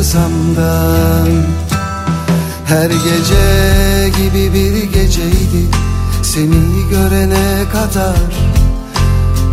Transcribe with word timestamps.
hafızamdan 0.00 1.28
Her 2.66 2.90
gece 2.90 4.08
gibi 4.08 4.54
bir 4.54 4.82
geceydi. 4.82 5.68
Seni 6.22 6.88
görene 6.90 7.68
kadar 7.72 8.16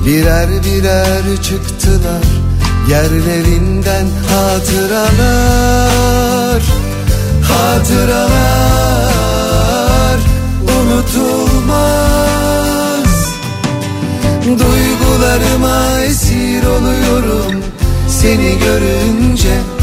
Birer 0.05 0.49
birer 0.49 1.41
çıktılar. 1.43 2.23
Yerlerinden 2.89 4.05
hatıralar 4.29 5.43
Hatıralar 7.43 8.57
unutulmaz. 10.63 11.87
Duygularıma 14.45 15.99
esir 15.99 16.63
oluyorum. 16.63 17.63
Seni 18.07 18.59
görünce 18.59 19.76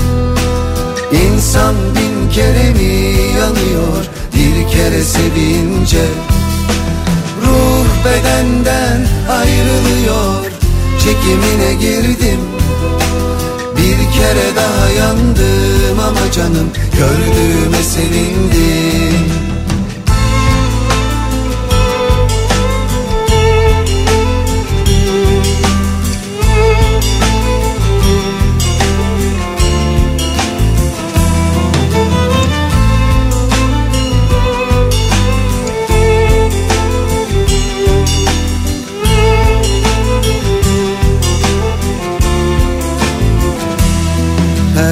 İnsan 1.22 1.74
bin 1.94 2.30
kere 2.30 2.70
mi 2.70 2.92
yanıyor? 3.38 4.04
Bir 4.34 4.68
kere 4.72 5.02
sevince. 5.02 6.04
Ruh 7.42 7.86
bedenden 8.04 9.06
ayrılıyor. 9.30 10.50
Çekimine 10.98 11.74
girdim. 11.74 12.40
Bir 13.76 14.12
kere 14.18 14.56
daha 14.56 14.90
yandım 14.90 15.98
ama 16.00 16.32
canım 16.32 16.70
Gördüğüme 16.98 17.82
sevindim 17.82 19.03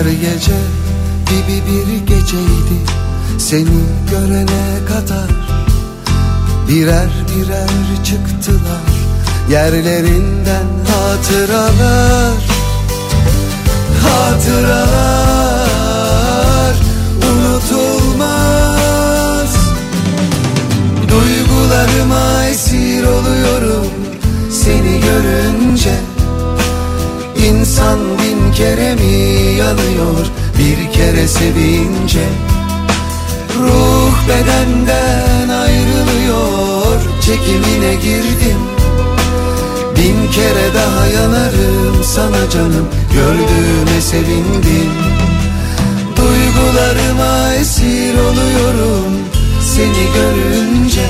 Her 0.02 0.10
gece 0.10 0.58
gibi 1.26 1.56
bir 1.66 1.88
geceydi. 2.06 2.78
Seni 3.38 3.80
görene 4.10 4.64
kadar 4.88 5.30
Birer 6.68 7.10
birer 7.28 7.68
çıktılar. 8.04 8.92
Yerlerinden 9.50 10.66
hatıralar 10.88 12.42
Hatıralar 14.02 15.14
unutulmaz. 17.30 18.32
Duygularıma 21.08 22.44
esir 22.44 23.04
oluyorum. 23.04 23.86
Seni 24.50 25.00
görünce 25.00 25.94
İnsan 27.48 27.98
kere 28.62 28.94
mi 28.94 29.12
yanıyor? 29.58 30.26
Bir 30.58 30.92
kere 30.92 31.28
sevince 31.28 32.24
Ruh 33.60 34.14
bedenden 34.28 35.48
ayrılıyor. 35.48 37.00
Çekimine 37.20 37.94
girdim 37.94 38.60
Bin 39.96 40.32
kere 40.32 40.74
daha 40.74 41.06
yanarım 41.06 42.04
sana 42.04 42.50
canım. 42.50 42.88
Gördüğüme 43.12 44.00
sevindim 44.00 44.92
Duygularıma 46.16 47.54
esir 47.54 48.14
oluyorum. 48.14 49.12
Seni 49.60 50.04
görünce 50.14 51.06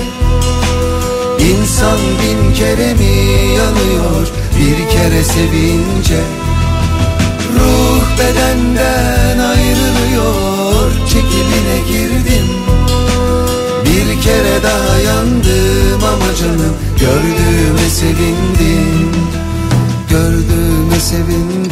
İnsan 1.39 1.99
bin 1.99 2.55
kere 2.55 2.95
mi 2.95 3.15
yanıyor? 3.57 4.27
Bir 4.59 4.91
kere 4.91 5.25
sevince 5.25 6.42
bedenden 8.19 9.39
ayrılıyor. 9.39 10.91
Çekimine 11.09 11.79
girdim. 11.89 12.49
Bir 13.85 14.23
kere 14.23 14.63
daha 14.63 14.99
yandım 14.99 16.05
ama 16.05 16.35
canım 16.41 16.75
gördüğüme 17.01 17.91
sevindim 17.91 19.13
Gördüğüme 20.11 21.01
sevindim 21.01 21.72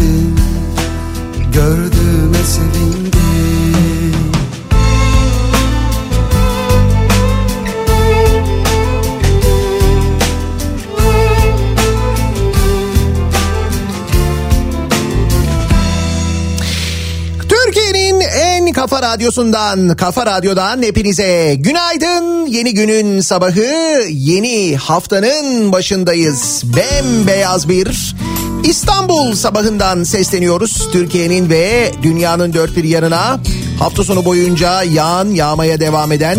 kafa 18.80 19.02
radyosundan, 19.02 19.96
kafa 19.96 20.26
radyodan 20.26 20.82
hepinize 20.82 21.54
günaydın. 21.58 22.46
Yeni 22.46 22.74
günün 22.74 23.20
sabahı, 23.20 23.66
yeni 24.10 24.76
haftanın 24.76 25.72
başındayız. 25.72 26.62
Bembeyaz 26.76 27.68
bir 27.68 28.16
İstanbul 28.64 29.34
sabahından 29.34 30.04
sesleniyoruz. 30.04 30.88
Türkiye'nin 30.92 31.50
ve 31.50 31.92
dünyanın 32.02 32.54
dört 32.54 32.76
bir 32.76 32.84
yanına 32.84 33.41
hafta 33.78 34.04
sonu 34.04 34.24
boyunca 34.24 34.82
yağan, 34.82 35.28
yağmaya 35.28 35.80
devam 35.80 36.12
eden 36.12 36.38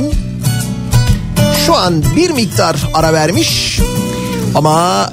şu 1.66 1.76
an 1.76 2.04
bir 2.16 2.30
miktar 2.30 2.76
ara 2.94 3.14
vermiş 3.14 3.80
ama 4.56 5.10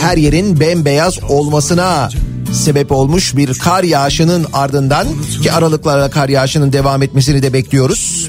her 0.00 0.16
yerin 0.16 0.60
bembeyaz 0.60 1.18
olmasına 1.28 2.08
sebep 2.52 2.92
olmuş 2.92 3.36
bir 3.36 3.58
kar 3.58 3.84
yağışının 3.84 4.46
ardından 4.52 5.06
ki 5.42 5.52
aralıklarla 5.52 6.10
kar 6.10 6.28
yağışının 6.28 6.72
devam 6.72 7.02
etmesini 7.02 7.42
de 7.42 7.52
bekliyoruz. 7.52 8.28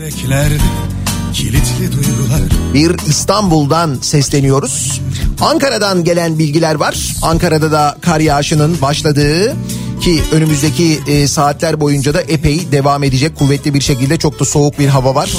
Bir 2.74 3.08
İstanbul'dan 3.08 3.97
sesleniyoruz. 4.02 5.02
Ankara'dan 5.41 6.03
gelen 6.03 6.40
bilgiler 6.40 6.75
var. 6.75 7.16
Ankara'da 7.22 7.72
da 7.72 7.97
kar 8.02 8.19
yağışının 8.19 8.81
başladığı 8.81 9.56
ki 10.02 10.22
önümüzdeki 10.31 11.00
e, 11.08 11.28
saatler 11.28 11.79
boyunca 11.79 12.13
da 12.13 12.22
epey 12.22 12.72
devam 12.72 13.03
edecek 13.03 13.35
kuvvetli 13.35 13.74
bir 13.74 13.81
şekilde 13.81 14.18
çok 14.18 14.40
da 14.40 14.46
soğuk 14.46 14.79
bir 14.79 14.88
hava 14.88 15.16
var. 15.16 15.34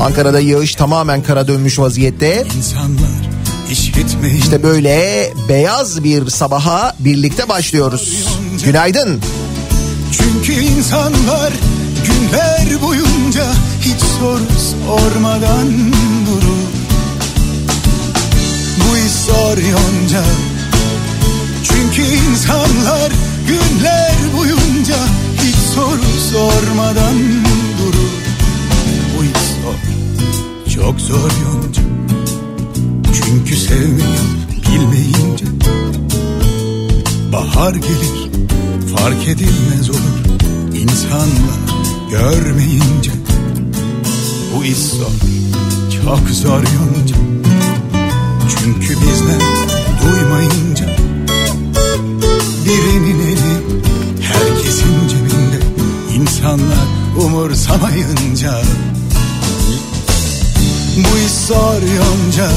Ankara'da 0.00 0.40
yağış 0.40 0.74
tamamen 0.74 1.22
kara 1.22 1.48
dönmüş 1.48 1.78
vaziyette. 1.78 2.46
insanlar 2.56 3.33
İşte 3.70 4.62
böyle 4.62 5.32
beyaz 5.48 6.04
bir 6.04 6.30
sabaha 6.30 6.94
birlikte 6.98 7.48
başlıyoruz. 7.48 8.28
Günaydın. 8.64 9.20
Çünkü 10.12 10.52
insanlar 10.52 11.52
günler 12.06 12.82
boyunca 12.82 13.44
hiç 13.80 14.00
soru 14.20 14.40
sormadan 14.86 15.92
durur. 16.26 16.64
Bu 18.78 18.96
iş 18.96 19.12
zor 19.12 19.58
yonca. 19.58 20.24
Çünkü 21.64 22.02
insanlar 22.02 23.12
günler 23.48 24.14
boyunca 24.36 24.96
hiç 25.42 25.56
soru 25.74 26.20
sormadan 26.32 27.18
durur. 27.78 28.10
Bu 29.18 29.24
iş 29.24 29.30
zor, 29.32 29.78
çok 30.74 31.00
zor 31.00 31.30
yonca 31.44 31.93
Çünkü 33.34 33.56
sevmeyi 33.56 34.18
bilmeyince 34.66 35.44
Bahar 37.32 37.74
gelir 37.74 38.30
fark 38.96 39.28
edilmez 39.28 39.90
olur 39.90 40.38
insanlar 40.74 41.60
görmeyince. 42.10 43.10
Bu 44.56 44.64
iş 44.64 44.76
zor 44.76 45.12
çok 46.02 46.30
zor 46.30 46.58
yonca 46.58 47.16
Çünkü 48.48 48.88
bizden 48.88 49.40
duymayınca 50.02 50.86
Birinin 52.64 53.20
eli 53.20 53.82
herkesin 54.20 55.08
cebinde. 55.08 55.60
İnsanlar 56.14 56.86
umursamayınca 57.18 58.62
Bu 60.96 61.18
iş 61.26 61.32
zor 61.46 61.82
yonca 61.82 62.50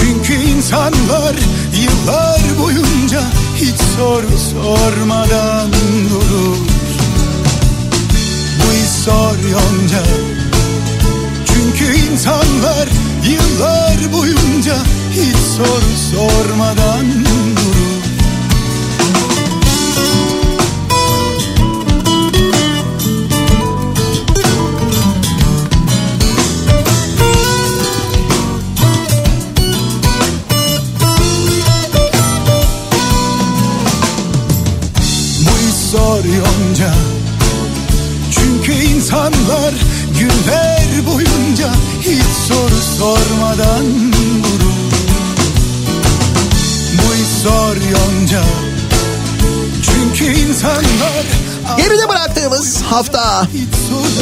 çünkü 0.00 0.34
insanlar 0.34 1.34
yıllar 1.82 2.40
boyunca 2.62 3.22
hiç 3.56 3.76
soru 3.96 4.38
sormadan 4.52 5.72
durur. 6.10 6.56
Bu 8.58 8.72
iş 8.72 9.04
zor 9.04 9.38
yonca. 9.50 10.02
Çünkü 11.46 11.98
insanlar 11.98 12.88
Yıllar 13.28 14.12
boyunca 14.12 14.76
hiç 15.12 15.36
soru 15.36 16.16
sormadan 16.16 17.06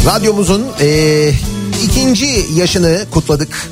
radyomuzun 0.07 0.67
eee, 0.81 1.35
ikinci 1.85 2.45
yaşını 2.55 3.05
kutladık. 3.11 3.71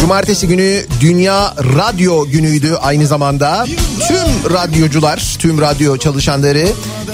Cumartesi 0.00 0.48
günü 0.48 0.84
Dünya 1.00 1.54
Radyo 1.58 2.26
Günü'ydü 2.26 2.74
aynı 2.74 3.06
zamanda. 3.06 3.66
Tüm 4.08 4.52
radyocular, 4.52 5.36
tüm 5.38 5.60
radyo 5.60 5.96
çalışanları 5.96 6.66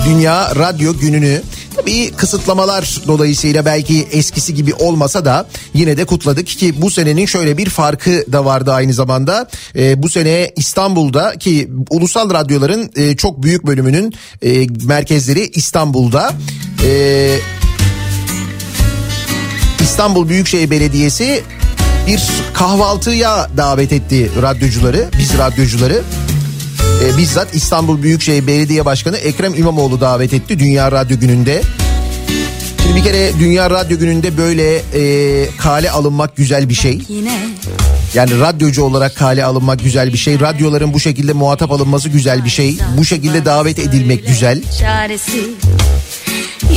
Dünya 0.04 0.56
Radyo 0.56 0.92
Günü'nü 1.00 1.42
tabii 1.90 2.10
kısıtlamalar 2.10 3.00
dolayısıyla 3.06 3.64
belki 3.64 4.06
eskisi 4.12 4.54
gibi 4.54 4.74
olmasa 4.74 5.24
da 5.24 5.46
yine 5.74 5.96
de 5.96 6.04
kutladık 6.04 6.46
ki 6.46 6.82
bu 6.82 6.90
senenin 6.90 7.26
şöyle 7.26 7.58
bir 7.58 7.70
farkı 7.70 8.24
da 8.32 8.44
vardı 8.44 8.72
aynı 8.72 8.92
zamanda. 8.92 9.48
Ee, 9.76 10.02
bu 10.02 10.08
sene 10.08 10.52
İstanbul'da 10.56 11.38
ki 11.38 11.70
ulusal 11.90 12.30
radyoların 12.30 12.90
e, 12.96 13.16
çok 13.16 13.42
büyük 13.42 13.66
bölümünün 13.66 14.14
e, 14.42 14.66
merkezleri 14.84 15.50
İstanbul'da. 15.54 16.32
Ee, 16.84 17.36
İstanbul 19.80 20.28
Büyükşehir 20.28 20.70
Belediyesi 20.70 21.42
bir 22.06 22.22
kahvaltıya 22.54 23.48
davet 23.56 23.92
etti 23.92 24.30
radyocuları, 24.42 25.08
biz 25.18 25.38
radyocuları. 25.38 26.02
Ee, 27.02 27.18
bizzat 27.18 27.54
İstanbul 27.54 28.02
Büyükşehir 28.02 28.46
Belediye 28.46 28.84
Başkanı 28.84 29.16
Ekrem 29.16 29.54
İmamoğlu 29.54 30.00
davet 30.00 30.32
etti 30.34 30.58
Dünya 30.58 30.92
Radyo 30.92 31.18
Günü'nde. 31.18 31.62
Şimdi 32.82 32.96
bir 32.96 33.02
kere 33.04 33.32
Dünya 33.40 33.70
Radyo 33.70 33.98
Günü'nde 33.98 34.36
böyle 34.36 34.76
e, 34.94 35.48
kale 35.58 35.90
alınmak 35.90 36.36
güzel 36.36 36.68
bir 36.68 36.74
şey. 36.74 36.98
Yani 38.14 38.40
radyocu 38.40 38.82
olarak 38.82 39.16
kale 39.16 39.44
alınmak 39.44 39.84
güzel 39.84 40.12
bir 40.12 40.18
şey. 40.18 40.40
Radyoların 40.40 40.92
bu 40.94 41.00
şekilde 41.00 41.32
muhatap 41.32 41.72
alınması 41.72 42.08
güzel 42.08 42.44
bir 42.44 42.50
şey. 42.50 42.78
Bu 42.96 43.04
şekilde 43.04 43.44
davet 43.44 43.78
edilmek 43.78 44.26
güzel. 44.26 44.62
çaresi 44.80 45.50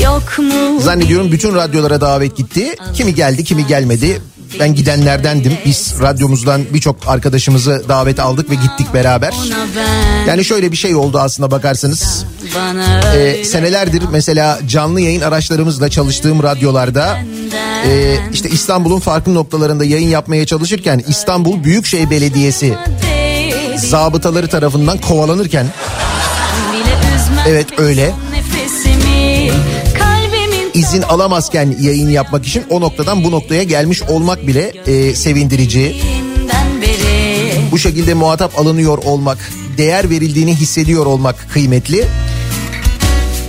yok 0.04 0.40
mu? 0.40 0.82
Zannediyorum 0.82 1.32
bütün 1.32 1.56
radyolara 1.56 2.02
davet 2.02 2.38
gitti. 2.38 2.76
Kimi 2.94 3.16
geldi 3.16 3.44
kimi 3.44 3.68
gelmedi. 3.68 4.22
Ben 4.60 4.76
gidenlerdendim. 4.76 5.58
Biz 5.66 5.94
radyomuzdan 6.02 6.62
birçok 6.74 6.96
arkadaşımızı 7.08 7.84
davet 7.90 8.20
aldık 8.20 8.50
ve 8.50 8.56
gittik 8.56 8.94
beraber. 8.94 9.34
Yani 10.28 10.46
şöyle 10.46 10.72
bir 10.72 10.78
şey 10.78 10.96
oldu 10.96 11.20
aslında 11.20 11.52
bakarsanız. 11.52 12.26
Ee, 13.16 13.46
senelerdir 13.46 14.04
mesela 14.12 14.60
canlı 14.68 15.02
yayın 15.02 15.22
araçlarımızla 15.22 15.90
çalıştığım 15.90 16.44
radyolarda 16.44 17.18
e, 17.88 18.18
işte 18.34 18.50
İstanbul'un 18.50 19.00
farklı 19.00 19.34
noktalarında 19.34 19.86
yayın 19.86 20.10
yapmaya 20.10 20.46
çalışırken 20.46 21.04
İstanbul 21.08 21.64
Büyükşehir 21.64 22.10
Belediyesi 22.10 22.74
zabıtaları 23.78 24.48
tarafından 24.48 24.98
kovalanırken 24.98 25.68
Evet, 27.48 27.68
öyle. 27.78 28.12
İzin 30.74 31.02
alamazken 31.02 31.76
yayın 31.82 32.10
yapmak 32.10 32.48
için 32.48 32.64
o 32.70 32.82
noktadan 32.82 33.24
bu 33.24 33.32
noktaya 33.32 33.64
gelmiş 33.64 34.02
olmak 34.02 34.48
bile 34.48 34.74
e, 34.88 35.16
sevindirici. 35.16 35.96
Bu 37.72 37.80
şekilde 37.80 38.14
muhatap 38.14 38.60
alınıyor 38.60 38.98
olmak, 38.98 39.38
değer 39.78 40.10
verildiğini 40.10 40.56
hissediyor 40.56 41.06
olmak 41.06 41.50
kıymetli. 41.54 42.06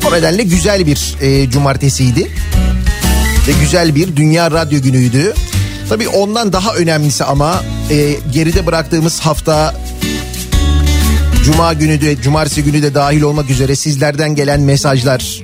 O 0.08 0.12
nedenle 0.12 0.42
güzel 0.42 0.86
bir 0.86 1.16
e, 1.20 1.50
cumartesiydi. 1.50 2.30
Ve 3.48 3.52
güzel 3.60 3.94
bir 3.94 4.16
Dünya 4.16 4.50
Radyo 4.50 4.80
Günü'ydü. 4.80 5.34
Tabii 5.88 6.08
ondan 6.08 6.52
daha 6.52 6.74
önemlisi 6.74 7.24
ama 7.24 7.64
e, 7.90 8.16
geride 8.32 8.66
bıraktığımız 8.66 9.20
hafta 9.20 9.74
Cuma 11.44 11.72
günü 11.72 12.00
de 12.00 12.22
cumartesi 12.22 12.64
günü 12.64 12.82
de 12.82 12.94
dahil 12.94 13.22
olmak 13.22 13.50
üzere 13.50 13.76
sizlerden 13.76 14.34
gelen 14.34 14.60
mesajlar, 14.60 15.43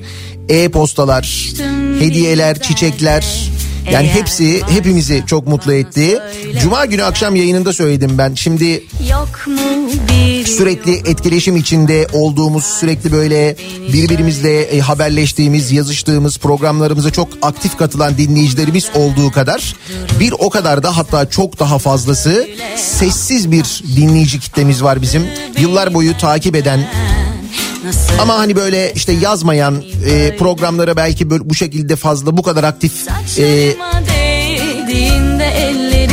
e-postalar, 0.51 1.53
hediyeler, 1.99 2.63
çiçekler 2.63 3.51
yani 3.93 4.09
hepsi 4.09 4.63
hepimizi 4.69 5.23
çok 5.27 5.47
mutlu 5.47 5.73
etti. 5.73 6.19
Cuma 6.63 6.85
günü 6.85 7.05
akşam 7.05 7.37
yayınında 7.37 7.73
söyledim 7.73 8.19
ben. 8.19 8.35
Şimdi 8.35 8.85
sürekli 10.47 10.95
etkileşim 10.95 11.57
içinde 11.57 12.07
olduğumuz, 12.13 12.65
sürekli 12.65 13.13
böyle 13.13 13.57
birbirimizle 13.93 14.63
e, 14.63 14.81
haberleştiğimiz, 14.81 15.73
yazıştığımız, 15.73 16.39
programlarımıza 16.39 17.11
çok 17.11 17.29
aktif 17.43 17.79
katılan 17.79 18.19
dinleyicilerimiz 18.19 18.91
olduğu 18.95 19.31
kadar 19.31 19.75
bir 20.21 20.33
o 20.39 20.51
kadar 20.51 20.83
da 20.83 20.97
hatta 20.97 21.31
çok 21.31 21.59
daha 21.59 21.79
fazlası 21.79 22.49
sessiz 22.77 23.51
bir 23.51 23.83
dinleyici 23.97 24.41
kitlemiz 24.41 24.83
var 24.83 25.03
bizim. 25.03 25.23
Yıllar 25.59 25.95
boyu 25.95 26.19
takip 26.19 26.57
eden 26.57 26.89
ama 28.21 28.39
hani 28.39 28.57
böyle 28.57 28.93
işte 28.95 29.13
yazmayan 29.13 29.85
e, 30.07 30.37
programlara 30.37 30.97
belki 30.97 31.31
böyle 31.31 31.51
bu 31.51 31.55
şekilde 31.55 31.97
fazla 31.97 32.37
bu 32.37 32.43
kadar 32.43 32.65
aktif 32.65 32.93
e, 33.39 33.75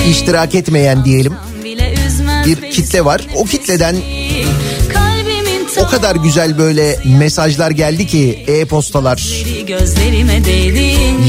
iştirak 0.10 0.56
etmeyen 0.56 1.06
diyelim 1.06 1.34
bir 2.46 2.72
kitle 2.72 3.06
var. 3.06 3.28
O 3.36 3.46
kitleden 3.46 3.96
o 5.80 5.88
kadar 5.88 6.16
güzel 6.16 6.58
böyle 6.58 7.00
mesajlar 7.06 7.72
geldi 7.72 8.08
ki 8.08 8.46
e-postalar 8.48 9.44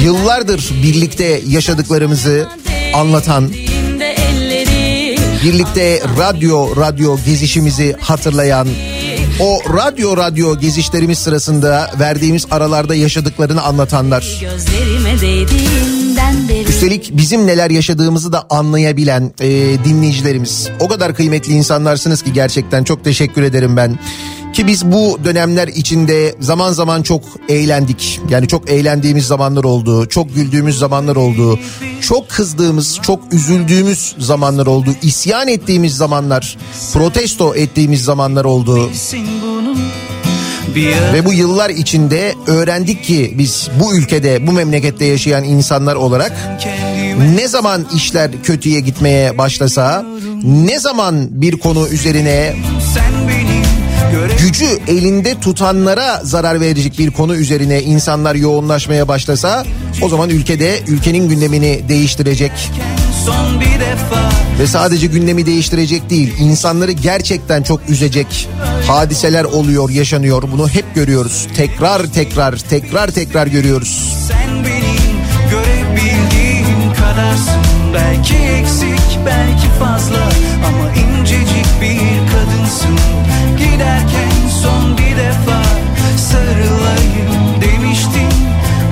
yıllardır 0.05 0.71
birlikte 0.83 1.41
yaşadıklarımızı 1.49 2.47
anlatan, 2.95 3.53
birlikte 5.45 6.03
radyo 6.19 6.77
radyo 6.77 7.19
gezişimizi 7.27 7.97
hatırlayan, 8.01 8.69
o 9.41 9.61
radyo 9.77 10.17
radyo 10.17 10.59
gezişlerimiz 10.59 11.19
sırasında 11.19 11.91
verdiğimiz 12.01 12.47
aralarda 12.51 12.95
yaşadıklarını 12.95 13.63
anlatanlar. 13.63 14.45
Üstelik 16.69 17.17
bizim 17.17 17.47
neler 17.47 17.71
yaşadığımızı 17.71 18.33
da 18.33 18.47
anlayabilen 18.51 19.33
e, 19.41 19.49
dinleyicilerimiz. 19.85 20.69
O 20.81 20.89
kadar 20.89 21.15
kıymetli 21.15 21.53
insanlarsınız 21.53 22.23
ki 22.23 22.33
gerçekten 22.33 22.85
çok 22.85 23.05
teşekkür 23.05 23.43
ederim 23.43 23.77
ben. 23.77 23.99
Ki 24.53 24.67
biz 24.67 24.93
bu 24.93 25.19
dönemler 25.25 25.69
içinde 25.69 26.35
zaman 26.41 26.73
zaman 26.73 27.03
çok 27.03 27.23
eğlendik. 27.49 28.21
Yani 28.31 28.49
çok 28.49 28.71
eğlendiğimiz 28.71 29.27
zamanlar 29.27 29.65
oldu. 29.65 30.09
Çok 30.09 30.35
güldüğümüz 30.35 30.79
zamanlar 30.79 31.17
oldu. 31.17 31.59
Çok 32.01 32.29
kızdığımız, 32.29 32.99
çok 33.03 33.33
üzüldüğümüz 33.33 34.15
zamanlar 34.19 34.67
oldu. 34.67 34.91
İsyan 35.03 35.49
ettiğimiz 35.49 35.97
zamanlar, 35.97 36.57
protesto 36.93 37.55
ettiğimiz 37.55 38.05
zamanlar 38.05 38.45
oldu. 38.45 38.91
Ve 41.15 41.25
bu 41.25 41.33
yıllar 41.33 41.71
içinde 41.71 42.35
öğrendik 42.47 43.05
ki 43.05 43.35
biz 43.39 43.69
bu 43.81 43.95
ülkede, 43.95 44.47
bu 44.47 44.53
memlekette 44.53 45.05
yaşayan 45.05 45.45
insanlar 45.45 45.97
olarak 45.97 46.33
ne 47.37 47.49
zaman 47.49 47.87
işler 47.95 48.31
kötüye 48.43 48.81
gitmeye 48.81 49.39
başlasa, 49.39 50.05
ne 50.45 50.79
zaman 50.79 51.29
bir 51.31 51.57
konu 51.57 51.89
üzerine 51.89 52.55
gücü 54.41 54.79
elinde 54.89 55.41
tutanlara 55.41 56.21
zarar 56.25 56.61
verecek 56.61 56.99
bir 56.99 57.11
konu 57.11 57.37
üzerine 57.37 57.83
insanlar 57.83 58.35
yoğunlaşmaya 58.35 59.09
başlasa 59.09 59.65
o 60.03 60.09
zaman 60.09 60.31
ülkede 60.31 60.81
ülkenin 60.87 61.29
gündemini 61.29 61.89
değiştirecek. 61.89 62.53
Ve 64.59 64.67
sadece 64.67 65.07
gündemi 65.07 65.47
değiştirecek 65.47 66.11
değil 66.11 66.35
insanları 66.39 66.93
gerçekten 66.93 67.63
çok 67.63 67.81
üzecek 67.89 68.49
hadiseler 68.87 69.45
oluyor 69.45 69.91
yaşanıyor. 69.91 70.43
Bunu 70.53 70.69
hep 70.69 70.95
görüyoruz. 70.95 71.47
Tekrar 71.57 72.07
tekrar 72.07 72.57
tekrar 72.57 73.11
tekrar 73.11 73.47
görüyoruz. 73.47 74.15
sen 74.29 74.65
benim 74.65 75.19
görebildiğim 75.51 76.95
kadarsın. 77.01 77.63
Belki 77.95 78.35
eksik 78.35 79.19
belki 79.27 79.69
fazla. 79.79 80.29
Ama 80.69 80.93
incecik 80.93 81.67
bir 81.81 82.33
kadınsın 82.33 82.99
Giderken 83.79 84.49
son 84.63 84.99
bir 84.99 85.17
defa 85.17 85.63
sarılayım 86.17 87.61
demiştin. 87.61 88.29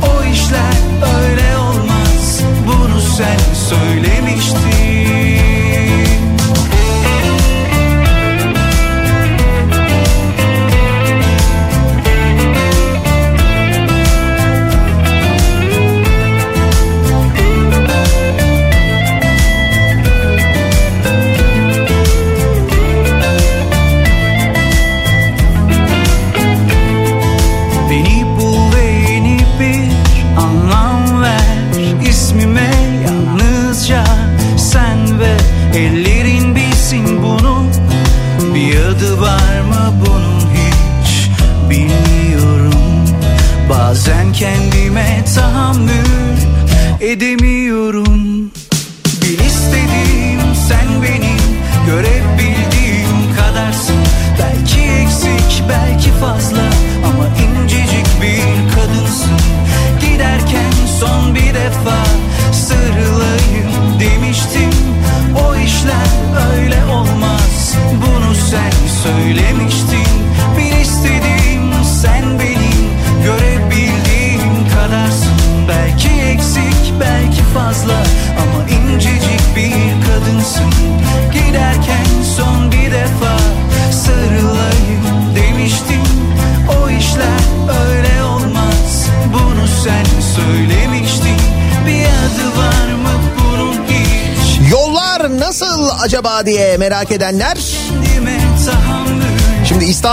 O 0.03 0.25
işler 0.25 0.75
öyle 1.21 1.59
olmaz 1.59 2.41
bunu 2.67 3.01
sen 3.01 3.55
söylemiştin 3.55 4.66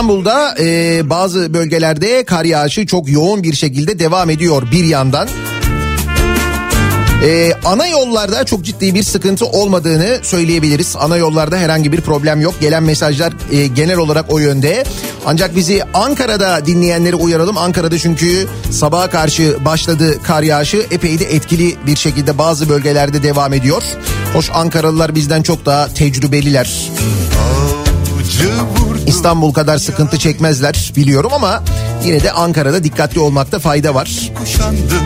İstanbul'da 0.03 0.55
e, 0.59 1.09
bazı 1.09 1.53
bölgelerde 1.53 2.23
kar 2.23 2.45
yağışı 2.45 2.85
çok 2.85 3.09
yoğun 3.09 3.43
bir 3.43 3.53
şekilde 3.53 3.99
devam 3.99 4.29
ediyor 4.29 4.63
bir 4.71 4.83
yandan. 4.83 5.27
E, 7.23 7.53
ana 7.65 7.87
yollarda 7.87 8.43
çok 8.43 8.65
ciddi 8.65 8.95
bir 8.95 9.03
sıkıntı 9.03 9.45
olmadığını 9.45 10.19
söyleyebiliriz. 10.23 10.95
Ana 10.99 11.17
yollarda 11.17 11.57
herhangi 11.57 11.91
bir 11.91 12.01
problem 12.01 12.41
yok. 12.41 12.53
Gelen 12.61 12.83
mesajlar 12.83 13.33
e, 13.51 13.67
genel 13.67 13.97
olarak 13.97 14.25
o 14.29 14.39
yönde. 14.39 14.83
Ancak 15.25 15.55
bizi 15.55 15.83
Ankara'da 15.93 16.65
dinleyenleri 16.65 17.15
uyaralım. 17.15 17.57
Ankara'da 17.57 17.97
çünkü 17.97 18.47
sabaha 18.71 19.09
karşı 19.09 19.65
başladı 19.65 20.23
kar 20.23 20.43
yağışı 20.43 20.77
epey 20.91 21.19
de 21.19 21.25
etkili 21.25 21.75
bir 21.87 21.95
şekilde 21.95 22.37
bazı 22.37 22.69
bölgelerde 22.69 23.23
devam 23.23 23.53
ediyor. 23.53 23.83
Hoş 24.33 24.49
Ankaralılar 24.53 25.15
bizden 25.15 25.41
çok 25.41 25.65
daha 25.65 25.87
tecrübeliler. 25.87 26.89
İstanbul 29.23 29.53
kadar 29.53 29.77
sıkıntı 29.77 30.19
çekmezler 30.19 30.91
biliyorum 30.95 31.31
ama 31.33 31.63
yine 32.05 32.23
de 32.23 32.31
Ankara'da 32.31 32.83
dikkatli 32.83 33.19
olmakta 33.19 33.59
fayda 33.59 33.95
var. 33.95 34.31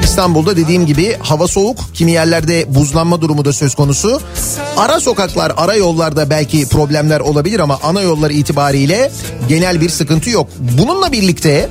İstanbul'da 0.04 0.58
dediğim 0.58 0.86
gibi 0.86 1.18
hava 1.20 1.48
soğuk, 1.48 1.80
kimi 1.94 2.12
yerlerde 2.12 2.76
buzlanma 2.76 3.22
durumu 3.22 3.46
da 3.46 3.54
söz 3.54 3.76
konusu. 3.76 4.22
Ara 4.78 5.00
sokaklar, 5.00 5.54
ara 5.58 5.76
yollarda 5.76 6.30
belki 6.30 6.70
problemler 6.70 7.20
olabilir 7.20 7.60
ama 7.60 7.80
ana 7.84 8.02
yollar 8.02 8.30
itibariyle 8.30 9.12
genel 9.50 9.82
bir 9.82 9.90
sıkıntı 9.90 10.30
yok. 10.30 10.50
Bununla 10.60 11.12
birlikte 11.12 11.70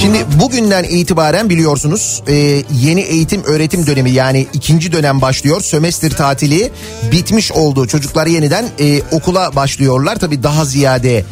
şimdi 0.00 0.18
bugünden 0.40 0.84
itibaren 0.84 1.50
biliyorsunuz 1.50 2.22
e, 2.28 2.34
yeni 2.80 3.00
eğitim 3.00 3.44
öğretim 3.44 3.86
dönemi 3.86 4.10
yani 4.10 4.46
ikinci 4.52 4.92
dönem 4.92 5.20
başlıyor. 5.20 5.60
Sömestr 5.60 6.10
tatili 6.10 6.70
bitmiş 7.12 7.52
oldu. 7.52 7.86
Çocuklar 7.86 8.26
yeniden 8.26 8.68
e, 8.80 9.02
okula 9.12 9.56
başlıyorlar. 9.56 10.16
Tabii 10.16 10.42
daha 10.42 10.64
ziyade 10.64 11.24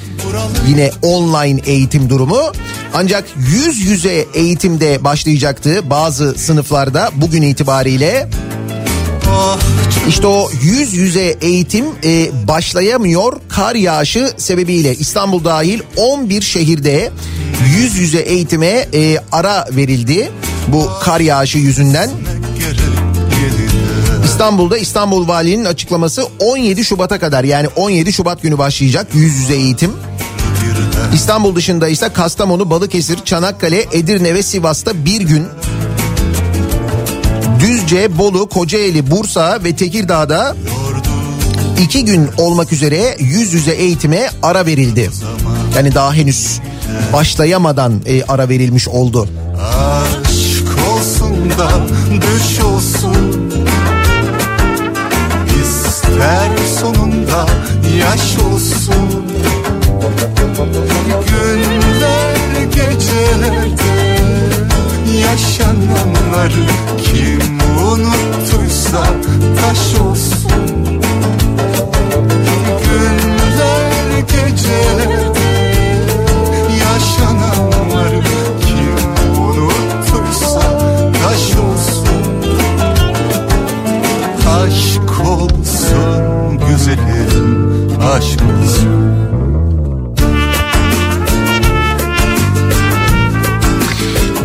yine 0.69 0.91
online 1.03 1.61
eğitim 1.67 2.11
durumu. 2.11 2.41
Ancak 2.95 3.25
yüz 3.37 3.79
yüze 3.79 4.27
eğitimde 4.35 5.05
başlayacaktı 5.05 5.91
bazı 5.91 6.35
sınıflarda 6.35 7.11
bugün 7.15 7.43
itibariyle. 7.43 8.29
İşte 10.09 10.27
o 10.27 10.51
yüz 10.63 10.95
yüze 10.95 11.37
eğitim 11.41 11.85
e, 12.05 12.31
başlayamıyor 12.49 13.41
kar 13.49 13.75
yağışı 13.75 14.33
sebebiyle 14.37 14.95
İstanbul 14.95 15.45
dahil 15.45 15.81
11 15.97 16.43
şehirde 16.43 17.11
yüz 17.77 17.97
yüze 17.97 18.19
eğitime 18.19 18.89
e, 18.95 19.19
ara 19.33 19.67
verildi 19.71 20.31
bu 20.69 20.91
kar 21.03 21.21
yağışı 21.21 21.59
yüzünden. 21.59 22.11
İstanbul'da 24.25 24.79
İstanbul 24.79 25.29
Valiliğinin 25.29 25.65
açıklaması 25.65 26.25
17 26.39 26.85
Şubat'a 26.85 27.19
kadar 27.19 27.45
yani 27.45 27.69
17 27.77 28.13
Şubat 28.13 28.43
günü 28.43 28.59
başlayacak 28.59 29.07
yüz 29.15 29.35
yüze 29.35 29.55
eğitim. 29.55 29.93
İstanbul 31.15 31.57
dışında 31.57 31.89
ise 31.89 32.09
Kastamonu, 32.09 32.71
Balıkesir, 32.71 33.25
Çanakkale, 33.25 33.87
Edirne 33.93 34.35
ve 34.35 34.43
Sivas'ta 34.43 35.05
bir 35.05 35.21
gün. 35.21 35.47
Düzce, 37.61 38.19
Bolu, 38.19 38.49
Kocaeli, 38.49 39.11
Bursa 39.11 39.59
ve 39.65 39.77
Tekirdağ'da 39.77 40.57
iki 41.83 42.05
gün 42.05 42.29
olmak 42.39 42.73
üzere 42.73 43.17
yüz 43.19 43.53
yüze 43.53 43.71
eğitime 43.71 44.31
ara 44.43 44.67
verildi. 44.67 45.11
Yani 45.77 45.95
daha 45.95 46.15
henüz 46.15 46.61
başlayamadan 47.13 47.93
e, 48.07 48.23
ara 48.25 48.49
verilmiş 48.49 48.89
oldu. 48.89 49.29
Aşk 49.61 50.67
olsun 50.91 51.51
da 51.59 51.71
düş 52.11 52.61
olsun 52.61 53.53
İster 55.63 56.51
sonunda 56.81 57.47
yaş 58.01 58.39
olsun 58.39 59.27
Günler 61.29 62.37
gecelerde 62.65 64.16
yaşananları 65.27 66.67
Kim 67.05 67.59
unuttuysa 67.87 69.07
taş 69.61 70.01
olsun. 70.01 71.03
Günler 72.85 74.19
gecelerde 74.19 75.41
yaşananları 76.81 78.23
kim 78.61 79.41
unuttuysa 79.43 80.61
taş 81.23 81.57
olsun. 81.57 82.07
Aşk 84.49 85.29
olsun 85.29 86.59
güzelim 86.69 87.89
aşk 88.13 88.41
olsun 88.43 89.26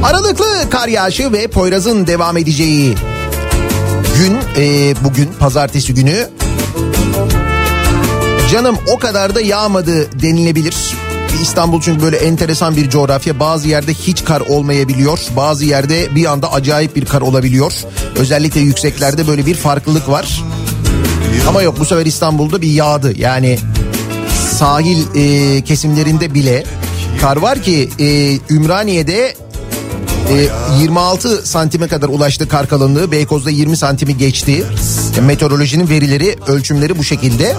Aralıklı 0.04 0.70
kar 0.70 0.88
yağışı 0.88 1.34
ve 1.34 1.48
Poyraz'ın 1.48 2.08
devam 2.08 2.38
edeceği 2.38 2.96
gün 4.18 4.38
e, 4.58 4.96
bugün 5.04 5.30
pazartesi 5.40 5.94
günü 5.94 6.30
canım 8.52 8.78
o 8.88 9.00
kadar 9.00 9.36
da 9.36 9.42
yağmadı 9.42 10.22
denilebilir. 10.22 10.76
İstanbul 11.42 11.82
çünkü 11.82 12.02
böyle 12.02 12.18
enteresan 12.18 12.76
bir 12.76 12.90
coğrafya. 12.90 13.40
Bazı 13.40 13.68
yerde 13.68 13.94
hiç 13.94 14.24
kar 14.24 14.42
olmayabiliyor. 14.42 15.20
Bazı 15.36 15.66
yerde 15.66 16.16
bir 16.16 16.26
anda 16.26 16.52
acayip 16.52 16.96
bir 16.96 17.06
kar 17.06 17.22
olabiliyor. 17.22 17.74
Özellikle 18.16 18.60
yükseklerde 18.60 19.28
böyle 19.28 19.46
bir 19.46 19.56
farklılık 19.56 20.10
var. 20.10 20.44
Ama 21.48 21.62
yok 21.62 21.80
bu 21.80 21.86
sefer 21.86 22.06
İstanbul'da 22.06 22.62
bir 22.62 22.72
yağdı. 22.72 23.20
Yani 23.20 23.60
sahil 24.58 25.04
e, 25.16 25.62
kesimlerinde 25.62 26.34
bile 26.34 26.64
kar 27.22 27.38
var 27.38 27.62
ki 27.62 27.90
e, 28.00 28.38
Ümraniye'de 28.54 29.36
e, 30.30 30.50
26 30.80 31.48
santime 31.48 31.88
kadar 31.88 32.08
ulaştı 32.08 32.48
kar 32.48 32.68
kalınlığı. 32.68 33.12
Beykoz'da 33.12 33.50
20 33.50 33.78
santimi 33.78 34.18
geçti. 34.18 34.66
E, 35.18 35.22
meteorolojinin 35.22 35.90
verileri, 35.90 36.36
ölçümleri 36.48 36.98
bu 36.98 37.04
şekilde. 37.04 37.56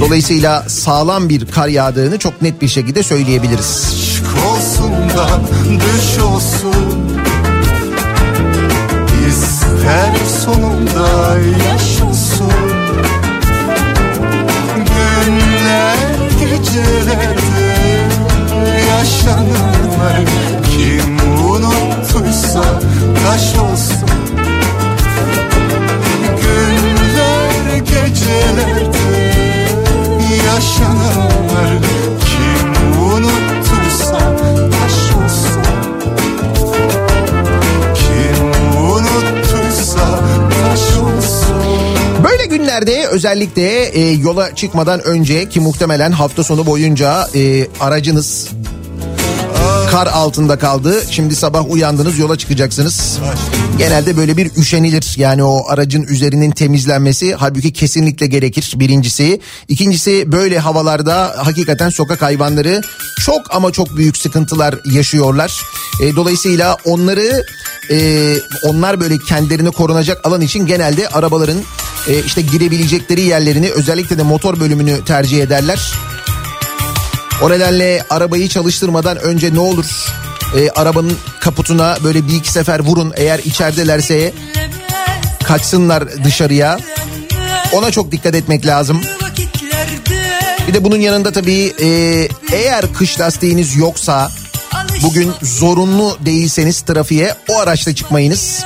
Dolayısıyla 0.00 0.64
sağlam 0.68 1.28
bir 1.28 1.46
kar 1.46 1.68
yağdığını 1.68 2.18
çok 2.18 2.42
net 2.42 2.62
bir 2.62 2.68
şekilde 2.68 3.02
söyleyebiliriz. 3.02 4.00
Aşk 4.20 4.46
olsun 4.46 4.92
da 5.16 5.40
düş 5.66 6.18
olsun 6.22 7.10
İster 9.28 10.12
sonunda 10.44 11.38
yaş 11.68 12.02
olsun 12.02 12.52
Günler 14.76 15.96
gecelerde 16.40 17.74
yaşananlar 18.90 20.24
Kim 20.70 21.39
unuttuysa 22.14 22.62
taş 23.26 23.58
olsun. 23.58 24.08
Günler 26.42 27.78
gecelerde 27.78 28.98
yaşananlar 30.46 31.78
Kim 32.26 33.02
unuttuysa 33.02 34.18
taş 34.70 35.16
olsun. 35.24 35.62
Kim 37.94 38.46
unuttuysa 38.82 40.20
taş 40.62 40.96
olsun. 40.96 41.56
Böyle 42.24 42.46
günlerde 42.46 43.06
özellikle 43.06 43.84
e, 43.84 44.10
yola 44.10 44.54
çıkmadan 44.54 45.00
önce 45.02 45.48
ki 45.48 45.60
muhtemelen 45.60 46.12
hafta 46.12 46.44
sonu 46.44 46.66
boyunca 46.66 47.28
e, 47.34 47.66
aracınız 47.80 48.50
Kar 49.90 50.06
altında 50.06 50.58
kaldı. 50.58 51.02
Şimdi 51.10 51.36
sabah 51.36 51.70
uyandınız 51.70 52.18
yola 52.18 52.38
çıkacaksınız. 52.38 53.18
Genelde 53.78 54.16
böyle 54.16 54.36
bir 54.36 54.50
üşenilir. 54.56 55.14
Yani 55.16 55.44
o 55.44 55.68
aracın 55.68 56.02
üzerinin 56.02 56.50
temizlenmesi 56.50 57.34
halbuki 57.34 57.72
kesinlikle 57.72 58.26
gerekir 58.26 58.72
birincisi. 58.76 59.40
İkincisi 59.68 60.32
böyle 60.32 60.58
havalarda 60.58 61.34
hakikaten 61.36 61.88
sokak 61.88 62.22
hayvanları 62.22 62.82
çok 63.20 63.54
ama 63.54 63.72
çok 63.72 63.96
büyük 63.96 64.16
sıkıntılar 64.16 64.74
yaşıyorlar. 64.92 65.62
E, 66.02 66.16
dolayısıyla 66.16 66.76
onları 66.84 67.44
e, 67.90 68.36
onlar 68.64 69.00
böyle 69.00 69.18
kendilerini 69.18 69.70
korunacak 69.70 70.26
alan 70.26 70.40
için 70.40 70.66
genelde 70.66 71.08
arabaların 71.08 71.58
e, 72.08 72.24
işte 72.24 72.40
girebilecekleri 72.40 73.20
yerlerini 73.20 73.70
özellikle 73.70 74.18
de 74.18 74.22
motor 74.22 74.60
bölümünü 74.60 75.04
tercih 75.04 75.42
ederler. 75.42 75.92
O 77.42 77.50
nedenle 77.50 78.04
arabayı 78.10 78.48
çalıştırmadan 78.48 79.18
önce 79.18 79.54
ne 79.54 79.60
olur 79.60 79.84
e, 80.56 80.70
arabanın 80.70 81.16
kaputuna 81.40 81.96
böyle 82.04 82.28
bir 82.28 82.34
iki 82.34 82.52
sefer 82.52 82.80
vurun 82.80 83.12
eğer 83.16 83.38
içeridelerse 83.38 84.32
kaçsınlar 85.44 86.24
dışarıya. 86.24 86.78
Ona 87.72 87.90
çok 87.90 88.12
dikkat 88.12 88.34
etmek 88.34 88.66
lazım. 88.66 89.00
Bir 90.68 90.74
de 90.74 90.84
bunun 90.84 90.96
yanında 91.00 91.32
tabii 91.32 91.72
e, 91.82 91.88
eğer 92.52 92.92
kış 92.92 93.20
lastiğiniz 93.20 93.76
yoksa 93.76 94.30
bugün 95.02 95.32
zorunlu 95.42 96.18
değilseniz 96.20 96.80
trafiğe 96.80 97.34
o 97.48 97.58
araçla 97.58 97.94
çıkmayınız. 97.94 98.64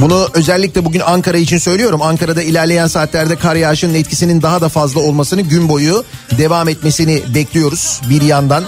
Bunu 0.00 0.28
özellikle 0.34 0.84
bugün 0.84 1.00
Ankara 1.00 1.36
için 1.38 1.58
söylüyorum. 1.58 2.02
Ankara'da 2.02 2.42
ilerleyen 2.42 2.86
saatlerde 2.86 3.36
kar 3.36 3.56
yağışının 3.56 3.94
etkisinin 3.94 4.42
daha 4.42 4.60
da 4.60 4.68
fazla 4.68 5.00
olmasını 5.00 5.40
gün 5.40 5.68
boyu 5.68 6.04
devam 6.38 6.68
etmesini 6.68 7.22
bekliyoruz 7.34 8.00
bir 8.10 8.22
yandan. 8.22 8.64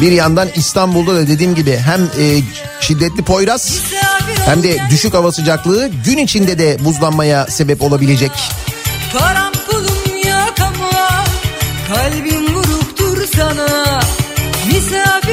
Bir 0.00 0.12
yandan 0.12 0.48
İstanbul'da 0.56 1.14
da 1.14 1.28
dediğim 1.28 1.54
gibi 1.54 1.76
hem 1.76 2.02
e, 2.02 2.40
şiddetli 2.80 3.22
Poyraz 3.22 3.80
hem 4.44 4.62
de 4.62 4.78
düşük 4.90 5.14
hava 5.14 5.32
sıcaklığı 5.32 5.88
gün 6.04 6.18
içinde 6.18 6.58
de 6.58 6.76
buzlanmaya 6.84 7.46
sebep 7.46 7.82
olabilecek. 7.82 8.30
Param 9.12 9.52
pulum 9.70 10.28
yok 10.28 10.54
ama 10.60 11.24
Kalbim 11.88 12.54
vuruktur 12.54 13.28
sana 13.36 14.00
Misafir 14.66 15.25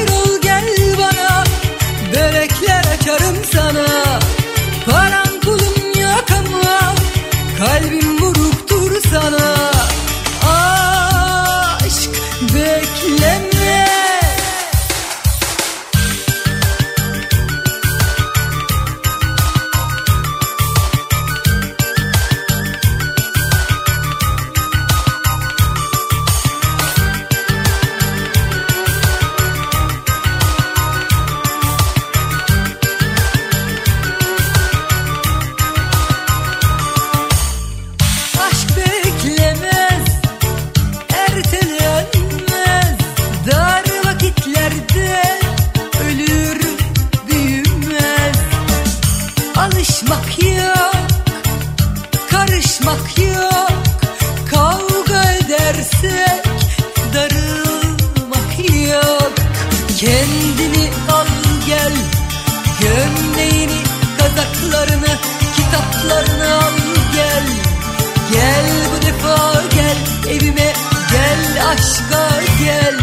aşka 71.94 72.28
gel. 72.64 72.94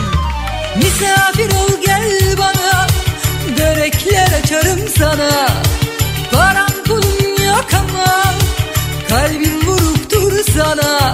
Misafir 0.76 1.52
ol 1.52 1.82
gel 1.86 2.38
bana. 2.38 2.88
Börekler 3.60 4.40
açarım 4.44 4.88
sana. 4.98 5.48
Param 6.32 6.84
pulum 6.88 7.46
yok 7.48 7.68
ama 7.80 8.34
kalbim 9.10 9.68
vuruktur 9.68 10.44
sana 10.56 11.14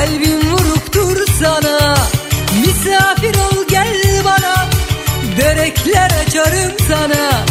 Kalbim 0.00 0.50
vuruktur 0.50 1.26
sana. 1.40 1.96
Misafir 2.60 3.34
ol 3.34 3.64
gel 3.68 4.24
bana. 4.24 4.66
Börekler 5.38 6.10
açarım 6.26 6.72
sana. 6.88 7.44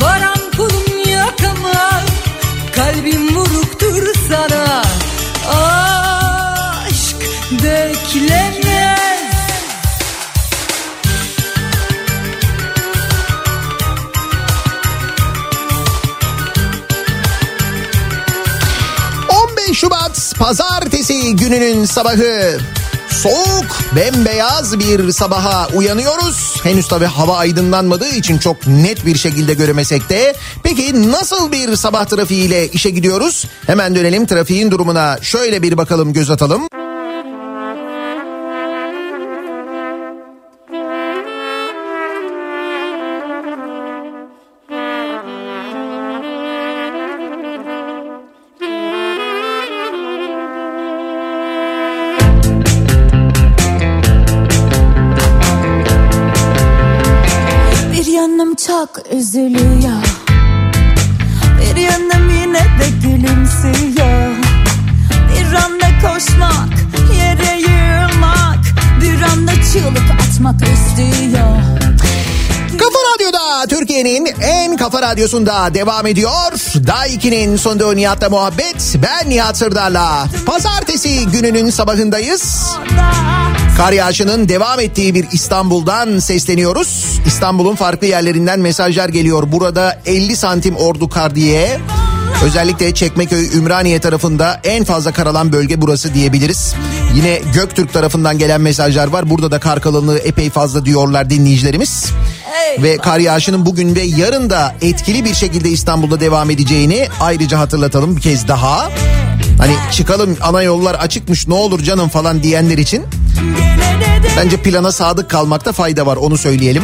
Param 0.00 0.50
pulum 0.56 1.10
yok 1.12 1.34
ama 1.50 2.02
Kalbim 2.74 3.36
vuruktur 3.36 4.14
sana. 4.28 4.82
Aşk 5.48 7.16
beklemez 7.50 9.24
15 19.28 19.78
Şubat 19.78 20.32
pazartesi 20.38 20.93
gününün 21.32 21.84
sabahı. 21.84 22.58
Soğuk, 23.10 23.80
bembeyaz 23.96 24.78
bir 24.78 25.12
sabaha 25.12 25.68
uyanıyoruz. 25.74 26.60
Henüz 26.62 26.88
tabii 26.88 27.04
hava 27.04 27.36
aydınlanmadığı 27.36 28.08
için 28.08 28.38
çok 28.38 28.66
net 28.66 29.06
bir 29.06 29.16
şekilde 29.16 29.54
göremesek 29.54 30.08
de. 30.08 30.36
Peki 30.62 31.12
nasıl 31.12 31.52
bir 31.52 31.76
sabah 31.76 32.04
trafiğiyle 32.04 32.68
işe 32.68 32.90
gidiyoruz? 32.90 33.44
Hemen 33.66 33.94
dönelim 33.94 34.26
trafiğin 34.26 34.70
durumuna. 34.70 35.18
Şöyle 35.22 35.62
bir 35.62 35.76
bakalım, 35.76 36.12
göz 36.12 36.30
atalım. 36.30 36.68
Radyosunda 75.14 75.74
devam 75.74 76.06
ediyor. 76.06 76.52
Daiki'nin 76.86 77.56
sonunda 77.56 77.92
Nihat'la 77.92 78.30
muhabbet. 78.30 78.96
Ben 79.02 79.30
Nihat 79.30 79.56
Sırdar'la. 79.56 80.26
Pazartesi 80.46 81.26
gününün 81.26 81.70
sabahındayız. 81.70 82.66
Da 82.96 83.12
Kar 83.76 83.92
yağışının 83.92 84.48
devam 84.48 84.80
ettiği 84.80 85.14
bir 85.14 85.26
İstanbul'dan 85.32 86.18
sesleniyoruz. 86.18 87.20
İstanbul'un 87.26 87.74
farklı 87.74 88.06
yerlerinden 88.06 88.60
mesajlar 88.60 89.08
geliyor. 89.08 89.52
Burada 89.52 90.00
50 90.06 90.36
santim 90.36 90.76
ordu 90.76 91.08
kar 91.08 91.34
diye. 91.34 91.80
Özellikle 92.44 92.94
Çekmeköy, 92.94 93.56
Ümraniye 93.56 93.98
tarafında 94.00 94.60
en 94.64 94.84
fazla 94.84 95.12
kar 95.12 95.26
alan 95.26 95.52
bölge 95.52 95.80
burası 95.80 96.14
diyebiliriz. 96.14 96.74
Yine 97.16 97.40
Göktürk 97.54 97.92
tarafından 97.92 98.38
gelen 98.38 98.60
mesajlar 98.60 99.08
var. 99.08 99.30
Burada 99.30 99.50
da 99.50 99.60
kar 99.60 99.80
kalınlığı 99.80 100.18
epey 100.18 100.50
fazla 100.50 100.84
diyorlar 100.84 101.30
dinleyicilerimiz. 101.30 102.12
Ve 102.82 102.96
kar 102.96 103.18
yağışının 103.18 103.66
bugün 103.66 103.94
ve 103.94 104.02
yarın 104.02 104.50
da 104.50 104.74
etkili 104.80 105.24
bir 105.24 105.34
şekilde 105.34 105.68
İstanbul'da 105.68 106.20
devam 106.20 106.50
edeceğini 106.50 107.08
ayrıca 107.20 107.58
hatırlatalım 107.58 108.16
bir 108.16 108.20
kez 108.20 108.48
daha. 108.48 108.90
Hani 109.58 109.74
çıkalım 109.92 110.36
ana 110.42 110.62
yollar 110.62 110.94
açıkmış 110.94 111.48
ne 111.48 111.54
olur 111.54 111.80
canım 111.80 112.08
falan 112.08 112.42
diyenler 112.42 112.78
için 112.78 113.04
bence 114.36 114.56
plana 114.56 114.92
sadık 114.92 115.30
kalmakta 115.30 115.72
fayda 115.72 116.06
var 116.06 116.16
onu 116.16 116.38
söyleyelim. 116.38 116.82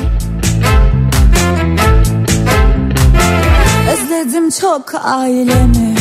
Özledim 3.92 4.50
çok 4.50 4.94
ailemi 5.04 5.99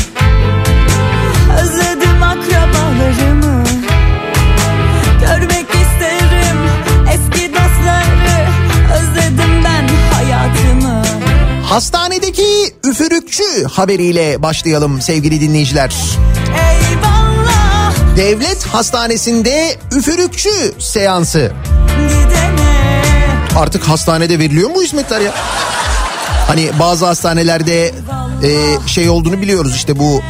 Hastanedeki 11.70 12.76
üfürükçü 12.84 13.44
haberiyle 13.72 14.44
başlayalım 14.44 15.02
sevgili 15.02 15.42
dinleyiciler. 15.42 15.96
Eyvallah 16.48 17.94
Devlet 18.18 18.66
hastanesinde 18.66 19.76
üfürükçü 19.96 20.50
seansı. 20.80 21.52
gidene 21.98 23.02
Artık 23.56 23.84
hastanede 23.84 24.40
veriliyor 24.40 24.70
mu 24.70 24.82
hizmetler 24.82 25.22
ya? 25.22 25.34
Hani 26.48 26.70
bazı 26.80 27.06
hastanelerde 27.06 27.88
e, 27.88 27.92
şey 28.88 29.10
olduğunu 29.10 29.42
biliyoruz 29.42 29.76
işte 29.76 30.00
bu 30.00 30.22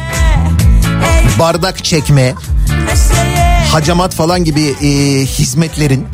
bardak 1.38 1.84
çekme, 1.84 2.34
hacamat 3.72 4.14
falan 4.14 4.44
gibi 4.44 4.62
e, 4.82 4.86
hizmetlerin 5.26 6.06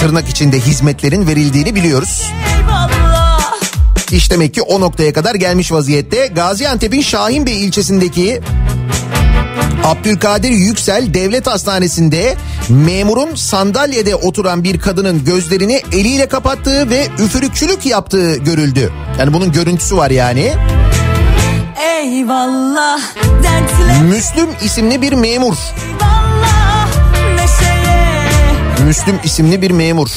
tırnak 0.00 0.28
içinde 0.28 0.60
hizmetlerin 0.60 1.26
verildiğini 1.26 1.74
biliyoruz. 1.74 2.22
Eyvallah 2.56 2.89
İş 4.12 4.30
demek 4.30 4.54
ki 4.54 4.62
o 4.62 4.80
noktaya 4.80 5.12
kadar 5.12 5.34
gelmiş 5.34 5.72
vaziyette. 5.72 6.26
Gaziantep'in 6.26 7.02
Şahinbey 7.02 7.64
ilçesindeki 7.64 8.40
Abdülkadir 9.84 10.50
Yüksel 10.50 11.14
Devlet 11.14 11.46
Hastanesi'nde 11.46 12.36
memurun 12.68 13.34
sandalyede 13.34 14.14
oturan 14.14 14.64
bir 14.64 14.80
kadının 14.80 15.24
gözlerini 15.24 15.82
eliyle 15.92 16.28
kapattığı 16.28 16.90
ve 16.90 17.06
üfürükçülük 17.18 17.86
yaptığı 17.86 18.36
görüldü. 18.36 18.92
Yani 19.18 19.32
bunun 19.32 19.52
görüntüsü 19.52 19.96
var 19.96 20.10
yani. 20.10 20.52
Eyvallah 22.00 23.00
dertle 23.42 24.02
Müslüm 24.02 24.48
isimli 24.64 25.02
bir 25.02 25.12
memur. 25.12 25.56
Müslüm 28.86 29.20
isimli 29.24 29.62
bir 29.62 29.70
memur. 29.70 30.08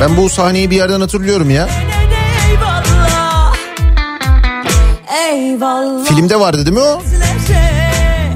Ben 0.00 0.16
bu 0.16 0.28
sahneyi 0.28 0.70
bir 0.70 0.76
yerden 0.76 1.00
hatırlıyorum 1.00 1.50
ya. 1.50 1.68
Eyvallah 5.14 6.04
Filmde 6.04 6.40
vardı 6.40 6.66
değil 6.66 6.76
mi 6.76 6.82
o? 6.82 7.02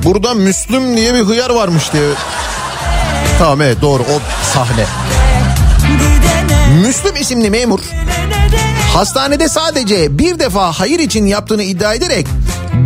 Burada 0.05 0.35
Müslüm 0.35 0.97
diye 0.97 1.15
bir 1.15 1.21
hıyar 1.21 1.51
varmış 1.51 1.93
diye. 1.93 2.03
Tamam 3.39 3.63
evet 3.63 3.83
doğru 3.83 4.03
o 4.03 4.21
sahne. 4.55 4.85
Müslüm 6.83 7.17
isimli 7.17 7.51
memur 7.51 7.81
hastanede 8.95 9.49
sadece 9.49 10.19
bir 10.19 10.39
defa 10.39 10.73
hayır 10.73 10.99
için 10.99 11.27
yaptığını 11.27 11.63
iddia 11.63 11.95
ederek 11.95 12.27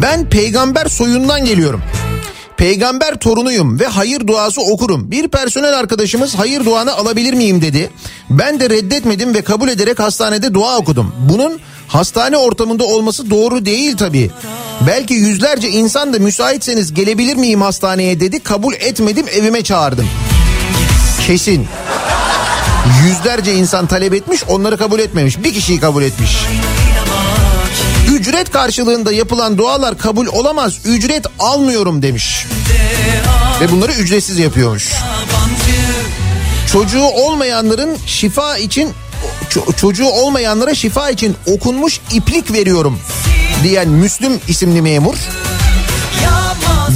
ben 0.02 0.28
peygamber 0.28 0.86
soyundan 0.86 1.44
geliyorum. 1.44 1.82
Peygamber 2.56 3.14
torunuyum 3.14 3.80
ve 3.80 3.86
hayır 3.86 4.26
duası 4.26 4.60
okurum. 4.60 5.10
Bir 5.10 5.28
personel 5.28 5.78
arkadaşımız 5.78 6.34
hayır 6.34 6.64
duanı 6.64 6.94
alabilir 6.94 7.34
miyim 7.34 7.62
dedi. 7.62 7.90
Ben 8.30 8.60
de 8.60 8.70
reddetmedim 8.70 9.34
ve 9.34 9.42
kabul 9.42 9.68
ederek 9.68 9.98
hastanede 9.98 10.54
dua 10.54 10.76
okudum. 10.78 11.14
Bunun 11.18 11.60
hastane 11.88 12.36
ortamında 12.36 12.84
olması 12.84 13.30
doğru 13.30 13.66
değil 13.66 13.96
tabii. 13.96 14.30
Belki 14.86 15.14
yüzlerce 15.14 15.70
insan 15.70 16.12
da 16.12 16.18
müsaitseniz 16.18 16.94
gelebilir 16.94 17.36
miyim 17.36 17.62
hastaneye 17.62 18.20
dedi. 18.20 18.40
Kabul 18.40 18.74
etmedim 18.74 19.26
evime 19.28 19.62
çağırdım. 19.62 20.08
Kesin. 21.26 21.66
Yüzlerce 23.04 23.54
insan 23.54 23.86
talep 23.86 24.14
etmiş 24.14 24.44
onları 24.48 24.78
kabul 24.78 24.98
etmemiş. 25.00 25.44
Bir 25.44 25.54
kişiyi 25.54 25.80
kabul 25.80 26.02
etmiş. 26.02 26.36
Ücret 28.10 28.50
karşılığında 28.50 29.12
yapılan 29.12 29.58
dualar 29.58 29.98
kabul 29.98 30.26
olamaz. 30.26 30.78
Ücret 30.84 31.26
almıyorum 31.38 32.02
demiş. 32.02 32.46
Ve 33.60 33.70
bunları 33.70 33.92
ücretsiz 33.92 34.38
yapıyormuş. 34.38 34.92
Çocuğu 36.72 37.04
olmayanların 37.04 37.96
şifa 38.06 38.58
için 38.58 38.90
ço- 39.54 39.76
çocuğu 39.76 40.06
olmayanlara 40.06 40.74
şifa 40.74 41.10
için 41.10 41.36
okunmuş 41.46 42.00
iplik 42.12 42.52
veriyorum 42.52 42.98
diyen 43.62 43.88
Müslüm 43.88 44.40
isimli 44.48 44.82
memur. 44.82 45.14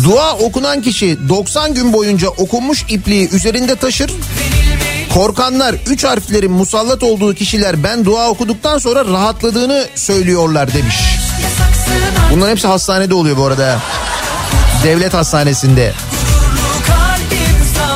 Dua 0.05 0.33
okunan 0.33 0.83
kişi 0.83 1.29
90 1.29 1.75
gün 1.75 1.92
boyunca 1.92 2.29
okunmuş 2.29 2.85
ipliği 2.88 3.31
üzerinde 3.31 3.77
taşır. 3.77 4.11
Korkanlar 5.14 5.75
üç 5.87 6.05
harflerin 6.05 6.53
musallat 6.53 7.03
olduğu 7.03 7.35
kişiler 7.35 7.83
ben 7.85 8.05
dua 8.05 8.29
okuduktan 8.29 8.79
sonra 8.79 9.05
rahatladığını 9.05 9.87
söylüyorlar 9.95 10.75
demiş. 10.75 10.97
Bunların 12.33 12.51
hepsi 12.51 12.66
hastanede 12.66 13.14
oluyor 13.14 13.37
bu 13.37 13.45
arada. 13.47 13.79
Devlet 14.85 15.14
hastanesinde. 15.14 15.92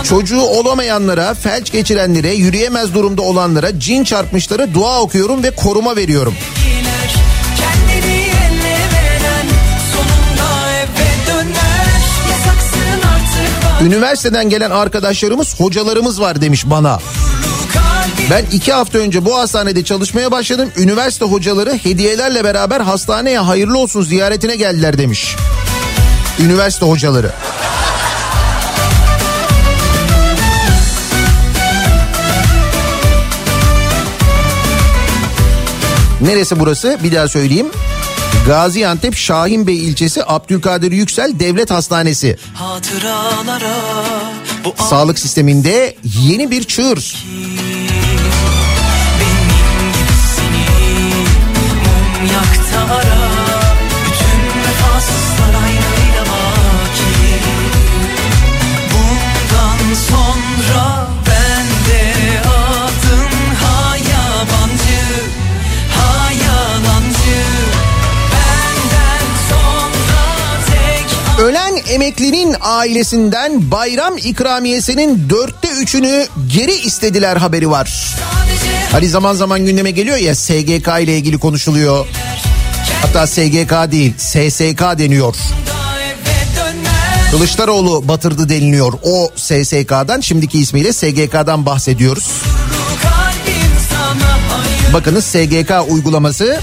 Çocuğu 0.04 0.40
olamayanlara, 0.40 1.34
felç 1.34 1.72
geçirenlere, 1.72 2.34
yürüyemez 2.34 2.94
durumda 2.94 3.22
olanlara, 3.22 3.78
cin 3.80 4.04
çarpmışlara 4.04 4.74
dua 4.74 5.00
okuyorum 5.00 5.42
ve 5.42 5.50
koruma 5.50 5.96
veriyorum. 5.96 6.34
Üniversiteden 13.84 14.50
gelen 14.50 14.70
arkadaşlarımız, 14.70 15.60
hocalarımız 15.60 16.20
var 16.20 16.40
demiş 16.40 16.64
bana. 16.66 17.00
Ben 18.30 18.44
iki 18.52 18.72
hafta 18.72 18.98
önce 18.98 19.24
bu 19.24 19.38
hastanede 19.38 19.84
çalışmaya 19.84 20.30
başladım. 20.30 20.70
Üniversite 20.76 21.24
hocaları 21.24 21.72
hediyelerle 21.72 22.44
beraber 22.44 22.80
hastaneye 22.80 23.38
hayırlı 23.38 23.78
olsun 23.78 24.02
ziyaretine 24.02 24.56
geldiler 24.56 24.98
demiş. 24.98 25.36
Üniversite 26.38 26.86
hocaları. 26.86 27.32
Neresi 36.20 36.60
burası? 36.60 36.98
Bir 37.02 37.12
daha 37.12 37.28
söyleyeyim. 37.28 37.70
Gaziantep 38.46 39.16
Şahinbey 39.16 39.88
ilçesi 39.88 40.22
Abdülkadir 40.26 40.92
Yüksel 40.92 41.32
Devlet 41.40 41.70
Hastanesi. 41.70 42.38
Sağlık 44.90 45.18
sisteminde 45.18 45.96
yeni 46.22 46.50
bir 46.50 46.64
çığır. 46.64 47.24
ara 52.90 53.30
Bütün 54.06 54.40
baki 55.72 57.10
Bundan 58.90 59.94
sonra 59.94 60.29
emeklinin 71.88 72.56
ailesinden 72.60 73.70
bayram 73.70 74.16
ikramiyesinin 74.18 75.30
dörtte 75.30 75.68
üçünü 75.68 76.26
geri 76.46 76.72
istediler 76.72 77.36
haberi 77.36 77.70
var. 77.70 78.14
Hani 78.92 79.08
zaman 79.08 79.34
zaman 79.34 79.66
gündeme 79.66 79.90
geliyor 79.90 80.16
ya 80.16 80.34
SGK 80.34 80.88
ile 81.00 81.16
ilgili 81.18 81.38
konuşuluyor. 81.38 82.06
Hatta 83.02 83.26
SGK 83.26 83.92
değil 83.92 84.14
SSK 84.18 84.98
deniyor. 84.98 85.34
Kılıçdaroğlu 87.30 88.08
batırdı 88.08 88.48
deniliyor. 88.48 88.92
O 89.02 89.30
SSK'dan 89.36 90.20
şimdiki 90.20 90.58
ismiyle 90.58 90.92
SGK'dan 90.92 91.66
bahsediyoruz. 91.66 92.30
Bakınız 94.92 95.24
SGK 95.24 95.72
uygulaması 95.88 96.60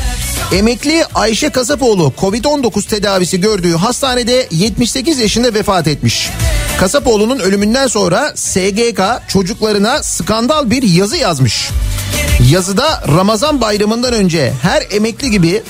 emekli 0.51 1.05
Ayşe 1.15 1.49
Kasapoğlu 1.49 2.13
Covid-19 2.21 2.87
tedavisi 2.87 3.41
gördüğü 3.41 3.75
hastanede 3.75 4.47
78 4.51 5.19
yaşında 5.19 5.53
vefat 5.53 5.87
etmiş. 5.87 6.29
Kasapoğlu'nun 6.79 7.39
ölümünden 7.39 7.87
sonra 7.87 8.31
SGK 8.35 9.01
çocuklarına 9.27 10.03
skandal 10.03 10.69
bir 10.69 10.83
yazı 10.83 11.17
yazmış. 11.17 11.69
Yazıda 12.51 13.03
Ramazan 13.07 13.61
bayramından 13.61 14.13
önce 14.13 14.53
her 14.61 14.83
emekli 14.91 15.31
gibi 15.31 15.63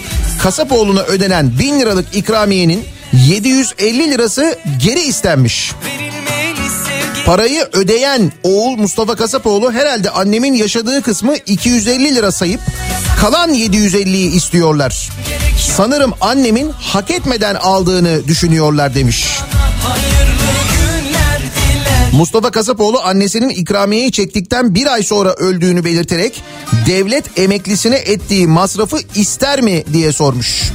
Kasapoğlu'na 0.44 1.02
ödenen 1.02 1.60
1000 1.60 1.80
liralık 1.80 2.16
ikramiyenin 2.16 2.86
750 3.28 4.12
lirası 4.12 4.60
geri 4.84 5.00
istenmiş. 5.00 5.72
Sevgi 5.84 6.07
Parayı 7.28 7.68
ödeyen 7.74 8.32
oğul 8.44 8.78
Mustafa 8.78 9.16
Kasapoğlu 9.16 9.72
herhalde 9.72 10.10
annemin 10.10 10.54
yaşadığı 10.54 11.02
kısmı 11.02 11.36
250 11.46 12.16
lira 12.16 12.32
sayıp 12.32 12.60
kalan 13.22 13.54
750'yi 13.54 14.32
istiyorlar. 14.32 15.10
Sanırım 15.76 16.14
annemin 16.22 16.70
hak 16.70 17.12
etmeden 17.12 17.56
aldığını 17.56 18.28
düşünüyorlar 18.28 18.96
demiş. 18.96 19.28
Mustafa 22.14 22.52
Kasapoğlu 22.52 23.00
annesinin 23.02 23.50
ikramiyeyi 23.50 24.12
çektikten 24.12 24.76
bir 24.76 24.94
ay 24.94 25.04
sonra 25.04 25.34
öldüğünü 25.34 25.84
belirterek 25.84 26.44
devlet 26.86 27.40
emeklisine 27.40 27.96
ettiği 27.96 28.48
masrafı 28.48 28.98
ister 29.16 29.62
mi 29.62 29.84
diye 29.94 30.14
sormuş. 30.14 30.72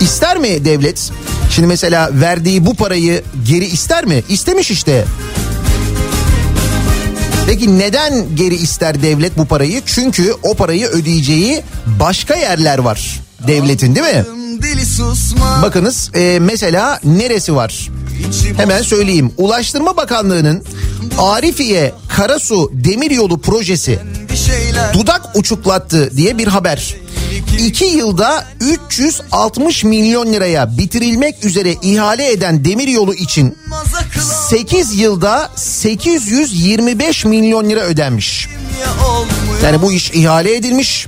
İster 0.00 0.38
mi 0.38 0.64
devlet? 0.64 1.10
Şimdi 1.54 1.68
mesela 1.68 2.10
verdiği 2.12 2.66
bu 2.66 2.74
parayı 2.74 3.22
geri 3.48 3.64
ister 3.64 4.04
mi? 4.04 4.22
İstemiş 4.28 4.70
işte. 4.70 5.04
Peki 7.46 7.78
neden 7.78 8.36
geri 8.36 8.54
ister 8.54 9.02
devlet 9.02 9.38
bu 9.38 9.46
parayı? 9.46 9.82
Çünkü 9.86 10.34
o 10.42 10.54
parayı 10.54 10.86
ödeyeceği 10.86 11.62
başka 12.00 12.34
yerler 12.34 12.78
var 12.78 13.20
devletin 13.46 13.94
değil 13.94 14.06
mi? 14.06 14.24
Bakınız 15.62 16.10
e, 16.14 16.38
mesela 16.40 17.00
neresi 17.04 17.56
var? 17.56 17.90
Hemen 18.56 18.82
söyleyeyim. 18.82 19.32
Ulaştırma 19.36 19.96
Bakanlığı'nın 19.96 20.64
Arifiye 21.18 21.92
Karasu 22.08 22.70
Demiryolu 22.72 23.40
projesi 23.40 23.98
dudak 24.92 25.22
uçuklattı 25.36 26.16
diye 26.16 26.38
bir 26.38 26.46
haber. 26.46 26.94
İki 27.58 27.84
yılda 27.84 28.44
360 28.60 29.84
milyon 29.84 30.32
liraya 30.32 30.78
bitirilmek 30.78 31.44
üzere 31.44 31.74
ihale 31.82 32.32
eden 32.32 32.64
demiryolu 32.64 33.14
için 33.14 33.58
maza 33.66 33.98
kılan 34.12 34.24
8 34.48 34.98
yılda 34.98 35.50
825 35.56 37.24
milyon 37.24 37.70
lira 37.70 37.80
ödenmiş. 37.80 38.48
Yani 39.62 39.82
bu 39.82 39.92
iş 39.92 40.10
ihale 40.10 40.56
edilmiş. 40.56 41.06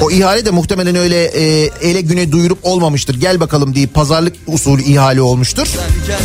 O 0.00 0.10
ihale 0.10 0.46
de 0.46 0.50
muhtemelen 0.50 0.96
öyle 0.96 1.24
e, 1.24 1.70
ele 1.82 2.00
güne 2.00 2.32
duyurup 2.32 2.58
olmamıştır. 2.62 3.20
Gel 3.20 3.40
bakalım 3.40 3.74
deyip 3.74 3.94
pazarlık 3.94 4.36
usulü 4.46 4.82
ihale 4.82 5.22
olmuştur. 5.22 5.66
Sen 5.66 6.16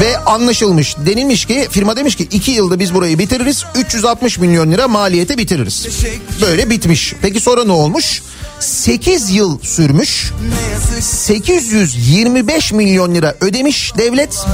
Ve 0.00 0.18
anlaşılmış. 0.18 0.96
Denilmiş 1.06 1.44
ki 1.44 1.68
firma 1.70 1.96
demiş 1.96 2.16
ki 2.16 2.28
2 2.30 2.50
yılda 2.50 2.78
biz 2.78 2.94
burayı 2.94 3.18
bitiririz. 3.18 3.64
360 3.74 4.38
milyon 4.38 4.72
lira 4.72 4.88
maliyete 4.88 5.38
bitiririz. 5.38 5.86
Böyle 6.42 6.70
bitmiş. 6.70 7.14
Peki 7.22 7.40
sonra 7.40 7.64
ne 7.64 7.72
olmuş? 7.72 8.22
8 8.60 9.30
yıl 9.30 9.58
sürmüş. 9.62 10.32
ne 10.48 10.72
yazık 10.72 11.02
825 11.02 12.72
milyon 12.72 13.14
lira 13.14 13.34
ödemiş 13.40 13.92
devlet. 13.98 14.46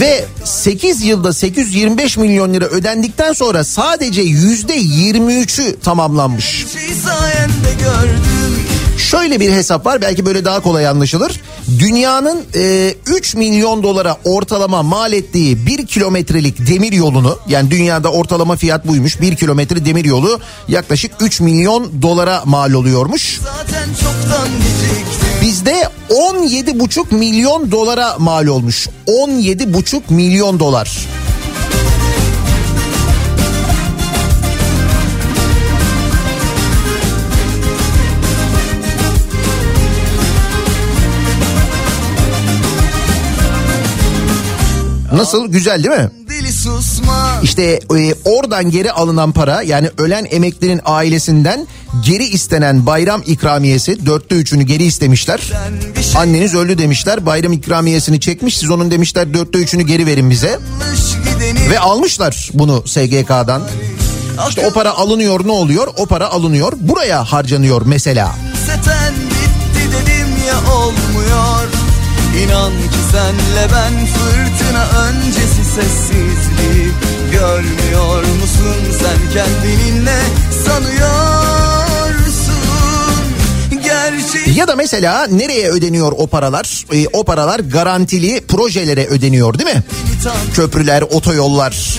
Ve 0.00 0.24
8 0.44 1.02
yılda 1.02 1.32
825 1.32 2.16
milyon 2.16 2.54
lira 2.54 2.64
ödendikten 2.64 3.32
sonra 3.32 3.64
sadece 3.64 4.22
%23'ü 4.22 5.80
tamamlanmış. 5.80 6.66
sayende 7.04 7.72
gördüm 7.80 8.63
Şöyle 9.10 9.40
bir 9.40 9.52
hesap 9.52 9.86
var 9.86 10.02
belki 10.02 10.26
böyle 10.26 10.44
daha 10.44 10.60
kolay 10.60 10.88
anlaşılır. 10.88 11.40
Dünyanın 11.78 12.42
e, 12.54 12.94
3 13.06 13.34
milyon 13.34 13.82
dolara 13.82 14.16
ortalama 14.24 14.82
mal 14.82 15.12
ettiği 15.12 15.66
1 15.66 15.86
kilometrelik 15.86 16.66
demir 16.66 16.92
yolunu 16.92 17.38
yani 17.48 17.70
dünyada 17.70 18.12
ortalama 18.12 18.56
fiyat 18.56 18.88
buymuş 18.88 19.20
1 19.20 19.36
kilometre 19.36 19.84
demir 19.84 20.04
yolu 20.04 20.40
yaklaşık 20.68 21.12
3 21.20 21.40
milyon 21.40 22.02
dolara 22.02 22.42
mal 22.44 22.72
oluyormuş. 22.72 23.40
Bizde 25.42 25.88
17,5 26.10 27.14
milyon 27.14 27.70
dolara 27.70 28.18
mal 28.18 28.46
olmuş. 28.46 28.88
17,5 29.06 30.00
milyon 30.08 30.60
dolar. 30.60 30.98
Nasıl? 45.14 45.48
Güzel 45.48 45.84
değil 45.84 45.96
mi? 45.96 46.10
İşte 47.42 47.80
e, 47.96 48.14
oradan 48.24 48.70
geri 48.70 48.92
alınan 48.92 49.32
para 49.32 49.62
yani 49.62 49.90
ölen 49.98 50.26
emeklinin 50.30 50.80
ailesinden 50.84 51.66
geri 52.04 52.24
istenen 52.24 52.86
bayram 52.86 53.22
ikramiyesi 53.26 54.06
dörtte 54.06 54.34
üçünü 54.34 54.62
geri 54.62 54.84
istemişler. 54.84 55.38
şey 56.00 56.20
Anneniz 56.20 56.54
öldü 56.54 56.78
demişler 56.78 57.26
bayram 57.26 57.52
ikramiyesini 57.52 58.20
çekmiş 58.20 58.58
siz 58.58 58.70
onun 58.70 58.90
demişler 58.90 59.34
dörtte 59.34 59.58
üçünü 59.58 59.82
geri 59.82 60.06
verin 60.06 60.30
bize. 60.30 60.58
Ve 61.70 61.78
almışlar 61.78 62.50
bunu 62.54 62.82
SGK'dan. 62.86 63.62
İşte 64.48 64.66
o 64.66 64.70
para 64.70 64.90
alınıyor 64.90 65.46
ne 65.46 65.52
oluyor? 65.52 65.88
O 65.96 66.06
para 66.06 66.30
alınıyor 66.30 66.72
buraya 66.80 67.24
harcanıyor 67.24 67.82
mesela. 67.86 68.34
Seten 68.66 69.14
bitti 69.14 69.92
dedim 69.92 70.28
ya 70.48 70.74
olmuyor 70.74 71.83
İnan 72.42 72.72
ki 72.72 72.98
senle 73.12 73.68
ben 73.72 74.06
fırtına 74.06 75.08
öncesi 75.08 75.64
sessizlik 75.64 76.94
Görmüyor 77.32 78.24
musun 78.40 78.76
sen 79.00 79.30
kendini 79.32 80.04
ne 80.04 80.20
sanıyorsun 80.64 81.33
Ya 84.56 84.68
da 84.68 84.76
mesela 84.76 85.26
nereye 85.26 85.68
ödeniyor 85.70 86.12
o 86.16 86.26
paralar? 86.26 86.84
E, 86.92 87.06
o 87.12 87.24
paralar 87.24 87.60
garantili 87.60 88.40
projelere 88.48 89.06
ödeniyor 89.06 89.58
değil 89.58 89.74
mi? 89.74 89.82
Köprüler, 90.54 91.02
otoyollar. 91.02 91.98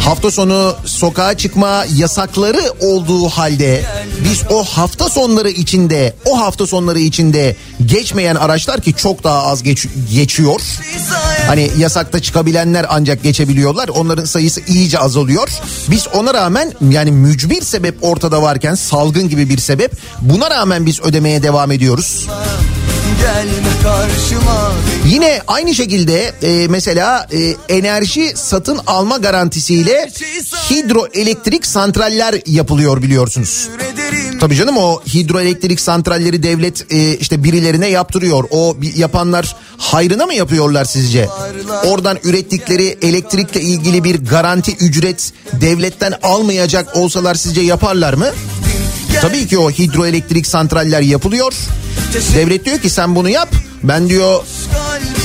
Hafta 0.00 0.30
sonu 0.30 0.74
sokağa 0.84 1.36
çıkma 1.36 1.84
yasakları 1.96 2.62
olduğu 2.80 3.28
halde 3.28 3.84
biz 4.30 4.40
o 4.50 4.64
hafta 4.64 5.08
sonları 5.08 5.50
içinde 5.50 6.14
o 6.26 6.40
hafta 6.40 6.66
sonları 6.66 6.98
içinde 6.98 7.56
geçmeyen 7.86 8.34
araçlar 8.34 8.80
ki 8.80 8.94
çok 8.94 9.24
daha 9.24 9.42
az 9.42 9.62
geç, 9.62 9.86
geçiyor. 10.14 10.60
Hani 11.46 11.70
yasakta 11.78 12.20
çıkabilenler 12.20 12.86
ancak 12.88 13.22
geçebiliyorlar. 13.22 13.88
Onların 13.88 14.24
sayısı 14.24 14.60
iyice 14.66 14.98
azalıyor. 14.98 15.48
Biz 15.90 16.08
ona 16.08 16.34
rağmen 16.34 16.72
yani 16.90 17.12
mücbir 17.12 17.62
sebep 17.62 17.94
ortada 18.00 18.42
varken 18.42 18.74
salgın 18.74 19.28
gibi 19.28 19.48
bir 19.48 19.58
sebep 19.58 19.92
buna 20.20 20.50
rağmen 20.50 20.86
biz 20.86 21.00
ödemeye 21.00 21.42
devam 21.42 21.72
ediyoruz. 21.72 22.28
gelme 23.22 23.72
karşıma 23.82 24.72
Yine 25.06 25.40
aynı 25.46 25.74
şekilde 25.74 26.32
e, 26.42 26.68
mesela 26.68 27.26
e, 27.32 27.54
enerji 27.76 28.32
satın 28.34 28.80
alma 28.86 29.16
garantisiyle 29.16 30.10
hidroelektrik 30.70 31.66
santraller 31.66 32.40
yapılıyor 32.46 33.02
biliyorsunuz. 33.02 33.68
Tabii 34.40 34.56
canım 34.56 34.76
o 34.76 35.02
hidroelektrik 35.14 35.80
santralleri 35.80 36.42
devlet 36.42 36.92
e, 36.92 37.16
işte 37.16 37.44
birilerine 37.44 37.88
yaptırıyor. 37.88 38.44
O 38.50 38.76
yapanlar 38.96 39.56
hayrına 39.78 40.26
mı 40.26 40.34
yapıyorlar 40.34 40.84
sizce? 40.84 41.28
Oradan 41.84 42.18
ürettikleri 42.24 42.98
elektrikle 43.02 43.60
ilgili 43.60 44.04
bir 44.04 44.24
garanti 44.24 44.76
ücret 44.76 45.32
devletten 45.52 46.14
almayacak 46.22 46.96
olsalar 46.96 47.34
sizce 47.34 47.60
yaparlar 47.60 48.14
mı? 48.14 48.26
Tabii 49.20 49.46
ki 49.46 49.58
o 49.58 49.70
hidroelektrik 49.70 50.46
santraller 50.46 51.00
yapılıyor. 51.00 51.52
Devlet 52.34 52.64
diyor 52.64 52.78
ki 52.78 52.90
sen 52.90 53.14
bunu 53.16 53.28
yap. 53.28 53.48
Ben 53.84 54.08
diyor 54.08 54.44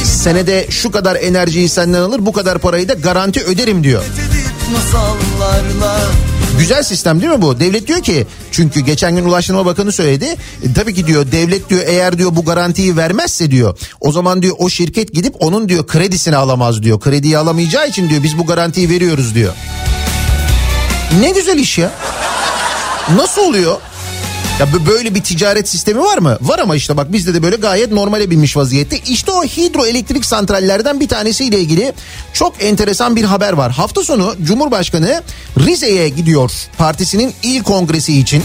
senede 0.04 0.67
şu 0.70 0.91
kadar 0.91 1.15
enerjiyi 1.15 1.70
senden 1.70 2.02
alır 2.02 2.26
bu 2.26 2.34
kadar 2.34 2.60
parayı 2.60 2.89
da 2.89 2.93
garanti 2.93 3.43
öderim 3.43 3.84
diyor. 3.84 4.04
Güzel 6.60 6.84
sistem 6.84 7.22
değil 7.22 7.32
mi 7.34 7.41
bu? 7.41 7.60
Devlet 7.60 7.88
diyor 7.88 8.02
ki 8.02 8.28
çünkü 8.52 8.80
geçen 8.80 9.15
gün 9.15 9.26
Ulaştırma 9.26 9.65
Bakanı 9.65 9.91
söyledi. 9.91 10.26
E, 10.63 10.74
tabii 10.76 10.93
ki 10.93 11.08
diyor 11.08 11.32
devlet 11.32 11.70
diyor 11.70 11.82
eğer 11.86 12.17
diyor 12.17 12.36
bu 12.36 12.46
garantiyi 12.46 12.98
vermezse 12.98 13.52
diyor 13.52 13.78
o 14.02 14.12
zaman 14.12 14.41
diyor 14.41 14.56
o 14.60 14.70
şirket 14.70 15.13
gidip 15.13 15.36
onun 15.39 15.70
diyor 15.70 15.88
kredisini 15.88 16.36
alamaz 16.36 16.84
diyor. 16.84 17.00
Krediyi 17.00 17.38
alamayacağı 17.38 17.88
için 17.88 18.10
diyor 18.10 18.24
biz 18.24 18.38
bu 18.38 18.46
garantiyi 18.46 18.89
veriyoruz 18.89 19.36
diyor. 19.36 19.54
Ne 21.20 21.32
güzel 21.32 21.58
iş 21.58 21.78
ya. 21.78 21.91
Nasıl 23.15 23.41
oluyor? 23.41 23.78
Ya 24.60 24.65
bö- 24.65 24.88
böyle 24.88 25.15
bir 25.15 25.24
ticaret 25.24 25.70
sistemi 25.70 26.00
var 26.00 26.17
mı? 26.17 26.38
Var 26.41 26.60
ama 26.60 26.76
işte 26.76 26.98
bak 26.98 27.12
bizde 27.12 27.34
de 27.34 27.43
böyle 27.43 27.56
gayet 27.56 27.91
normale 27.91 28.30
binmiş 28.30 28.58
vaziyette. 28.58 28.98
İşte 29.00 29.32
o 29.32 29.43
hidroelektrik 29.43 30.26
santrallerden 30.26 31.00
bir 31.00 31.08
tanesiyle 31.08 31.60
ilgili 31.60 31.93
çok 32.34 32.63
enteresan 32.63 33.15
bir 33.15 33.24
haber 33.24 33.54
var. 33.54 33.72
Hafta 33.72 34.04
sonu 34.04 34.36
Cumhurbaşkanı 34.43 35.24
Rize'ye 35.60 36.10
gidiyor 36.10 36.52
partisinin 36.78 37.34
il 37.43 37.63
kongresi 37.63 38.20
için. 38.20 38.43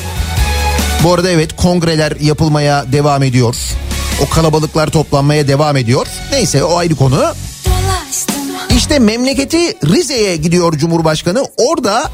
Bu 1.04 1.12
arada 1.14 1.30
evet 1.30 1.56
kongreler 1.56 2.12
yapılmaya 2.20 2.92
devam 2.92 3.22
ediyor. 3.22 3.56
O 4.26 4.28
kalabalıklar 4.34 4.90
toplanmaya 4.90 5.48
devam 5.48 5.76
ediyor. 5.76 6.06
Neyse 6.32 6.64
o 6.64 6.76
ayrı 6.76 6.94
konu. 6.94 7.32
İşte 8.76 8.98
memleketi 8.98 9.58
Rize'ye 9.86 10.36
gidiyor 10.36 10.78
Cumhurbaşkanı. 10.78 11.44
Orada 11.56 12.10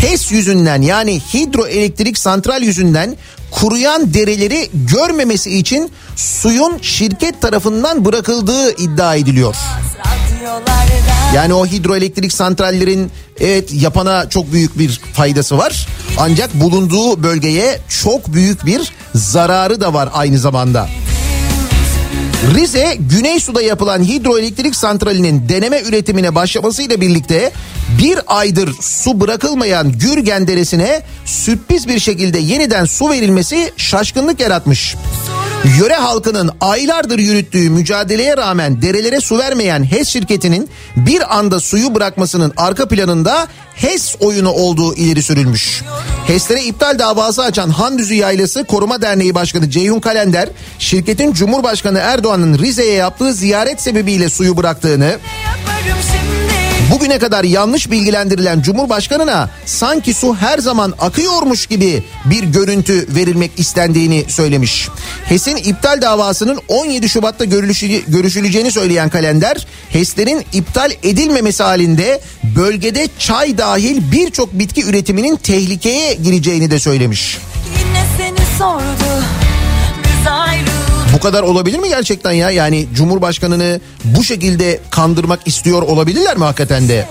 HES 0.00 0.32
yüzünden 0.32 0.82
yani 0.82 1.20
hidroelektrik 1.34 2.18
santral 2.18 2.62
yüzünden 2.62 3.16
kuruyan 3.50 4.14
dereleri 4.14 4.70
görmemesi 4.74 5.58
için 5.58 5.90
suyun 6.16 6.78
şirket 6.82 7.40
tarafından 7.42 8.04
bırakıldığı 8.04 8.72
iddia 8.76 9.14
ediliyor. 9.14 9.56
Yani 11.34 11.54
o 11.54 11.66
hidroelektrik 11.66 12.32
santrallerin 12.32 13.10
evet 13.40 13.72
yapana 13.72 14.28
çok 14.28 14.52
büyük 14.52 14.78
bir 14.78 15.00
faydası 15.14 15.58
var. 15.58 15.86
Ancak 16.18 16.54
bulunduğu 16.54 17.22
bölgeye 17.22 17.80
çok 18.02 18.32
büyük 18.32 18.66
bir 18.66 18.92
zararı 19.14 19.80
da 19.80 19.94
var 19.94 20.08
aynı 20.12 20.38
zamanda. 20.38 20.88
Rize 22.40 22.96
Güneysu'da 23.10 23.62
yapılan 23.62 24.02
hidroelektrik 24.02 24.76
santralinin 24.76 25.48
deneme 25.48 25.80
üretimine 25.80 26.34
başlamasıyla 26.34 27.00
birlikte 27.00 27.52
bir 27.98 28.18
aydır 28.26 28.74
su 28.80 29.20
bırakılmayan 29.20 29.92
Gürgen 29.92 30.46
Deresi'ne 30.46 31.02
sürpriz 31.24 31.88
bir 31.88 31.98
şekilde 31.98 32.38
yeniden 32.38 32.84
su 32.84 33.10
verilmesi 33.10 33.72
şaşkınlık 33.76 34.40
yaratmış. 34.40 34.96
Yöre 35.78 35.94
halkının 35.94 36.50
aylardır 36.60 37.18
yürüttüğü 37.18 37.70
mücadeleye 37.70 38.36
rağmen 38.36 38.82
derelere 38.82 39.20
su 39.20 39.38
vermeyen 39.38 39.84
HES 39.84 40.08
şirketinin 40.08 40.68
bir 40.96 41.38
anda 41.38 41.60
suyu 41.60 41.94
bırakmasının 41.94 42.52
arka 42.56 42.88
planında 42.88 43.48
HES 43.80 44.16
oyunu 44.20 44.50
olduğu 44.50 44.94
ileri 44.94 45.22
sürülmüş. 45.22 45.82
HES'lere 46.26 46.64
iptal 46.64 46.98
davası 46.98 47.42
açan 47.42 47.70
Handüzü 47.70 48.14
Yaylası 48.14 48.64
Koruma 48.64 49.02
Derneği 49.02 49.34
Başkanı 49.34 49.70
Ceyhun 49.70 50.00
Kalender, 50.00 50.48
şirketin 50.78 51.32
Cumhurbaşkanı 51.32 51.98
Erdoğan'ın 51.98 52.58
Rize'ye 52.58 52.94
yaptığı 52.94 53.32
ziyaret 53.32 53.80
sebebiyle 53.80 54.28
suyu 54.28 54.56
bıraktığını, 54.56 55.04
yaparım 55.04 55.98
bugüne 56.90 57.18
kadar 57.18 57.44
yanlış 57.44 57.90
bilgilendirilen 57.90 58.62
Cumhurbaşkanına 58.62 59.50
sanki 59.66 60.14
su 60.14 60.36
her 60.36 60.58
zaman 60.58 60.94
akıyormuş 60.98 61.66
gibi 61.66 62.02
bir 62.24 62.42
görüntü 62.42 63.06
verilmek 63.14 63.50
istendiğini 63.56 64.24
söylemiş. 64.28 64.88
HES'in 65.24 65.56
iptal 65.56 66.02
davasının 66.02 66.60
17 66.68 67.08
Şubat'ta 67.08 67.44
görüşüleceğini 68.08 68.70
söyleyen 68.70 69.08
kalender, 69.08 69.66
HES'lerin 69.90 70.44
iptal 70.52 70.92
edilmemesi 71.02 71.62
halinde 71.62 72.20
bölgede 72.56 73.08
çay 73.18 73.58
dahil 73.58 74.12
birçok 74.12 74.52
bitki 74.52 74.84
üretiminin 74.84 75.36
tehlikeye 75.36 76.14
gireceğini 76.14 76.70
de 76.70 76.78
söylemiş. 76.78 77.38
Yine 77.78 78.04
seni 78.18 78.58
sordu 78.58 79.24
Biz 80.04 80.26
ayrıldık 80.26 80.69
Bu 81.14 81.20
kadar 81.20 81.42
olabilir 81.42 81.78
mi 81.78 81.88
gerçekten 81.88 82.32
ya? 82.32 82.50
Yani 82.50 82.86
Cumhurbaşkanını 82.94 83.80
bu 84.04 84.24
şekilde 84.24 84.80
kandırmak 84.90 85.40
istiyor 85.46 85.82
olabilirler 85.82 86.36
mi 86.36 86.44
hakikaten 86.44 86.88
de? 86.88 87.06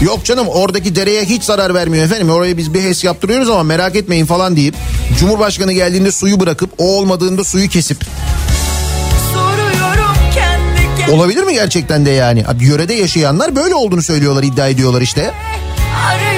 Yok 0.00 0.24
canım 0.24 0.48
oradaki 0.48 0.96
dereye 0.96 1.24
hiç 1.24 1.42
zarar 1.42 1.74
vermiyor 1.74 2.04
efendim. 2.04 2.30
Oraya 2.30 2.56
biz 2.56 2.74
bir 2.74 2.82
HES 2.82 3.04
yaptırıyoruz 3.04 3.50
ama 3.50 3.62
merak 3.62 3.96
etmeyin 3.96 4.26
falan 4.26 4.56
deyip 4.56 4.74
Cumhurbaşkanı 5.18 5.72
geldiğinde 5.72 6.12
suyu 6.12 6.40
bırakıp 6.40 6.70
o 6.78 6.98
olmadığında 6.98 7.44
suyu 7.44 7.68
kesip 7.68 8.04
olabilir 11.12 11.42
mi 11.42 11.54
gerçekten 11.54 12.06
de 12.06 12.10
yani? 12.10 12.44
Abi, 12.48 12.64
yörede 12.64 12.94
yaşayanlar 12.94 13.56
böyle 13.56 13.74
olduğunu 13.74 14.02
söylüyorlar 14.02 14.42
iddia 14.42 14.68
ediyorlar 14.68 15.02
işte. 15.02 15.30
Arıyorum 16.06 16.29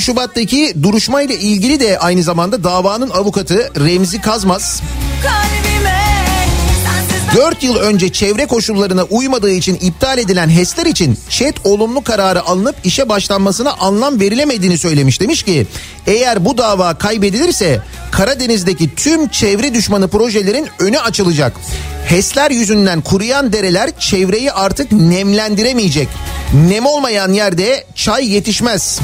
17 0.00 0.06
Şubat'taki 0.06 0.74
duruşmayla 0.82 1.34
ilgili 1.34 1.80
de 1.80 1.98
aynı 1.98 2.22
zamanda 2.22 2.64
davanın 2.64 3.10
avukatı 3.10 3.70
Remzi 3.84 4.20
Kazmaz 4.20 4.82
Kalbime 5.22 6.04
sensiz 6.84 7.28
ben 7.28 7.36
4 7.36 7.62
yıl 7.62 7.76
önce 7.76 8.12
çevre 8.12 8.46
koşullarına 8.46 9.02
uymadığı 9.02 9.50
için 9.50 9.74
iptal 9.74 10.18
edilen 10.18 10.48
HES'ler 10.48 10.86
için 10.86 11.18
ÇED 11.28 11.56
olumlu 11.64 12.04
kararı 12.04 12.42
alınıp 12.46 12.76
işe 12.84 13.08
başlanmasına 13.08 13.72
anlam 13.72 14.20
verilemediğini 14.20 14.78
söylemiş. 14.78 15.20
Demiş 15.20 15.42
ki 15.42 15.66
eğer 16.06 16.44
bu 16.44 16.58
dava 16.58 16.94
kaybedilirse 16.94 17.80
Karadeniz'deki 18.10 18.94
tüm 18.94 19.28
çevre 19.28 19.74
düşmanı 19.74 20.08
projelerin 20.08 20.68
önü 20.78 20.98
açılacak. 20.98 21.52
HES'ler 22.06 22.50
yüzünden 22.50 23.00
kuruyan 23.00 23.52
dereler 23.52 23.90
çevreyi 23.98 24.52
artık 24.52 24.92
nemlendiremeyecek. 24.92 26.08
Nem 26.68 26.86
olmayan 26.86 27.32
yerde 27.32 27.84
çay 27.94 28.32
yetişmez. 28.32 29.00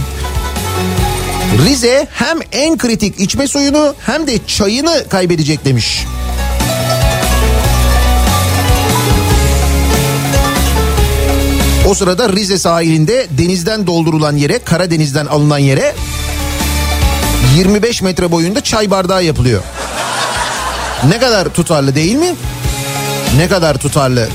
Rize 1.64 2.06
hem 2.12 2.38
en 2.52 2.78
kritik 2.78 3.20
içme 3.20 3.48
suyunu 3.48 3.94
hem 4.06 4.26
de 4.26 4.46
çayını 4.46 5.04
kaybedecek 5.08 5.64
demiş. 5.64 6.04
O 11.88 11.94
sırada 11.94 12.28
Rize 12.28 12.58
sahilinde 12.58 13.26
denizden 13.30 13.86
doldurulan 13.86 14.36
yere, 14.36 14.58
Karadeniz'den 14.58 15.26
alınan 15.26 15.58
yere 15.58 15.94
25 17.56 18.02
metre 18.02 18.30
boyunda 18.30 18.60
çay 18.60 18.90
bardağı 18.90 19.24
yapılıyor. 19.24 19.62
Ne 21.08 21.18
kadar 21.18 21.48
tutarlı 21.48 21.94
değil 21.94 22.16
mi? 22.16 22.34
Ne 23.36 23.48
kadar 23.48 23.78
tutarlı. 23.78 24.28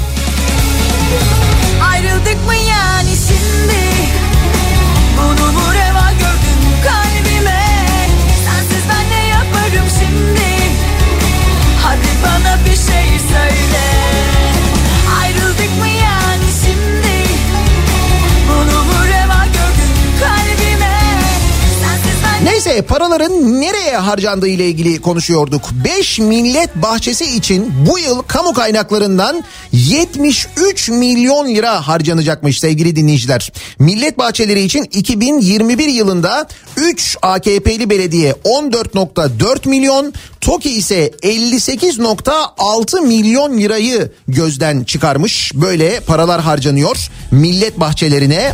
Neyse 22.71 22.85
paraların 22.85 23.61
nereye 23.61 23.97
harcandığı 23.97 24.47
ile 24.47 24.67
ilgili 24.67 25.01
konuşuyorduk. 25.01 25.61
5 25.85 26.19
millet 26.19 26.75
bahçesi 26.75 27.25
için 27.35 27.73
bu 27.89 27.99
yıl 27.99 28.21
kamu 28.21 28.53
kaynaklarından 28.53 29.43
73 29.71 30.89
milyon 30.89 31.55
lira 31.55 31.87
harcanacakmış 31.87 32.59
sevgili 32.59 32.95
dinleyiciler. 32.95 33.51
Millet 33.79 34.17
bahçeleri 34.17 34.61
için 34.61 34.83
2021 34.83 35.87
yılında 35.87 36.47
3 36.77 37.17
AKP'li 37.21 37.89
belediye 37.89 38.31
14.4 38.31 39.69
milyon, 39.69 40.13
TOKİ 40.41 40.69
ise 40.69 41.07
58.6 41.07 43.01
milyon 43.01 43.57
lirayı 43.57 44.11
gözden 44.27 44.83
çıkarmış. 44.83 45.51
Böyle 45.55 45.99
paralar 45.99 46.41
harcanıyor 46.41 46.97
millet 47.31 47.79
bahçelerine. 47.79 48.53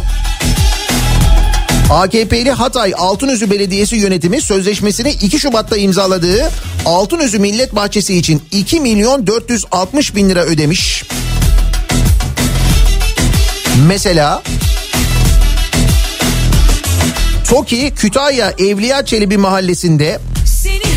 AKP'li 1.90 2.52
Hatay 2.52 2.94
Altınözü 2.98 3.52
Belediyesi 3.52 3.96
yönetimi 3.96 4.42
sözleşmesini 4.42 5.10
2 5.10 5.40
Şubat'ta 5.40 5.78
imzaladığı 5.78 6.52
Altınözü 6.86 7.40
Millet 7.40 7.76
Bahçesi 7.76 8.18
için 8.18 8.42
2 8.52 8.80
milyon 8.80 9.28
460 9.28 10.16
bin 10.16 10.30
lira 10.30 10.44
ödemiş. 10.44 11.04
Mesela 13.88 14.44
TOKİ 17.50 17.92
Kütahya 17.96 18.54
Evliya 18.60 19.06
Çelebi 19.06 19.38
mahallesinde 19.38 20.20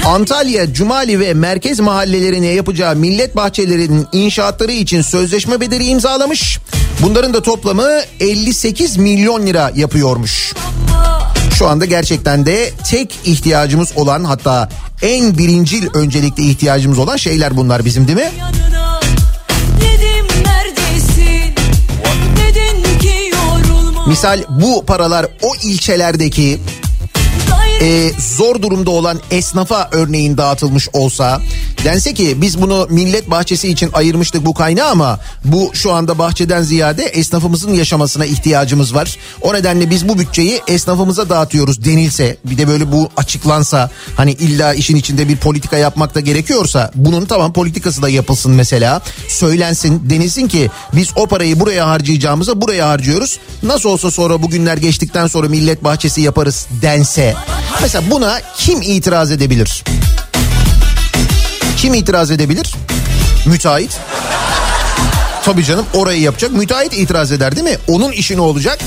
Antalya, 0.07 0.73
Cumali 0.73 1.21
ve 1.21 1.35
merkez 1.35 1.81
mahallelerine 1.81 2.47
yapacağı 2.47 2.97
millet 2.97 3.37
bahçelerinin 3.37 4.07
inşaatları 4.13 4.73
için 4.73 5.03
sözleşme 5.03 5.61
bedeli 5.61 5.85
imzalamış. 5.85 6.59
Bunların 7.03 7.35
da 7.35 7.43
toplamı 7.43 8.01
58 8.21 8.97
milyon 8.97 9.47
lira 9.47 9.73
yapıyormuş. 9.77 10.55
Şu 11.61 11.69
anda 11.69 11.85
gerçekten 11.85 12.47
de 12.47 12.71
tek 12.91 13.19
ihtiyacımız 13.25 13.93
olan 13.97 14.25
hatta 14.25 14.69
en 15.03 15.39
birincil 15.39 15.89
öncelikli 15.95 16.51
ihtiyacımız 16.51 16.99
olan 16.99 17.17
şeyler 17.17 17.57
bunlar 17.57 17.85
bizim 17.85 18.07
değil 18.07 18.19
mi? 18.19 18.31
yanına 18.39 19.01
Dedim 19.81 20.27
Misal 24.07 24.43
bu 24.49 24.85
paralar 24.87 25.27
o 25.43 25.55
ilçelerdeki 25.63 26.61
e, 27.81 28.11
zor 28.37 28.63
durumda 28.63 28.91
olan 28.91 29.21
esnafa 29.31 29.89
örneğin 29.93 30.37
dağıtılmış 30.37 30.89
olsa 30.93 31.41
Dense 31.85 32.15
ki 32.15 32.43
biz 32.43 32.63
bunu 32.63 32.87
millet 32.91 33.31
bahçesi 33.31 33.69
için 33.69 33.91
ayırmıştık 33.93 34.47
bu 34.47 34.55
kaynağı 34.55 34.91
ama 34.91 35.21
bu 35.45 35.71
şu 35.75 35.93
anda 35.93 36.19
bahçeden 36.19 36.63
ziyade 36.63 37.05
esnafımızın 37.05 37.75
yaşamasına 37.75 38.25
ihtiyacımız 38.25 38.95
var. 38.95 39.17
O 39.43 39.55
nedenle 39.55 39.91
biz 39.91 40.09
bu 40.09 40.19
bütçeyi 40.19 40.61
esnafımıza 40.69 41.29
dağıtıyoruz 41.29 41.85
denilse 41.85 42.37
bir 42.45 42.59
de 42.59 42.69
böyle 42.69 42.93
bu 42.93 43.09
açıklansa 43.17 43.91
hani 44.17 44.33
illa 44.33 44.75
işin 44.75 44.97
içinde 44.97 45.29
bir 45.29 45.37
politika 45.37 45.77
yapmak 45.77 46.15
da 46.15 46.21
gerekiyorsa 46.21 46.91
bunun 46.95 47.25
tamam 47.27 47.53
politikası 47.53 48.03
da 48.03 48.09
yapılsın 48.09 48.53
mesela. 48.53 49.03
Söylensin 49.29 50.11
denilsin 50.11 50.49
ki 50.49 50.71
biz 50.93 51.09
o 51.17 51.27
parayı 51.27 51.61
buraya 51.61 51.89
harcayacağımıza 51.89 52.61
buraya 52.61 52.89
harcıyoruz. 52.89 53.39
Nasıl 53.63 53.89
olsa 53.89 54.11
sonra 54.11 54.43
bugünler 54.43 54.77
geçtikten 54.77 55.27
sonra 55.27 55.49
millet 55.49 55.85
bahçesi 55.85 56.21
yaparız 56.21 56.67
dense. 56.83 57.35
Mesela 57.83 58.11
buna 58.11 58.41
kim 58.57 58.83
itiraz 58.83 59.31
edebilir? 59.31 59.85
Kim 61.81 61.95
itiraz 61.95 62.31
edebilir? 62.31 62.75
Müteahhit. 63.47 63.99
Tabii 65.45 65.65
canım 65.65 65.87
orayı 65.95 66.21
yapacak. 66.21 66.53
Müteahhit 66.53 66.93
itiraz 66.93 67.33
eder 67.33 67.57
değil 67.57 67.67
mi? 67.67 67.77
Onun 67.89 68.13
işi 68.13 68.37
ne 68.37 68.41
olacak? 68.41 68.79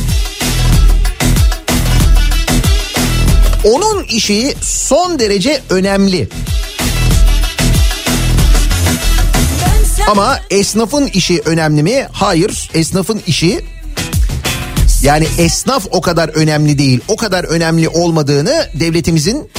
Onun 3.64 4.04
işi 4.04 4.56
son 4.62 5.20
derece 5.20 5.62
önemli. 5.70 6.30
Ama 10.08 10.40
esnafın 10.50 11.08
işi 11.08 11.42
önemli 11.46 11.84
mi? 11.84 12.08
Hayır. 12.12 12.70
Esnafın 12.74 13.22
işi 13.28 13.62
yani 15.04 15.28
esnaf 15.38 15.86
o 15.92 16.02
kadar 16.02 16.30
önemli 16.30 16.78
değil. 16.78 17.00
O 17.08 17.16
kadar 17.16 17.44
önemli 17.44 17.90
olmadığını 17.90 18.70
devletimizin 18.74 19.50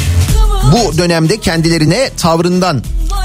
bu 0.73 0.99
dönemde 0.99 1.41
kendilerine 1.41 2.11
tavrından 2.17 2.83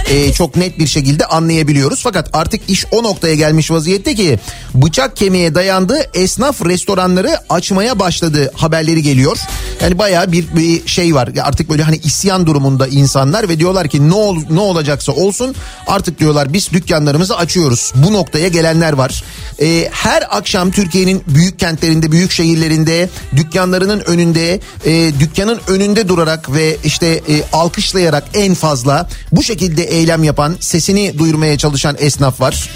e, 0.09 0.33
çok 0.33 0.55
net 0.55 0.79
bir 0.79 0.87
şekilde 0.87 1.25
anlayabiliyoruz. 1.25 1.99
Fakat 2.03 2.29
artık 2.33 2.69
iş 2.69 2.85
o 2.91 3.03
noktaya 3.03 3.35
gelmiş 3.35 3.71
vaziyette 3.71 4.15
ki 4.15 4.39
bıçak 4.73 5.15
kemiğe 5.15 5.55
dayandı 5.55 5.97
esnaf 6.13 6.65
restoranları 6.65 7.37
açmaya 7.49 7.99
başladı 7.99 8.51
haberleri 8.55 9.01
geliyor. 9.01 9.37
Yani 9.81 9.99
bayağı 9.99 10.31
bir, 10.31 10.55
bir 10.55 10.87
şey 10.87 11.15
var 11.15 11.29
artık 11.43 11.69
böyle 11.69 11.83
hani 11.83 11.97
isyan 11.97 12.45
durumunda 12.45 12.87
insanlar 12.87 13.49
ve 13.49 13.59
diyorlar 13.59 13.87
ki 13.87 14.09
ne 14.09 14.13
ol, 14.13 14.37
ne 14.49 14.59
olacaksa 14.59 15.11
olsun 15.11 15.55
artık 15.87 16.19
diyorlar 16.19 16.53
biz 16.53 16.69
dükkanlarımızı 16.71 17.37
açıyoruz. 17.37 17.91
Bu 17.95 18.13
noktaya 18.13 18.47
gelenler 18.47 18.93
var. 18.93 19.23
E, 19.61 19.89
her 19.91 20.37
akşam 20.37 20.71
Türkiye'nin 20.71 21.23
büyük 21.27 21.59
kentlerinde 21.59 22.11
büyük 22.11 22.31
şehirlerinde 22.31 23.09
dükkanlarının 23.35 23.99
önünde 23.99 24.59
e, 24.85 25.19
dükkanın 25.19 25.59
önünde 25.67 26.07
durarak 26.07 26.53
ve 26.53 26.77
işte 26.83 27.21
e, 27.29 27.43
alkışlayarak 27.53 28.23
en 28.33 28.53
fazla 28.53 29.09
bu 29.31 29.43
şekilde 29.43 29.83
eylem 29.83 30.23
yapan 30.23 30.55
sesini 30.59 31.19
duyurmaya 31.19 31.57
çalışan 31.57 31.95
esnaf 31.99 32.41
var. 32.41 32.69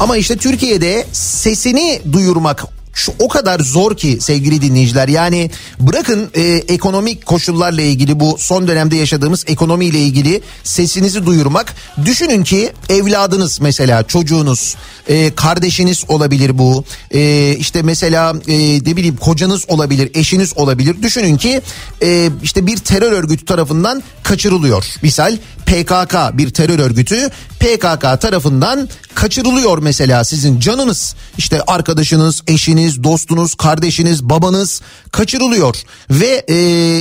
Ama 0.00 0.16
işte 0.16 0.36
Türkiye'de 0.36 1.06
sesini 1.12 2.02
duyurmak 2.12 2.64
şu 2.94 3.12
o 3.18 3.28
kadar 3.28 3.60
zor 3.60 3.96
ki 3.96 4.18
sevgili 4.20 4.62
dinleyiciler. 4.62 5.08
Yani 5.08 5.50
bırakın 5.80 6.30
e, 6.34 6.42
ekonomik 6.42 7.26
koşullarla 7.26 7.82
ilgili 7.82 8.20
bu 8.20 8.36
son 8.38 8.68
dönemde 8.68 8.96
yaşadığımız 8.96 9.44
ekonomiyle 9.46 9.98
ilgili 9.98 10.42
sesinizi 10.64 11.26
duyurmak. 11.26 11.74
Düşünün 12.04 12.44
ki 12.44 12.72
evladınız 12.88 13.60
mesela 13.60 14.02
çocuğunuz, 14.02 14.76
e, 15.08 15.34
kardeşiniz 15.34 16.04
olabilir 16.08 16.58
bu. 16.58 16.84
E, 17.14 17.52
işte 17.58 17.82
mesela 17.82 18.34
e, 18.48 18.56
ne 18.74 18.96
bileyim 18.96 19.16
kocanız 19.16 19.64
olabilir, 19.68 20.10
eşiniz 20.14 20.52
olabilir. 20.56 21.02
Düşünün 21.02 21.36
ki 21.36 21.60
e, 22.02 22.30
işte 22.42 22.66
bir 22.66 22.76
terör 22.76 23.12
örgütü 23.12 23.44
tarafından 23.44 24.02
kaçırılıyor. 24.22 24.84
Misal 25.02 25.36
PKK 25.66 26.38
bir 26.38 26.50
terör 26.50 26.78
örgütü 26.78 27.30
PKK 27.60 28.20
tarafından 28.20 28.88
kaçırılıyor 29.14 29.78
mesela 29.78 30.24
sizin 30.24 30.60
canınız 30.60 31.14
işte 31.38 31.62
arkadaşınız, 31.66 32.42
eşiniz, 32.46 33.04
dostunuz, 33.04 33.54
kardeşiniz, 33.54 34.24
babanız 34.24 34.80
kaçırılıyor 35.12 35.76
ve 36.10 36.44
e, 36.48 36.56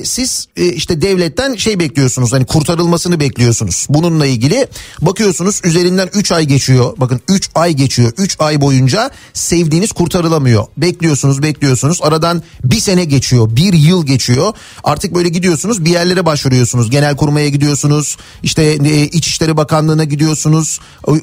siz 0.05 0.47
e, 0.57 0.66
işte 0.66 1.01
devletten 1.01 1.55
şey 1.55 1.80
bekliyorsunuz 1.80 2.34
hani 2.34 2.45
kurtarılmasını 2.45 3.20
bekliyorsunuz. 3.20 3.88
Bununla 3.89 4.26
ilgili 4.26 4.68
bakıyorsunuz 5.01 5.61
üzerinden 5.64 6.09
3 6.14 6.32
ay 6.32 6.45
geçiyor. 6.45 6.93
Bakın 6.97 7.22
3 7.28 7.49
ay 7.55 7.74
geçiyor. 7.74 8.11
3 8.18 8.36
ay 8.39 8.61
boyunca 8.61 9.11
sevdiğiniz 9.34 9.91
kurtarılamıyor. 9.91 10.66
Bekliyorsunuz, 10.78 11.43
bekliyorsunuz. 11.43 11.99
Aradan 12.01 12.43
bir 12.64 12.80
sene 12.80 13.05
geçiyor, 13.05 13.55
bir 13.55 13.74
yıl 13.74 14.05
geçiyor. 14.05 14.53
Artık 14.84 15.16
böyle 15.16 15.30
gidiyorsunuz 15.30 15.86
bir 15.86 15.91
yerlere 15.91 16.26
başvuruyorsunuz. 16.26 16.89
Genel 16.89 17.16
kurmaya 17.16 17.49
gidiyorsunuz. 17.49 18.18
İşte 18.43 18.53
e, 18.62 19.08
İçişleri 19.08 19.58
Bakanlığı'na 19.58 20.04
gidiyorsunuz. 20.04 20.80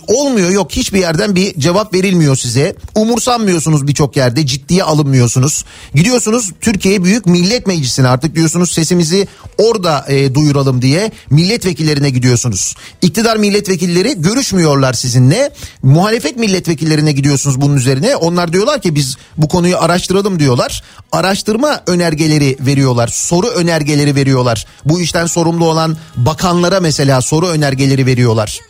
Olmuyor 0.07 0.51
yok 0.51 0.73
hiçbir 0.73 0.99
yerden 0.99 1.37
bir 1.37 1.61
cevap 1.61 1.95
verilmiyor 1.95 2.37
size. 2.37 2.77
Umursanmıyorsunuz 2.95 3.87
birçok 3.87 4.17
yerde 4.17 4.47
ciddiye 4.47 4.85
alınmıyorsunuz. 4.85 5.65
Gidiyorsunuz 5.95 6.51
Türkiye 6.61 7.05
Büyük 7.05 7.27
Millet 7.27 7.67
Meclisi'ne 7.67 8.09
artık 8.09 8.35
diyorsunuz 8.35 8.73
sesimizi 8.73 9.29
orada 9.59 10.05
e, 10.09 10.35
duyuralım 10.35 10.83
diye 10.83 11.13
milletvekillerine 11.31 12.11
gidiyorsunuz. 12.11 12.75
İktidar 13.03 13.37
milletvekilleri 13.37 14.23
görüşmüyorlar 14.23 14.93
sizinle. 14.93 15.51
Muhalefet 15.83 16.37
milletvekillerine 16.37 17.13
gidiyorsunuz 17.13 17.61
bunun 17.61 17.77
üzerine. 17.77 18.17
Onlar 18.17 18.53
diyorlar 18.53 18.81
ki 18.81 18.95
biz 18.95 19.17
bu 19.37 19.49
konuyu 19.49 19.79
araştıralım 19.79 20.39
diyorlar. 20.39 20.83
Araştırma 21.13 21.81
önergeleri 21.87 22.57
veriyorlar. 22.61 23.09
Soru 23.09 23.47
önergeleri 23.47 24.15
veriyorlar. 24.15 24.67
Bu 24.85 25.01
işten 25.01 25.27
sorumlu 25.27 25.65
olan 25.65 25.97
bakanlara 26.17 26.81
mesela 26.81 27.20
soru 27.21 27.49
önergeleri 27.49 28.07
veriyorlar. 28.07 28.61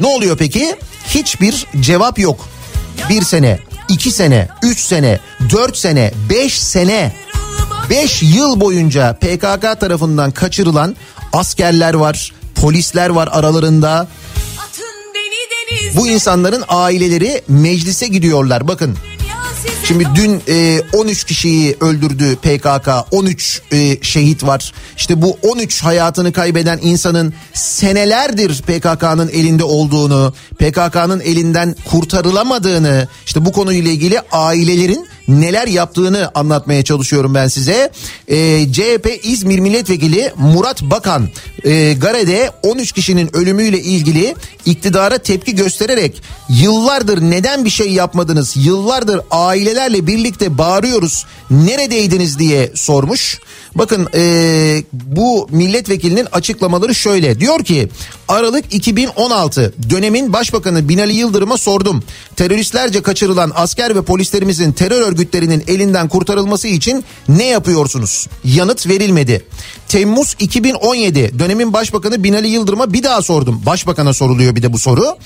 Ne 0.00 0.06
oluyor 0.06 0.36
peki? 0.38 0.76
Hiçbir 1.06 1.66
cevap 1.80 2.18
yok. 2.18 2.48
Bir 3.08 3.22
sene, 3.22 3.58
iki 3.88 4.10
sene, 4.10 4.48
üç 4.62 4.80
sene, 4.80 5.20
dört 5.50 5.76
sene, 5.76 6.12
beş 6.30 6.62
sene, 6.62 7.12
beş 7.90 8.22
yıl 8.22 8.60
boyunca 8.60 9.12
PKK 9.12 9.80
tarafından 9.80 10.30
kaçırılan 10.30 10.96
askerler 11.32 11.94
var, 11.94 12.32
polisler 12.54 13.10
var 13.10 13.28
aralarında. 13.32 14.08
Bu 15.96 16.08
insanların 16.08 16.64
aileleri 16.68 17.42
meclise 17.48 18.06
gidiyorlar. 18.08 18.68
Bakın 18.68 18.96
Şimdi 19.90 20.08
dün 20.14 20.42
e, 20.48 20.80
13 20.92 21.24
kişiyi 21.24 21.76
öldürdü 21.80 22.36
PKK. 22.36 22.88
13 23.10 23.62
e, 23.72 24.02
şehit 24.02 24.44
var. 24.44 24.72
İşte 24.96 25.22
bu 25.22 25.38
13 25.42 25.82
hayatını 25.82 26.32
kaybeden 26.32 26.78
insanın 26.82 27.34
senelerdir 27.54 28.62
PKK'nın 28.62 29.28
elinde 29.28 29.64
olduğunu, 29.64 30.34
PKK'nın 30.58 31.20
elinden 31.20 31.76
kurtarılamadığını, 31.90 33.08
işte 33.26 33.44
bu 33.44 33.52
konuyla 33.52 33.90
ilgili 33.90 34.20
ailelerin 34.32 35.06
neler 35.30 35.66
yaptığını 35.66 36.30
anlatmaya 36.34 36.84
çalışıyorum 36.84 37.34
ben 37.34 37.48
size. 37.48 37.90
E, 38.28 38.66
CHP 38.72 39.20
İzmir 39.22 39.58
Milletvekili 39.58 40.32
Murat 40.36 40.82
Bakan 40.82 41.28
e, 41.64 41.92
Gare'de 41.92 42.50
13 42.62 42.92
kişinin 42.92 43.36
ölümüyle 43.36 43.80
ilgili 43.80 44.34
iktidara 44.66 45.18
tepki 45.18 45.54
göstererek 45.54 46.22
yıllardır 46.48 47.20
neden 47.20 47.64
bir 47.64 47.70
şey 47.70 47.92
yapmadınız? 47.92 48.54
Yıllardır 48.56 49.20
ailelerle 49.30 50.06
birlikte 50.06 50.58
bağırıyoruz. 50.58 51.26
Neredeydiniz 51.50 52.38
diye 52.38 52.72
sormuş. 52.74 53.38
Bakın 53.74 54.08
e, 54.14 54.82
bu 54.92 55.48
milletvekilinin 55.50 56.26
açıklamaları 56.32 56.94
şöyle. 56.94 57.40
Diyor 57.40 57.64
ki 57.64 57.88
Aralık 58.28 58.74
2016 58.74 59.74
dönemin 59.90 60.32
başbakanı 60.32 60.88
Binali 60.88 61.12
Yıldırım'a 61.12 61.56
sordum. 61.56 62.02
Teröristlerce 62.36 63.02
kaçırılan 63.02 63.52
asker 63.54 63.96
ve 63.96 64.02
polislerimizin 64.02 64.72
terör 64.72 65.02
örgütlerinin 65.02 65.64
elinden 65.66 66.08
kurtarılması 66.08 66.68
için 66.68 67.04
ne 67.28 67.46
yapıyorsunuz? 67.46 68.26
Yanıt 68.44 68.88
verilmedi. 68.88 69.44
Temmuz 69.90 70.36
2017 70.38 71.38
dönemin 71.38 71.72
başbakanı 71.72 72.24
Binali 72.24 72.48
Yıldırım'a 72.48 72.92
bir 72.92 73.02
daha 73.02 73.22
sordum. 73.22 73.62
Başbakana 73.66 74.12
soruluyor 74.14 74.56
bir 74.56 74.62
de 74.62 74.72
bu 74.72 74.78
soru. 74.78 75.16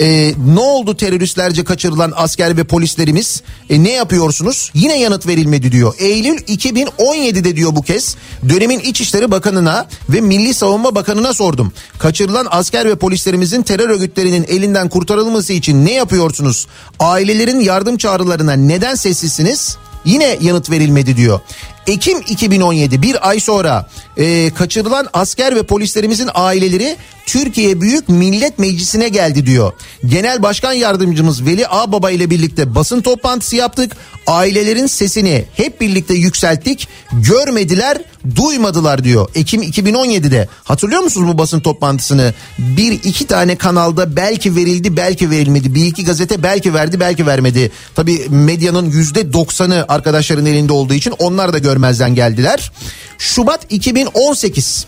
E, 0.00 0.34
ne 0.54 0.60
oldu 0.60 0.96
teröristlerce 0.96 1.64
kaçırılan 1.64 2.12
asker 2.16 2.56
ve 2.56 2.64
polislerimiz? 2.64 3.42
E, 3.70 3.82
ne 3.84 3.92
yapıyorsunuz? 3.92 4.70
Yine 4.74 5.00
yanıt 5.00 5.26
verilmedi 5.26 5.72
diyor. 5.72 5.94
Eylül 5.98 6.38
2017'de 6.38 7.56
diyor 7.56 7.76
bu 7.76 7.82
kez 7.82 8.16
dönemin 8.48 8.78
İçişleri 8.78 9.30
Bakanı'na 9.30 9.86
ve 10.08 10.20
Milli 10.20 10.54
Savunma 10.54 10.94
Bakanı'na 10.94 11.34
sordum. 11.34 11.72
Kaçırılan 11.98 12.46
asker 12.50 12.88
ve 12.88 12.96
polislerimizin 12.96 13.62
terör 13.62 13.88
örgütlerinin 13.88 14.44
elinden 14.48 14.88
kurtarılması 14.88 15.52
için 15.52 15.86
ne 15.86 15.92
yapıyorsunuz? 15.92 16.66
Ailelerin 17.00 17.60
yardım 17.60 17.96
çağrılarına 17.96 18.52
neden 18.52 18.94
sessizsiniz? 18.94 19.76
Yine 20.04 20.38
yanıt 20.40 20.70
verilmedi 20.70 21.16
diyor. 21.16 21.40
Ekim 21.88 22.20
2017 22.20 23.02
bir 23.02 23.28
ay 23.28 23.40
sonra 23.40 23.86
e, 24.16 24.50
kaçırılan 24.54 25.08
asker 25.12 25.56
ve 25.56 25.62
polislerimizin 25.62 26.30
aileleri 26.34 26.96
Türkiye 27.28 27.80
Büyük 27.80 28.08
Millet 28.08 28.58
Meclisi'ne 28.58 29.08
geldi 29.08 29.46
diyor. 29.46 29.72
Genel 30.06 30.42
Başkan 30.42 30.72
Yardımcımız 30.72 31.46
Veli 31.46 31.68
Ağbaba 31.68 32.10
ile 32.10 32.30
birlikte 32.30 32.74
basın 32.74 33.00
toplantısı 33.00 33.56
yaptık. 33.56 33.96
Ailelerin 34.26 34.86
sesini 34.86 35.44
hep 35.54 35.80
birlikte 35.80 36.14
yükselttik. 36.14 36.88
Görmediler, 37.12 37.98
duymadılar 38.36 39.04
diyor. 39.04 39.28
Ekim 39.34 39.62
2017'de. 39.62 40.48
Hatırlıyor 40.64 41.02
musunuz 41.02 41.28
bu 41.34 41.38
basın 41.38 41.60
toplantısını? 41.60 42.34
Bir 42.58 42.92
iki 42.92 43.26
tane 43.26 43.56
kanalda 43.56 44.16
belki 44.16 44.56
verildi, 44.56 44.96
belki 44.96 45.30
verilmedi. 45.30 45.74
Bir 45.74 45.86
iki 45.86 46.04
gazete 46.04 46.42
belki 46.42 46.74
verdi, 46.74 47.00
belki 47.00 47.26
vermedi. 47.26 47.70
Tabii 47.94 48.26
medyanın 48.28 48.90
yüzde 48.90 49.32
doksanı 49.32 49.84
arkadaşların 49.88 50.46
elinde 50.46 50.72
olduğu 50.72 50.94
için 50.94 51.14
onlar 51.18 51.52
da 51.52 51.58
görmezden 51.78 52.14
geldiler. 52.14 52.72
Şubat 53.18 53.66
2018 53.72 54.86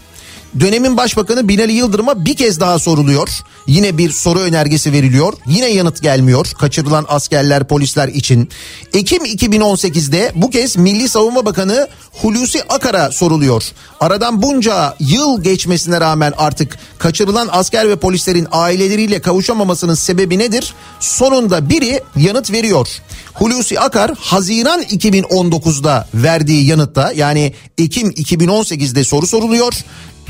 Dönemin 0.61 0.97
başbakanı 0.97 1.49
Binali 1.49 1.73
Yıldırım'a 1.73 2.25
bir 2.25 2.37
kez 2.37 2.61
daha 2.61 2.79
soruluyor. 2.79 3.29
Yine 3.67 3.99
bir 3.99 4.11
soru 4.11 4.39
önergesi 4.39 4.93
veriliyor. 4.93 5.33
Yine 5.47 5.67
yanıt 5.67 6.03
gelmiyor 6.03 6.47
kaçırılan 6.59 7.07
askerler 7.09 7.69
polisler 7.69 8.09
için. 8.09 8.49
Ekim 8.95 9.25
2018'de 9.25 10.33
bu 10.35 10.51
kez 10.51 10.77
Milli 10.77 11.09
Savunma 11.09 11.47
Bakanı 11.47 11.89
Hulusi 12.13 12.63
Akar'a 12.63 13.13
soruluyor. 13.13 13.63
Aradan 14.01 14.43
bunca 14.43 14.97
yıl 15.01 15.43
geçmesine 15.43 16.01
rağmen 16.01 16.33
artık 16.39 16.79
kaçırılan 16.99 17.49
asker 17.53 17.89
ve 17.89 17.97
polislerin 17.97 18.47
aileleriyle 18.53 19.21
kavuşamamasının 19.21 19.95
sebebi 19.95 20.39
nedir? 20.39 20.75
Sonunda 21.01 21.69
biri 21.71 22.03
yanıt 22.17 22.53
veriyor. 22.53 22.89
Hulusi 23.35 23.81
Akar 23.81 24.15
Haziran 24.21 24.83
2019'da 24.83 26.09
verdiği 26.15 26.67
yanıtta 26.67 27.13
yani 27.17 27.55
Ekim 27.79 28.11
2018'de 28.11 29.05
soru 29.05 29.27
soruluyor 29.27 29.73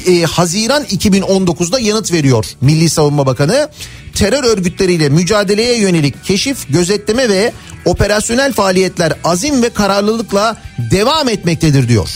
e, 0.07 0.23
Haziran 0.23 0.85
2019'da 0.85 1.81
yanıt 1.81 2.13
veriyor 2.13 2.47
Milli 2.61 2.91
Savunma 2.91 3.27
Bakanı. 3.27 3.69
Terör 4.15 4.45
örgütleriyle 4.45 5.09
mücadeleye 5.09 5.79
yönelik 5.79 6.25
keşif, 6.25 6.73
gözetleme 6.73 7.29
ve 7.29 7.53
operasyonel 7.85 8.53
faaliyetler 8.53 9.13
azim 9.25 9.63
ve 9.63 9.71
kararlılıkla 9.71 10.57
devam 10.91 11.29
etmektedir 11.29 11.89
diyor. 11.89 12.09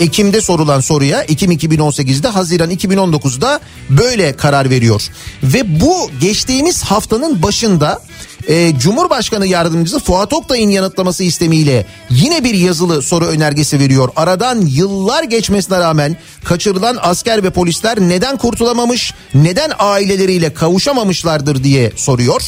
Ekim'de 0.00 0.40
sorulan 0.40 0.80
soruya 0.80 1.22
Ekim 1.22 1.52
2018'de 1.52 2.28
Haziran 2.28 2.70
2019'da 2.70 3.60
böyle 3.90 4.36
karar 4.36 4.70
veriyor. 4.70 5.02
Ve 5.42 5.80
bu 5.80 6.10
geçtiğimiz 6.20 6.82
haftanın 6.82 7.42
başında 7.42 8.02
e, 8.48 8.78
Cumhurbaşkanı 8.78 9.46
Yardımcısı 9.46 10.00
Fuat 10.00 10.32
Oktay'ın 10.32 10.70
yanıtlaması 10.70 11.24
istemiyle 11.24 11.86
yine 12.10 12.44
bir 12.44 12.54
yazılı 12.54 13.02
soru 13.02 13.26
önergesi 13.26 13.78
veriyor. 13.78 14.08
Aradan 14.16 14.60
yıllar 14.60 15.22
geçmesine 15.22 15.78
rağmen 15.78 16.16
kaçırılan 16.44 16.98
asker 17.00 17.42
ve 17.42 17.50
polisler 17.50 18.00
neden 18.00 18.36
kurtulamamış, 18.36 19.14
neden 19.34 19.72
aileleriyle 19.78 20.54
kavuşamamışlardır 20.54 21.64
diye 21.64 21.92
soruyor. 21.96 22.42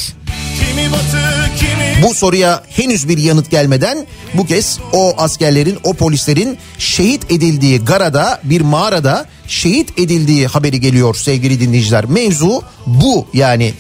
Kimi 0.58 0.92
batı 0.92 1.34
kimi 1.58 2.02
Bu 2.02 2.14
soruya 2.14 2.62
henüz 2.68 3.08
bir 3.08 3.18
yanıt 3.18 3.50
gelmeden 3.50 4.06
bu 4.34 4.46
kez 4.46 4.78
o 4.92 5.14
askerlerin, 5.16 5.78
o 5.84 5.94
polislerin 5.94 6.58
şehit 6.78 7.32
edildiği 7.32 7.78
garada, 7.78 8.40
bir 8.44 8.60
mağarada 8.60 9.26
şehit 9.46 9.98
edildiği 9.98 10.46
haberi 10.46 10.80
geliyor 10.80 11.14
sevgili 11.14 11.60
dinleyiciler. 11.60 12.04
Mevzu 12.04 12.62
bu 12.86 13.26
yani. 13.34 13.74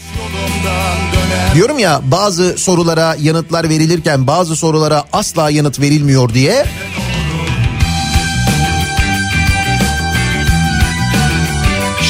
Diyorum 1.54 1.78
ya 1.78 2.00
bazı 2.04 2.54
sorulara 2.58 3.16
yanıtlar 3.20 3.68
verilirken 3.68 4.26
bazı 4.26 4.56
sorulara 4.56 5.04
asla 5.12 5.50
yanıt 5.50 5.80
verilmiyor 5.80 6.34
diye. 6.34 6.66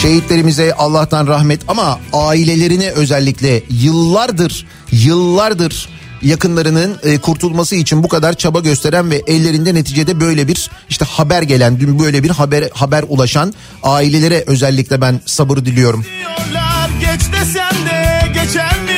Şehitlerimize 0.03 0.75
Allah'tan 0.75 1.27
rahmet 1.27 1.61
ama 1.68 1.99
ailelerine 2.12 2.91
özellikle 2.91 3.62
yıllardır 3.70 4.66
yıllardır 4.93 5.89
yakınlarının 6.22 6.99
e, 7.03 7.18
kurtulması 7.18 7.77
için 7.77 8.03
bu 8.03 8.09
kadar 8.09 8.33
çaba 8.33 8.61
gösteren 8.61 9.11
ve 9.11 9.22
ellerinde 9.27 9.75
neticede 9.75 10.20
böyle 10.20 10.49
bir 10.49 10.70
işte 10.89 11.05
haber 11.05 11.43
gelen 11.43 11.81
dün 11.81 11.99
böyle 11.99 12.22
bir 12.22 12.31
haber 12.31 12.64
haber 12.75 13.05
ulaşan 13.09 13.55
ailelere 13.83 14.45
özellikle 14.47 15.01
ben 15.01 15.20
sabır 15.27 15.57
diliyorum. 15.57 16.05
Geç 17.01 17.20
desem 17.33 17.87
de 17.87 18.22
geçen 18.35 18.85
miyim 18.85 18.93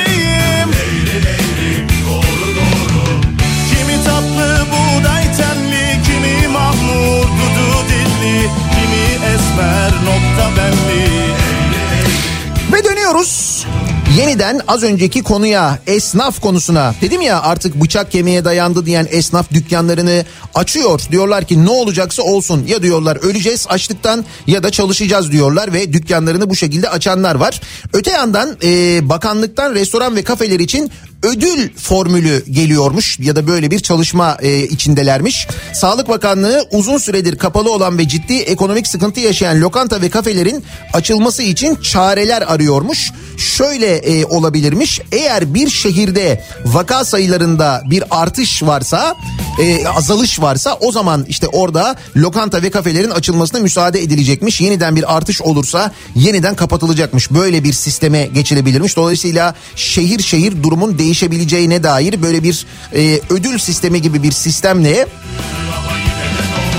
Yeniden 14.16 14.60
az 14.68 14.82
önceki 14.82 15.22
konuya 15.22 15.78
esnaf 15.86 16.40
konusuna 16.40 16.94
dedim 17.00 17.20
ya 17.20 17.42
artık 17.42 17.80
bıçak 17.82 18.12
kemiğe 18.12 18.44
dayandı 18.44 18.86
diyen 18.86 19.06
esnaf 19.10 19.50
dükkanlarını 19.50 20.24
açıyor. 20.54 21.00
Diyorlar 21.10 21.44
ki 21.44 21.64
ne 21.64 21.70
olacaksa 21.70 22.22
olsun 22.22 22.66
ya 22.66 22.82
diyorlar 22.82 23.16
öleceğiz 23.16 23.66
açlıktan 23.68 24.24
ya 24.46 24.62
da 24.62 24.70
çalışacağız 24.70 25.32
diyorlar 25.32 25.72
ve 25.72 25.92
dükkanlarını 25.92 26.50
bu 26.50 26.56
şekilde 26.56 26.88
açanlar 26.88 27.34
var. 27.34 27.60
Öte 27.92 28.10
yandan 28.10 28.56
e, 28.62 29.00
bakanlıktan 29.08 29.74
restoran 29.74 30.16
ve 30.16 30.22
kafeler 30.22 30.60
için 30.60 30.90
ödül 31.22 31.74
formülü 31.76 32.44
geliyormuş 32.50 33.18
ya 33.18 33.36
da 33.36 33.46
böyle 33.46 33.70
bir 33.70 33.80
çalışma 33.80 34.38
e, 34.40 34.62
içindelermiş. 34.62 35.48
Sağlık 35.72 36.08
Bakanlığı 36.08 36.68
uzun 36.72 36.98
süredir 36.98 37.38
kapalı 37.38 37.72
olan 37.72 37.98
ve 37.98 38.08
ciddi 38.08 38.36
ekonomik 38.36 38.86
sıkıntı 38.86 39.20
yaşayan 39.20 39.60
lokanta 39.60 40.02
ve 40.02 40.10
kafelerin 40.10 40.64
açılması 40.92 41.42
için 41.42 41.76
çareler 41.76 42.42
arıyormuş. 42.42 43.12
Şöyle 43.36 43.96
e, 43.96 44.24
olabilirmiş. 44.24 45.00
Eğer 45.12 45.54
bir 45.54 45.70
şehirde 45.70 46.44
vaka 46.64 47.04
sayılarında 47.04 47.82
bir 47.90 48.04
artış 48.10 48.62
varsa, 48.62 49.14
e, 49.60 49.86
azalış 49.86 50.40
varsa 50.40 50.78
o 50.80 50.92
zaman 50.92 51.24
işte 51.28 51.48
orada 51.48 51.96
lokanta 52.16 52.62
ve 52.62 52.70
kafelerin 52.70 53.10
açılmasına 53.10 53.60
müsaade 53.60 54.02
edilecekmiş. 54.02 54.60
Yeniden 54.60 54.96
bir 54.96 55.16
artış 55.16 55.42
olursa 55.42 55.92
yeniden 56.14 56.56
kapatılacakmış. 56.56 57.30
Böyle 57.30 57.64
bir 57.64 57.72
sisteme 57.72 58.26
geçilebilirmiş. 58.26 58.96
Dolayısıyla 58.96 59.54
şehir 59.76 60.22
şehir 60.22 60.62
durumun 60.62 60.98
değişebileceğine 60.98 61.82
dair 61.82 62.22
böyle 62.22 62.42
bir 62.42 62.66
e, 62.94 63.20
ödül 63.30 63.58
sistemi 63.58 64.02
gibi 64.02 64.22
bir 64.22 64.32
sistemle 64.32 65.06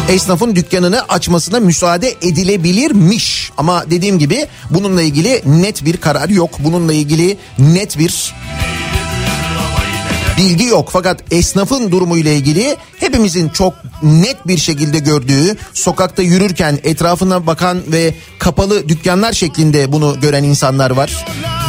esnafın 0.10 0.56
dükkanını 0.56 1.02
açmasına 1.02 1.60
müsaade 1.60 2.16
edilebilirmiş. 2.22 3.52
Ama 3.58 3.92
dediğim 3.92 4.20
gibi 4.20 4.48
bununla 4.70 5.02
ilgili 5.02 5.42
net 5.46 5.86
bir 5.86 5.98
karar 5.98 6.30
yok. 6.30 6.50
Bununla 6.60 6.94
ilgili 6.94 7.38
net 7.60 8.00
bir 8.00 8.34
bilgi 10.38 10.66
yok. 10.66 10.90
Fakat 10.92 11.24
esnafın 11.32 11.92
durumu 11.92 12.18
ile 12.18 12.36
ilgili 12.36 12.78
hepimizin 13.00 13.50
çok 13.50 13.74
net 14.04 14.48
bir 14.48 14.58
şekilde 14.58 15.00
gördüğü, 15.00 15.58
sokakta 15.74 16.22
yürürken 16.22 16.80
etrafına 16.84 17.48
bakan 17.48 17.82
ve 17.88 18.14
kapalı 18.40 18.90
dükkanlar 18.90 19.34
şeklinde 19.34 19.92
bunu 19.92 20.20
gören 20.22 20.44
insanlar 20.44 20.92
var. 20.92 21.26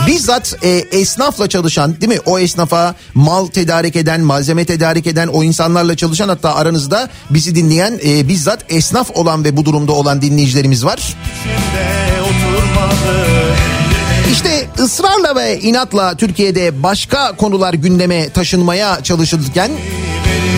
Bizzat 0.08 0.56
e, 0.62 0.68
esnafla 0.68 1.48
çalışan 1.48 2.00
değil 2.00 2.12
mi? 2.12 2.20
O 2.26 2.38
esnafa 2.38 2.94
mal 3.14 3.46
tedarik 3.46 3.96
eden, 3.96 4.20
malzeme 4.20 4.64
tedarik 4.64 5.06
eden 5.06 5.28
o 5.28 5.44
insanlarla 5.44 5.96
çalışan 5.96 6.28
hatta 6.28 6.54
aranızda 6.54 7.08
bizi 7.30 7.54
dinleyen 7.54 8.00
e, 8.04 8.28
bizzat 8.28 8.64
esnaf 8.68 9.10
olan 9.14 9.44
ve 9.44 9.56
bu 9.56 9.64
durumda 9.64 9.92
olan 9.92 10.22
dinleyicilerimiz 10.22 10.84
var. 10.84 11.16
İşte 14.32 14.57
ısrarla 14.78 15.36
ve 15.36 15.60
inatla 15.60 16.16
Türkiye'de 16.16 16.82
başka 16.82 17.36
konular 17.36 17.74
gündeme 17.74 18.30
taşınmaya 18.30 19.02
çalışılırken 19.02 19.70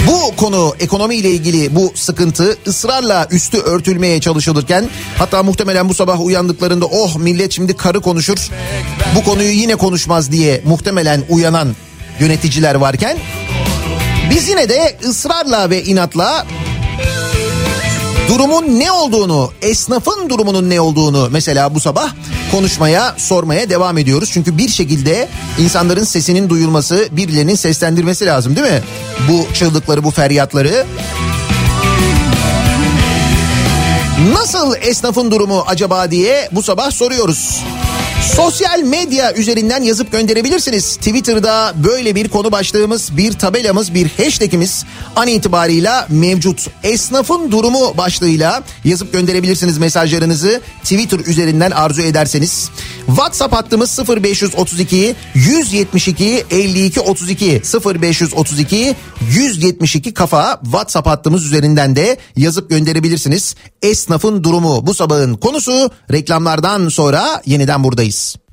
bu 0.07 0.37
konu 0.37 0.75
ekonomiyle 0.81 1.31
ilgili 1.31 1.75
bu 1.77 1.93
sıkıntı 1.95 2.57
ısrarla 2.67 3.29
üstü 3.31 3.59
örtülmeye 3.59 4.21
çalışılırken 4.21 4.89
hatta 5.19 5.43
muhtemelen 5.43 5.89
bu 5.89 5.95
sabah 5.95 6.21
uyandıklarında 6.21 6.87
oh 6.87 7.17
millet 7.17 7.53
şimdi 7.53 7.77
karı 7.77 8.01
konuşur 8.01 8.49
bu 9.17 9.25
konuyu 9.25 9.51
yine 9.51 9.77
konuşmaz 9.77 10.33
diye 10.33 10.63
muhtemelen 10.65 11.23
uyanan 11.29 11.77
yöneticiler 12.21 12.75
varken 12.75 13.19
biz 14.31 14.49
yine 14.49 14.69
de 14.69 14.99
ısrarla 15.05 15.71
ve 15.71 15.85
inatla 15.85 16.47
durumun 18.31 18.81
ne 18.81 18.93
olduğunu, 18.93 19.53
esnafın 19.63 20.29
durumunun 20.29 20.71
ne 20.71 20.81
olduğunu 20.81 21.29
mesela 21.31 21.75
bu 21.75 21.81
sabah 21.81 22.11
konuşmaya, 22.51 23.15
sormaya 23.17 23.71
devam 23.71 23.99
ediyoruz. 23.99 24.31
Çünkü 24.33 24.59
bir 24.59 24.69
şekilde 24.69 25.29
insanların 25.59 26.05
sesinin 26.05 26.51
duyulması, 26.51 27.09
birilerinin 27.13 27.55
seslendirmesi 27.55 28.27
lazım 28.27 28.57
değil 28.57 28.67
mi? 28.67 28.83
Bu 29.29 29.55
çığlıkları, 29.55 30.05
bu 30.05 30.11
feryatları. 30.11 30.87
Nasıl 34.33 34.75
esnafın 34.81 35.31
durumu 35.31 35.65
acaba 35.67 36.11
diye 36.11 36.49
bu 36.53 36.63
sabah 36.63 36.91
soruyoruz. 36.91 37.65
Sosyal 38.21 38.83
medya 38.83 39.35
üzerinden 39.35 39.83
yazıp 39.83 40.13
gönderebilirsiniz. 40.13 40.97
Twitter'da 40.97 41.75
böyle 41.85 42.15
bir 42.15 42.29
konu 42.29 42.53
başlığımız, 42.53 43.17
bir 43.17 43.33
tabelamız, 43.33 43.95
bir 43.95 44.11
hashtagimiz 44.17 44.85
an 45.17 45.29
itibarıyla 45.29 46.07
mevcut. 46.11 46.67
Esnafın 46.83 47.51
durumu 47.53 47.97
başlığıyla 47.97 48.63
yazıp 48.85 49.13
gönderebilirsiniz 49.13 49.79
mesajlarınızı 49.79 50.61
Twitter 50.83 51.19
üzerinden 51.19 51.71
arzu 51.71 52.03
ederseniz. 52.03 52.71
WhatsApp 53.07 53.55
hattımız 53.55 53.99
0532 54.23 55.15
172 55.35 56.45
52 56.51 57.01
32 57.01 57.63
0532 57.85 58.97
172 59.31 60.15
kafa 60.15 60.61
WhatsApp 60.63 61.07
hattımız 61.07 61.45
üzerinden 61.45 61.97
de 61.97 62.17
yazıp 62.37 62.71
gönderebilirsiniz. 62.71 63.55
Esnafın 63.83 64.45
durumu 64.45 64.87
bu 64.87 64.95
sabahın 64.95 65.35
konusu 65.35 65.91
reklamlardan 66.13 66.89
sonra 66.89 67.43
yeniden 67.47 67.85
buradayız. 67.85 68.10
Kafa 68.11 68.50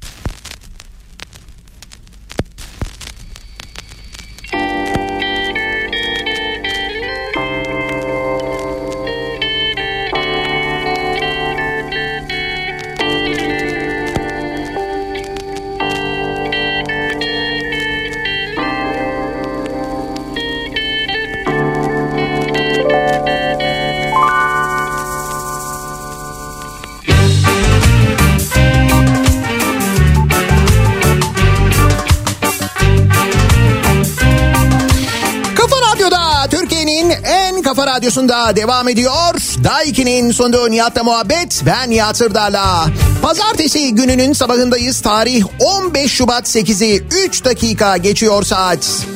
devam 38.56 38.90
ediyor. 38.90 39.34
Daiki'nin 39.64 40.32
sonunda 40.32 40.68
Nihat'la 40.68 41.04
muhabbet. 41.04 41.62
Ben 41.66 41.90
Nihat 41.90 42.18
Sırdar'la. 42.18 42.86
Pazartesi 43.22 43.96
gününün 43.96 44.34
sabahındayız. 44.34 45.02
Tarih 45.02 45.44
15 45.60 46.12
Şubat 46.12 46.56
8'i 46.56 47.04
3 47.28 47.46
dakika 47.46 47.98
geçiyor 47.98 48.44
saat. 48.44 49.08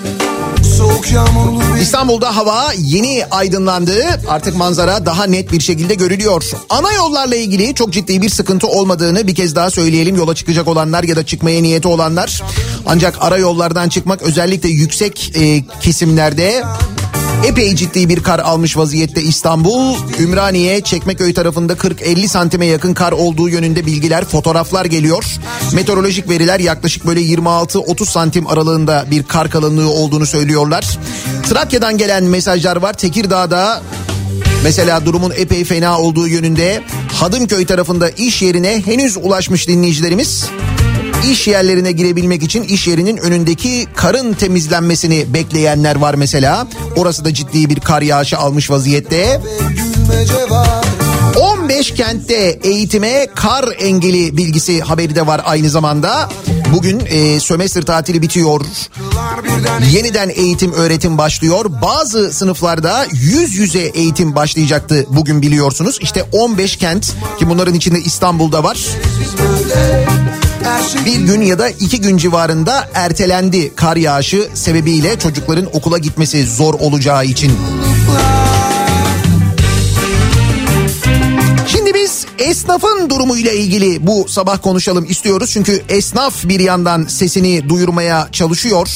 İstanbul'da 1.81 2.35
hava 2.35 2.73
yeni 2.77 3.25
aydınlandı. 3.31 4.03
Artık 4.27 4.55
manzara 4.55 5.05
daha 5.05 5.23
net 5.23 5.51
bir 5.51 5.59
şekilde 5.59 5.95
görülüyor. 5.95 6.43
Ana 6.69 6.91
yollarla 6.91 7.35
ilgili 7.35 7.75
çok 7.75 7.93
ciddi 7.93 8.21
bir 8.21 8.29
sıkıntı 8.29 8.67
olmadığını 8.67 9.27
bir 9.27 9.35
kez 9.35 9.55
daha 9.55 9.69
söyleyelim. 9.71 10.15
Yola 10.15 10.35
çıkacak 10.35 10.67
olanlar 10.67 11.03
ya 11.03 11.15
da 11.15 11.25
çıkmaya 11.25 11.61
niyeti 11.61 11.87
olanlar. 11.87 12.41
Ancak 12.85 13.15
ara 13.21 13.37
yollardan 13.37 13.89
çıkmak 13.89 14.21
özellikle 14.21 14.69
yüksek 14.69 15.31
e, 15.35 15.63
kesimlerde 15.81 16.63
Epey 17.45 17.75
ciddi 17.75 18.09
bir 18.09 18.23
kar 18.23 18.39
almış 18.39 18.77
vaziyette 18.77 19.21
İstanbul. 19.21 19.95
Ümraniye, 20.19 20.81
Çekmeköy 20.81 21.33
tarafında 21.33 21.73
40-50 21.73 22.27
santime 22.27 22.65
yakın 22.65 22.93
kar 22.93 23.11
olduğu 23.11 23.49
yönünde 23.49 23.85
bilgiler, 23.85 24.25
fotoğraflar 24.25 24.85
geliyor. 24.85 25.25
Meteorolojik 25.73 26.29
veriler 26.29 26.59
yaklaşık 26.59 27.07
böyle 27.07 27.21
26-30 27.21 28.05
santim 28.05 28.47
aralığında 28.47 29.05
bir 29.11 29.23
kar 29.23 29.49
kalınlığı 29.49 29.89
olduğunu 29.89 30.25
söylüyorlar. 30.25 30.99
Trakya'dan 31.49 31.97
gelen 31.97 32.23
mesajlar 32.23 32.75
var. 32.75 32.93
Tekirdağ'da 32.93 33.81
Mesela 34.63 35.05
durumun 35.05 35.33
epey 35.37 35.63
fena 35.63 35.99
olduğu 35.99 36.27
yönünde 36.27 36.83
Hadımköy 37.13 37.65
tarafında 37.65 38.09
iş 38.09 38.41
yerine 38.41 38.81
henüz 38.85 39.17
ulaşmış 39.17 39.67
dinleyicilerimiz 39.67 40.45
iş 41.29 41.47
yerlerine 41.47 41.91
girebilmek 41.91 42.43
için 42.43 42.63
iş 42.63 42.87
yerinin 42.87 43.17
önündeki 43.17 43.87
karın 43.95 44.33
temizlenmesini 44.33 45.33
bekleyenler 45.33 45.95
var 45.95 46.13
mesela. 46.13 46.67
Orası 46.95 47.25
da 47.25 47.33
ciddi 47.33 47.69
bir 47.69 47.79
kar 47.79 48.01
yağışı 48.01 48.37
almış 48.37 48.71
vaziyette. 48.71 49.41
gülmece 49.69 50.49
var 50.49 50.85
15 51.39 51.93
kentte 51.93 52.59
eğitime 52.63 53.27
kar 53.35 53.65
engeli 53.79 54.37
bilgisi 54.37 54.81
haberi 54.81 55.15
de 55.15 55.27
var 55.27 55.41
aynı 55.45 55.69
zamanda. 55.69 56.29
Bugün 56.73 57.01
e, 57.05 57.39
sömestr 57.39 57.81
tatili 57.81 58.21
bitiyor. 58.21 58.61
Yeniden 59.91 60.29
eğitim 60.29 60.73
öğretim 60.73 61.17
başlıyor. 61.17 61.65
Bazı 61.81 62.33
sınıflarda 62.33 63.05
yüz 63.11 63.55
yüze 63.55 63.79
eğitim 63.79 64.35
başlayacaktı 64.35 65.05
bugün 65.09 65.41
biliyorsunuz. 65.41 65.99
İşte 66.01 66.23
15 66.31 66.75
kent 66.75 67.13
ki 67.39 67.49
bunların 67.49 67.73
içinde 67.73 67.99
İstanbul'da 67.99 68.63
var. 68.63 68.77
Bir 71.05 71.19
gün 71.19 71.41
ya 71.41 71.59
da 71.59 71.69
iki 71.69 72.01
gün 72.01 72.17
civarında 72.17 72.89
ertelendi 72.93 73.75
kar 73.75 73.97
yağışı 73.97 74.49
sebebiyle 74.53 75.19
çocukların 75.19 75.65
okula 75.73 75.97
gitmesi 75.97 76.47
zor 76.47 76.73
olacağı 76.73 77.25
için. 77.25 77.51
Şimdi 81.67 81.93
biz 81.93 82.25
esnafın 82.39 83.09
durumuyla 83.09 83.51
ilgili 83.51 84.07
bu 84.07 84.25
sabah 84.29 84.61
konuşalım 84.61 85.05
istiyoruz. 85.09 85.49
Çünkü 85.53 85.83
esnaf 85.89 86.43
bir 86.43 86.59
yandan 86.59 87.05
sesini 87.05 87.69
duyurmaya 87.69 88.27
çalışıyor. 88.31 88.87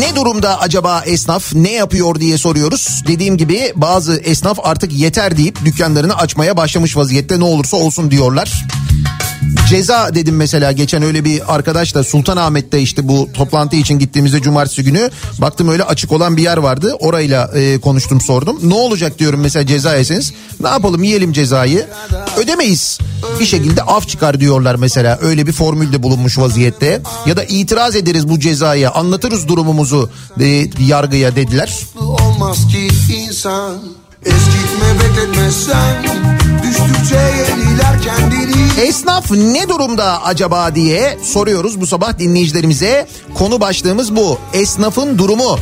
Ne 0.00 0.16
durumda 0.16 0.60
acaba 0.60 1.02
esnaf 1.06 1.54
ne 1.54 1.72
yapıyor 1.72 2.14
diye 2.20 2.38
soruyoruz. 2.38 3.02
Dediğim 3.06 3.36
gibi 3.36 3.72
bazı 3.76 4.16
esnaf 4.16 4.58
artık 4.62 4.92
yeter 4.92 5.36
deyip 5.36 5.64
dükkanlarını 5.64 6.16
açmaya 6.16 6.56
başlamış 6.56 6.96
vaziyette 6.96 7.40
ne 7.40 7.44
olursa 7.44 7.76
olsun 7.76 8.10
diyorlar. 8.10 8.64
Ceza 9.72 10.14
dedim 10.14 10.36
mesela 10.36 10.72
geçen 10.72 11.02
öyle 11.02 11.24
bir 11.24 11.54
arkadaşla 11.54 12.04
Sultanahmet'te 12.04 12.80
işte 12.80 13.08
bu 13.08 13.28
toplantı 13.34 13.76
için 13.76 13.98
gittiğimizde 13.98 14.42
cumartesi 14.42 14.84
günü 14.84 15.10
baktım 15.38 15.68
öyle 15.68 15.84
açık 15.84 16.12
olan 16.12 16.36
bir 16.36 16.42
yer 16.42 16.56
vardı. 16.56 16.96
Orayla 17.00 17.50
e, 17.54 17.80
konuştum 17.80 18.20
sordum. 18.20 18.58
Ne 18.62 18.74
olacak 18.74 19.18
diyorum 19.18 19.40
mesela 19.40 19.66
ceza 19.66 19.96
yeseniz. 19.96 20.32
Ne 20.60 20.68
yapalım 20.68 21.02
yiyelim 21.02 21.32
cezayı. 21.32 21.86
Ödemeyiz. 22.36 22.98
Bir 23.40 23.46
şekilde 23.46 23.82
af 23.82 24.08
çıkar 24.08 24.40
diyorlar 24.40 24.74
mesela. 24.74 25.18
Öyle 25.22 25.46
bir 25.46 25.52
formülde 25.52 26.02
bulunmuş 26.02 26.38
vaziyette. 26.38 27.02
Ya 27.26 27.36
da 27.36 27.44
itiraz 27.44 27.96
ederiz 27.96 28.28
bu 28.28 28.40
cezaya 28.40 28.90
anlatırız 28.90 29.48
durumumuzu 29.48 30.10
e, 30.40 30.68
yargıya 30.80 31.36
dediler. 31.36 31.80
olmaz 32.00 32.58
ki 32.68 32.88
insan 33.14 34.01
Eskitme 34.26 34.94
bekletme 34.94 35.50
sen 35.50 36.02
Düştükçe 36.62 37.16
yeniler 37.16 38.02
kendini 38.02 38.80
Esnaf 38.80 39.30
ne 39.30 39.68
durumda 39.68 40.22
acaba 40.22 40.74
diye 40.74 41.18
soruyoruz 41.22 41.80
bu 41.80 41.86
sabah 41.86 42.18
dinleyicilerimize. 42.18 43.08
Konu 43.34 43.60
başlığımız 43.60 44.16
bu. 44.16 44.38
Esnafın 44.52 45.18
durumu. 45.18 45.58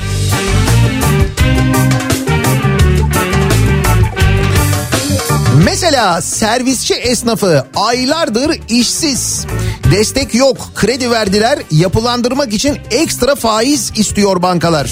Mesela 5.65 6.23
servisçi 6.23 6.95
esnafı 6.95 7.67
aylardır 7.77 8.61
işsiz. 8.69 9.47
Destek 9.93 10.35
yok, 10.35 10.57
kredi 10.75 11.11
verdiler, 11.11 11.59
yapılandırmak 11.71 12.53
için 12.53 12.79
ekstra 12.91 13.35
faiz 13.35 13.93
istiyor 13.97 14.43
bankalar. 14.43 14.91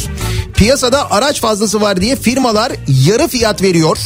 Piyasada 0.58 1.10
araç 1.10 1.40
fazlası 1.40 1.80
var 1.80 2.00
diye 2.00 2.16
firmalar 2.16 2.72
yarı 3.06 3.28
fiyat 3.28 3.62
veriyor. 3.62 3.98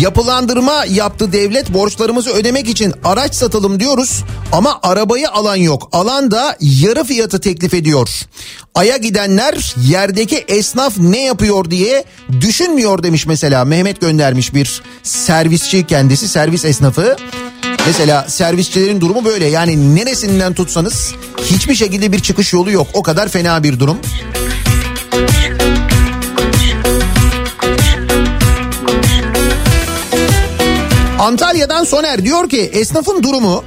Yapılandırma 0.00 0.84
yaptı 0.84 1.32
devlet 1.32 1.74
borçlarımızı 1.74 2.30
ödemek 2.30 2.68
için 2.68 2.94
araç 3.04 3.34
satalım 3.34 3.80
diyoruz 3.80 4.24
ama 4.52 4.78
arabayı 4.82 5.30
alan 5.30 5.56
yok. 5.56 5.88
Alan 5.92 6.30
da 6.30 6.56
yarı 6.60 7.04
fiyatı 7.04 7.40
teklif 7.40 7.74
ediyor. 7.74 8.08
Aya 8.74 8.96
gidenler 8.96 9.74
yerdeki 9.88 10.36
esnaf 10.36 10.98
ne 10.98 11.24
yapıyor 11.24 11.70
diye 11.70 12.04
düşünmüyor 12.40 13.02
demiş 13.02 13.26
mesela. 13.26 13.64
Mehmet 13.64 14.00
göndermiş 14.00 14.54
bir 14.54 14.82
servisçi 15.02 15.86
kendisi 15.86 16.28
servis 16.28 16.64
esnafı. 16.64 17.16
Mesela 17.86 18.28
servisçilerin 18.28 19.00
durumu 19.00 19.24
böyle 19.24 19.46
yani 19.46 19.94
neresinden 19.94 20.54
tutsanız 20.54 21.14
hiçbir 21.44 21.74
şekilde 21.74 22.12
bir 22.12 22.20
çıkış 22.20 22.52
yolu 22.52 22.70
yok. 22.70 22.86
O 22.94 23.02
kadar 23.02 23.28
fena 23.28 23.62
bir 23.62 23.80
durum. 23.80 23.98
Antalya'dan 31.20 31.84
Soner 31.84 32.24
diyor 32.24 32.48
ki 32.48 32.60
esnafın 32.60 33.22
durumu 33.22 33.64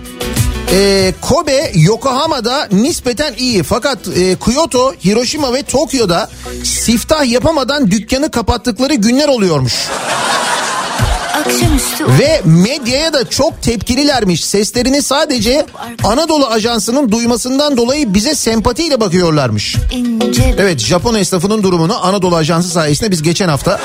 e, 0.71 1.13
Kobe 1.21 1.71
Yokohama'da 1.75 2.67
nispeten 2.71 3.33
iyi 3.37 3.63
fakat 3.63 3.97
e, 4.07 4.35
Kyoto, 4.35 4.93
Hiroşima 5.05 5.53
ve 5.53 5.63
Tokyo'da 5.63 6.29
siftah 6.63 7.25
yapamadan 7.25 7.91
dükkanı 7.91 8.31
kapattıkları 8.31 8.93
günler 8.93 9.27
oluyormuş. 9.27 9.73
Ve 12.19 12.41
medyaya 12.45 13.13
da 13.13 13.29
çok 13.29 13.61
tepkililermiş. 13.61 14.45
Seslerini 14.45 15.01
sadece 15.01 15.65
Anadolu 16.03 16.47
Ajansı'nın 16.47 17.11
duymasından 17.11 17.77
dolayı 17.77 18.13
bize 18.13 18.35
sempatiyle 18.35 18.99
bakıyorlarmış. 18.99 19.75
Evet 20.57 20.79
Japon 20.79 21.15
esnafının 21.15 21.63
durumunu 21.63 22.05
Anadolu 22.05 22.35
Ajansı 22.35 22.69
sayesinde 22.69 23.11
biz 23.11 23.23
geçen 23.23 23.47
hafta 23.49 23.79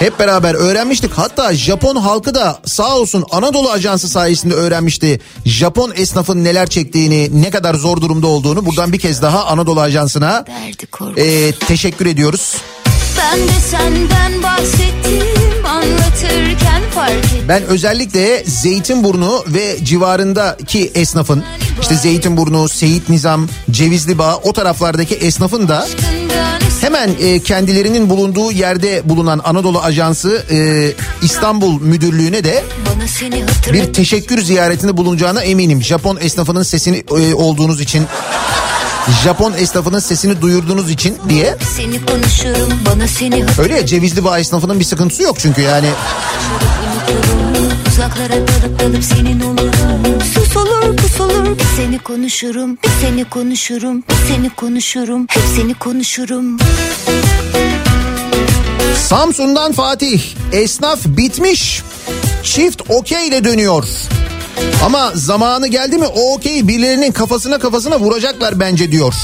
Hep 0.00 0.18
beraber 0.18 0.54
öğrenmiştik. 0.54 1.12
Hatta 1.12 1.54
Japon 1.54 1.96
halkı 1.96 2.34
da 2.34 2.58
sağ 2.66 2.96
olsun 2.96 3.24
Anadolu 3.30 3.70
Ajansı 3.70 4.08
sayesinde 4.08 4.54
öğrenmişti. 4.54 5.20
Japon 5.44 5.92
esnafın 5.96 6.44
neler 6.44 6.66
çektiğini, 6.66 7.42
ne 7.42 7.50
kadar 7.50 7.74
zor 7.74 8.00
durumda 8.00 8.26
olduğunu. 8.26 8.66
Buradan 8.66 8.92
bir 8.92 8.98
kez 8.98 9.22
daha 9.22 9.46
Anadolu 9.46 9.80
Ajansı'na 9.80 10.44
e, 11.16 11.52
teşekkür 11.52 12.06
ediyoruz. 12.06 12.56
Ben 13.18 13.38
de 13.38 13.52
senden 13.70 14.42
bahsettim 14.42 15.66
anlatırken 15.66 16.82
fark 16.94 17.12
ettim. 17.12 17.44
Ben 17.48 17.62
özellikle 17.62 18.44
Zeytinburnu 18.44 19.44
ve 19.46 19.84
civarındaki 19.84 20.90
esnafın 20.94 21.44
işte 21.80 21.94
Zeytinburnu, 21.94 22.68
Seyit 22.68 23.08
Nizam, 23.08 23.48
Cevizli 23.70 24.18
Bağ 24.18 24.36
o 24.36 24.52
taraflardaki 24.52 25.14
esnafın 25.14 25.68
da 25.68 25.78
Aşkından 25.78 26.69
hemen 26.80 27.10
e, 27.20 27.38
kendilerinin 27.38 28.10
bulunduğu 28.10 28.52
yerde 28.52 29.02
bulunan 29.08 29.40
Anadolu 29.44 29.80
Ajansı 29.80 30.44
e, 30.50 30.90
İstanbul 31.22 31.80
Müdürlüğü'ne 31.80 32.44
de 32.44 32.64
bir 33.72 33.92
teşekkür 33.92 34.42
ziyaretinde 34.42 34.96
bulunacağına 34.96 35.42
eminim. 35.42 35.82
Japon 35.82 36.18
esnafının 36.20 36.62
sesini 36.62 37.04
e, 37.10 37.34
olduğunuz 37.34 37.80
için, 37.80 38.06
Japon 39.24 39.52
esnafının 39.52 39.98
sesini 39.98 40.42
duyurduğunuz 40.42 40.90
için 40.90 41.16
diye. 41.28 41.56
Öyle 43.58 43.74
ya 43.76 43.86
Cevizli 43.86 44.24
Bağ 44.24 44.38
esnafının 44.38 44.80
bir 44.80 44.84
sıkıntısı 44.84 45.22
yok 45.22 45.36
çünkü 45.38 45.60
yani. 45.60 45.88
Uzaklara 48.00 48.32
dalıp 48.32 48.80
dalıp 48.80 49.04
senin 49.04 49.40
olurum 49.40 50.22
Sus 50.34 50.56
olur 50.56 50.96
pus 50.96 51.20
olur 51.20 51.58
Bir 51.58 51.64
seni 51.76 51.98
konuşurum 51.98 52.78
Bir 52.84 52.88
seni 53.00 53.24
konuşurum 53.24 54.02
Bir 54.08 54.34
seni 54.34 54.50
konuşurum 54.50 55.26
Hep 55.30 55.42
seni 55.56 55.74
konuşurum 55.74 56.56
Samsun'dan 59.08 59.72
Fatih. 59.72 60.22
Esnaf 60.52 60.98
bitmiş. 61.06 61.82
Çift 62.42 62.82
okey 62.88 63.28
ile 63.28 63.44
dönüyor. 63.44 63.84
Ama 64.84 65.12
zamanı 65.14 65.66
geldi 65.66 65.98
mi 65.98 66.06
o 66.06 66.34
okey 66.34 66.68
birilerinin 66.68 67.12
kafasına 67.12 67.58
kafasına 67.58 68.00
vuracaklar 68.00 68.60
bence 68.60 68.92
diyor. 68.92 69.14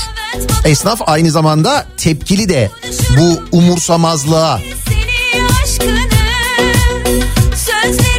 Esnaf 0.65 1.01
aynı 1.07 1.31
zamanda 1.31 1.87
tepkili 1.97 2.49
de 2.49 2.71
bu 3.19 3.57
umursamazlığa. 3.57 4.61
Seni 4.89 5.45
aşkını 5.63 6.07
Sözlerim 7.57 8.16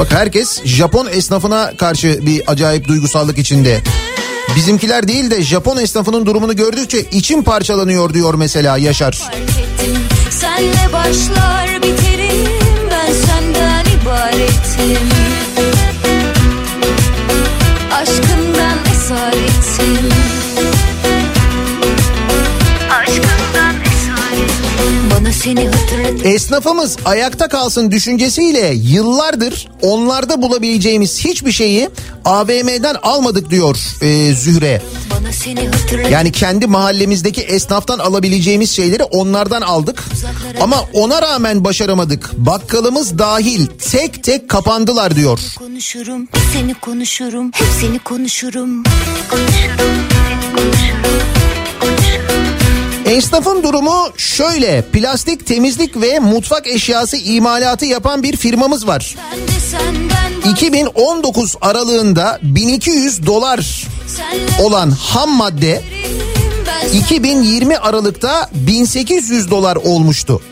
Bak 0.00 0.12
herkes 0.12 0.64
Japon 0.64 1.06
esnafına 1.06 1.76
karşı 1.76 2.26
bir 2.26 2.42
acayip 2.46 2.88
duygusallık 2.88 3.38
içinde. 3.38 3.80
Bizimkiler 4.56 5.08
değil 5.08 5.30
de 5.30 5.42
Japon 5.42 5.76
esnafının 5.76 6.26
durumunu 6.26 6.56
gördükçe 6.56 7.00
içim 7.00 7.42
parçalanıyor 7.42 8.14
diyor 8.14 8.34
mesela 8.34 8.78
Yaşar. 8.78 9.20
Senle 10.30 10.92
başlar 10.92 11.82
biterim 11.82 12.46
Ben 12.90 13.12
senden 13.12 13.84
ibaretim 13.84 15.08
Aşkından 17.92 18.78
esaretim 18.94 20.19
Esnafımız 26.24 26.96
ayakta 27.04 27.48
kalsın 27.48 27.90
düşüncesiyle 27.90 28.72
yıllardır 28.74 29.68
onlarda 29.82 30.42
bulabileceğimiz 30.42 31.24
hiçbir 31.24 31.52
şeyi 31.52 31.88
AVM'den 32.24 32.96
almadık 33.02 33.50
diyor 33.50 33.76
e, 34.02 34.34
Zühre. 34.34 34.82
Yani 36.10 36.32
kendi 36.32 36.66
mahallemizdeki 36.66 37.40
esnaftan 37.40 37.98
alabileceğimiz 37.98 38.70
şeyleri 38.70 39.02
onlardan 39.02 39.62
aldık. 39.62 40.04
Ama 40.60 40.84
ona 40.92 41.22
rağmen 41.22 41.64
başaramadık. 41.64 42.30
Bakkalımız 42.32 43.18
dahil 43.18 43.66
tek 43.66 44.24
tek 44.24 44.48
kapandılar 44.48 45.16
diyor. 45.16 45.40
Konuşurum 45.58 46.28
seni 46.52 46.74
konuşurum 46.74 47.50
Hep 47.54 47.68
seni 47.80 47.98
konuşurum 47.98 48.82
konuşurum 49.30 50.09
Esnafın 53.10 53.62
durumu 53.62 54.08
şöyle. 54.16 54.82
Plastik 54.82 55.46
temizlik 55.46 56.00
ve 56.00 56.18
mutfak 56.18 56.66
eşyası 56.66 57.16
imalatı 57.16 57.86
yapan 57.86 58.22
bir 58.22 58.36
firmamız 58.36 58.86
var. 58.86 59.16
Ben 59.32 59.48
de 59.48 59.60
senden 59.60 60.52
2019 60.52 61.56
aralığında 61.60 62.38
1200 62.42 63.26
dolar 63.26 63.86
olan 64.62 64.90
ham 64.90 65.30
madde 65.30 65.82
ben 66.66 66.98
2020 66.98 67.78
Aralık'ta 67.78 68.50
1800 68.52 69.50
dolar 69.50 69.76
olmuştu. 69.76 70.42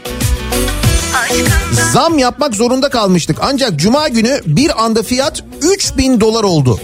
Zam 1.93 2.19
yapmak 2.19 2.55
zorunda 2.55 2.89
kalmıştık. 2.89 3.39
Ancak 3.41 3.77
cuma 3.77 4.09
günü 4.09 4.41
bir 4.47 4.85
anda 4.85 5.03
fiyat 5.03 5.45
3000 5.63 6.21
dolar 6.21 6.45
oldu. 6.45 6.81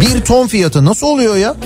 Bir 0.00 0.20
ton 0.20 0.46
fiyatı 0.46 0.84
nasıl 0.84 1.06
oluyor 1.06 1.36
ya? 1.36 1.56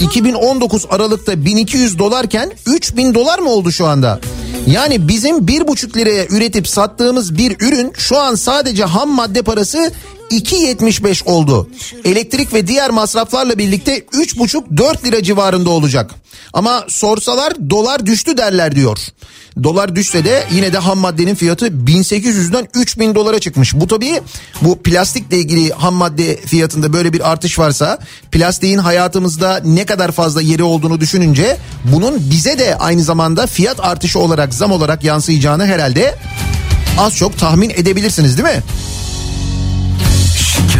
2019 0.00 0.86
Aralık'ta 0.90 1.44
1200 1.44 1.98
dolarken 1.98 2.52
3000 2.66 3.14
dolar 3.14 3.38
mı 3.38 3.50
oldu 3.50 3.72
şu 3.72 3.86
anda? 3.86 4.20
Yani 4.66 5.08
bizim 5.08 5.48
bir 5.48 5.68
buçuk 5.68 5.96
liraya 5.96 6.26
üretip 6.26 6.68
sattığımız 6.68 7.38
bir 7.38 7.56
ürün 7.60 7.92
şu 7.98 8.18
an 8.18 8.34
sadece 8.34 8.84
ham 8.84 9.10
madde 9.10 9.42
parası 9.42 9.92
2.75 10.30 11.24
oldu. 11.24 11.70
Elektrik 12.04 12.54
ve 12.54 12.66
diğer 12.66 12.90
masraflarla 12.90 13.58
birlikte 13.58 13.98
3,5-4 13.98 15.04
lira 15.04 15.22
civarında 15.22 15.70
olacak. 15.70 16.14
Ama 16.52 16.84
sorsalar 16.88 17.70
dolar 17.70 18.06
düştü 18.06 18.36
derler 18.36 18.76
diyor. 18.76 18.98
Dolar 19.62 19.96
düşse 19.96 20.24
de 20.24 20.44
yine 20.52 20.72
de 20.72 20.78
ham 20.78 20.98
maddenin 20.98 21.34
fiyatı 21.34 21.66
1800'den 21.66 22.68
3000 22.74 23.14
dolara 23.14 23.38
çıkmış. 23.38 23.74
Bu 23.74 23.86
tabii 23.86 24.20
bu 24.62 24.82
plastikle 24.82 25.38
ilgili 25.38 25.72
ham 25.72 25.94
madde 25.94 26.36
fiyatında 26.36 26.92
böyle 26.92 27.12
bir 27.12 27.30
artış 27.30 27.58
varsa 27.58 27.98
plastiğin 28.32 28.78
hayatımızda 28.78 29.60
ne 29.64 29.86
kadar 29.86 30.12
fazla 30.12 30.42
yeri 30.42 30.62
olduğunu 30.62 31.00
düşününce 31.00 31.56
bunun 31.84 32.30
bize 32.30 32.58
de 32.58 32.78
aynı 32.78 33.02
zamanda 33.02 33.46
fiyat 33.46 33.80
artışı 33.80 34.18
olarak 34.18 34.54
zam 34.54 34.72
olarak 34.72 35.04
yansıyacağını 35.04 35.66
herhalde 35.66 36.14
az 36.98 37.16
çok 37.16 37.38
tahmin 37.38 37.70
edebilirsiniz 37.70 38.38
değil 38.38 38.56
mi? 38.56 38.62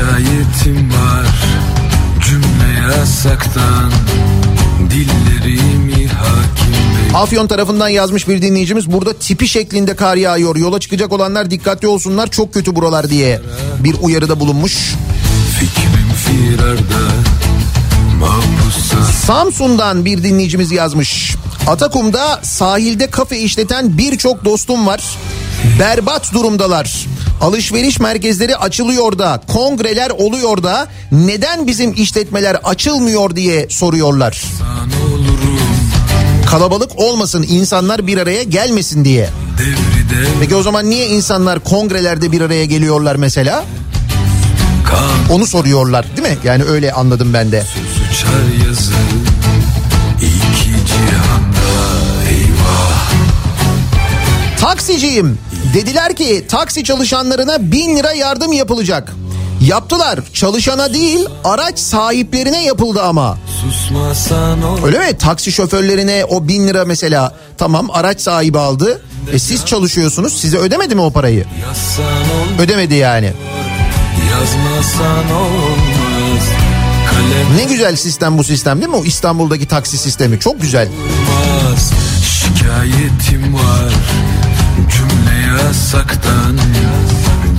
Şikayetim 0.01 0.91
var 0.91 1.27
cümle 2.29 2.95
yasaktan 2.97 3.93
Dillerimi 4.91 6.09
hakim 6.09 6.73
bey 6.73 7.21
Afyon 7.21 7.47
tarafından 7.47 7.89
yazmış 7.89 8.29
bir 8.29 8.43
dinleyicimiz 8.43 8.93
burada 8.93 9.13
tipi 9.13 9.49
şeklinde 9.49 9.97
kar 9.97 10.17
yağıyor. 10.17 10.57
Yola 10.57 10.81
çıkacak 10.81 11.13
olanlar 11.13 11.51
dikkatli 11.51 11.89
olsunlar 11.89 12.31
çok 12.31 12.55
kötü 12.55 12.77
buralar 12.77 13.11
diye 13.11 13.41
bir 13.85 13.97
uyarıda 14.03 14.41
bulunmuş. 14.41 14.95
Fikrim 15.59 16.13
firarda 16.27 17.11
Samsun'dan 19.27 20.05
bir 20.05 20.23
dinleyicimiz 20.23 20.73
yazmış. 20.73 21.37
Atakum'da 21.67 22.41
sahilde 22.43 23.07
kafe 23.11 23.39
işleten 23.39 23.99
birçok 23.99 24.45
dostum 24.45 24.87
var. 24.87 25.05
Berbat 25.79 26.33
durumdalar. 26.33 27.07
Alışveriş 27.41 28.01
merkezleri 28.01 28.57
açılıyor 28.57 29.19
da, 29.19 29.43
kongreler 29.49 30.11
oluyor 30.11 30.63
da 30.63 30.89
neden 31.13 31.67
bizim 31.67 31.93
işletmeler 31.93 32.55
açılmıyor 32.55 33.37
diye 33.37 33.69
soruyorlar. 33.71 34.43
Kalabalık 36.47 36.99
olmasın, 36.99 37.47
insanlar 37.49 38.07
bir 38.07 38.19
araya 38.19 38.43
gelmesin 38.43 39.05
diye. 39.05 39.29
Peki 40.41 40.57
o 40.57 40.63
zaman 40.63 40.91
niye 40.91 41.07
insanlar 41.07 41.65
kongrelerde 41.65 42.33
bir 42.33 42.41
araya 42.41 42.65
geliyorlar 42.65 43.17
mesela? 43.17 43.65
Onu 45.31 45.47
soruyorlar 45.47 46.07
değil 46.17 46.29
mi? 46.29 46.39
Yani 46.45 46.65
öyle 46.65 46.93
anladım 46.93 47.35
ben 47.35 47.53
de. 47.53 47.65
uçar 48.13 48.69
yazı 48.69 48.93
İki 50.19 50.87
cihanda 50.87 51.71
eyvah 52.31 53.11
Taksiciyim. 54.61 55.39
Dediler 55.75 56.17
ki 56.17 56.45
taksi 56.49 56.85
çalışanlarına 56.85 57.73
bin 57.73 57.97
lira 57.97 58.13
yardım 58.13 58.53
yapılacak. 58.53 59.13
Yaptılar. 59.61 60.21
Çalışana 60.33 60.95
değil 60.95 61.27
araç 61.45 61.79
sahiplerine 61.79 62.65
yapıldı 62.65 63.03
ama. 63.03 63.39
Öyle 64.85 64.99
mi? 64.99 65.19
Taksi 65.19 65.53
şoförlerine 65.53 66.25
o 66.25 66.49
bin 66.49 66.69
lira 66.69 66.85
mesela 66.85 67.35
tamam 67.59 67.89
araç 67.93 68.21
sahibi 68.21 68.59
aldı. 68.59 69.03
E 69.33 69.39
siz 69.39 69.67
çalışıyorsunuz 69.67 70.41
size 70.41 70.59
ödemedi 70.59 70.95
mi 70.95 71.01
o 71.01 71.11
parayı? 71.11 71.45
Ödemedi 72.59 72.95
yani. 72.95 73.33
yazmasan 74.31 75.31
olmaz 75.37 76.45
Kalem 77.11 77.57
Ne 77.57 77.65
güzel 77.65 77.97
sistem 77.97 78.39
bu 78.39 78.45
sistem 78.45 78.79
değil 78.81 78.91
mi? 78.91 78.97
O 78.97 79.05
İstanbul'daki 79.05 79.67
taksi 79.69 79.99
sistemi 79.99 80.41
çok 80.41 80.61
güzel. 80.61 80.89
olmaz 80.89 81.93
Şikayetim 82.25 83.55
var 83.55 83.93
yasaktan 85.61 86.59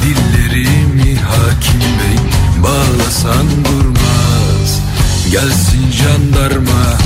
Dillerimi 0.04 1.16
hakim 1.16 1.80
bey 1.80 2.18
bağlasan 2.64 3.46
durmaz 3.66 4.80
Gelsin 5.32 5.92
jandarma 5.92 6.98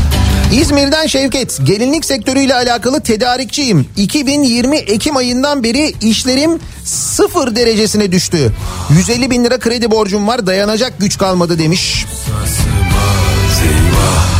İzmir'den 0.52 1.08
Şevket, 1.08 1.60
gelinlik 1.64 2.06
sektörüyle 2.06 2.56
alakalı 2.56 3.02
tedarikçiyim. 3.02 3.88
2020 3.98 4.78
Ekim 4.78 5.18
ayından 5.18 5.64
beri 5.64 5.94
işlerim 6.02 6.60
sıfır 6.86 7.56
derecesine 7.56 8.12
düştü. 8.12 8.52
150 8.90 9.32
bin 9.32 9.44
lira 9.44 9.60
kredi 9.60 9.92
borcum 9.92 10.28
var 10.28 10.48
dayanacak 10.48 10.94
güç 11.00 11.18
kalmadı 11.18 11.60
demiş. 11.60 12.06
Sarsılmaz 12.26 13.62
eyvah 13.62 14.35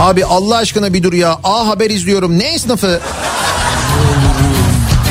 Abi 0.00 0.24
Allah 0.24 0.56
aşkına 0.56 0.92
bir 0.92 1.02
dur 1.02 1.12
ya. 1.12 1.38
A 1.44 1.68
Haber 1.68 1.90
izliyorum. 1.90 2.38
Ne 2.38 2.44
esnafı? 2.44 3.00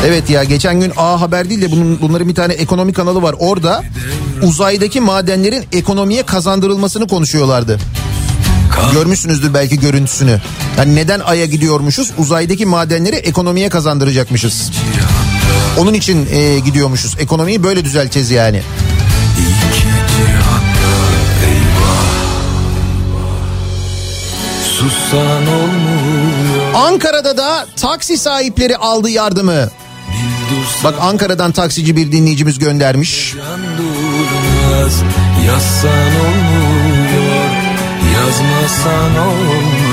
Evet 0.06 0.30
ya 0.30 0.44
geçen 0.44 0.80
gün 0.80 0.94
A 0.98 1.22
Haber 1.22 1.50
değil 1.50 1.62
de 1.62 1.72
bunun, 1.72 2.02
bunların 2.02 2.28
bir 2.28 2.36
tane 2.36 2.54
ekonomi 2.54 2.94
kanalı 2.94 3.22
var. 3.22 3.36
Orada 3.40 3.84
uzaydaki 4.44 5.02
madenlerin 5.02 5.66
ekonomiye 5.74 6.24
kazandırılmasını 6.24 7.08
konuşuyorlardı. 7.08 7.80
Görmüşsünüzdür 8.94 9.54
belki 9.54 9.80
görüntüsünü. 9.80 10.42
Yani 10.78 10.96
neden 10.96 11.20
Ay'a 11.20 11.46
gidiyormuşuz? 11.46 12.12
Uzaydaki 12.18 12.66
madenleri 12.66 13.16
ekonomiye 13.16 13.70
kazandıracakmışız. 13.70 14.72
Onun 15.78 15.94
için 15.94 16.28
e, 16.32 16.60
gidiyormuşuz. 16.60 17.16
Ekonomiyi 17.20 17.64
böyle 17.64 17.86
düzelteceğiz 17.86 18.32
yani. 18.32 18.62
İki 19.40 19.89
Sussan 24.80 25.48
olmuyor 25.48 26.74
Ankara'da 26.76 27.38
da 27.38 27.68
taksi 27.76 28.18
sahipleri 28.18 28.78
aldı 28.78 29.10
yardımı. 29.10 29.70
Bak 30.84 30.96
Ankara'dan 31.02 31.52
taksici 31.52 31.96
bir 31.96 32.12
dinleyicimiz 32.12 32.60
göndermiş. 32.60 33.36
durmaz 33.78 34.94
Yazsan 35.48 36.16
olmuyor 36.20 37.50
Yazmasan 38.16 39.18
olmaz 39.18 39.90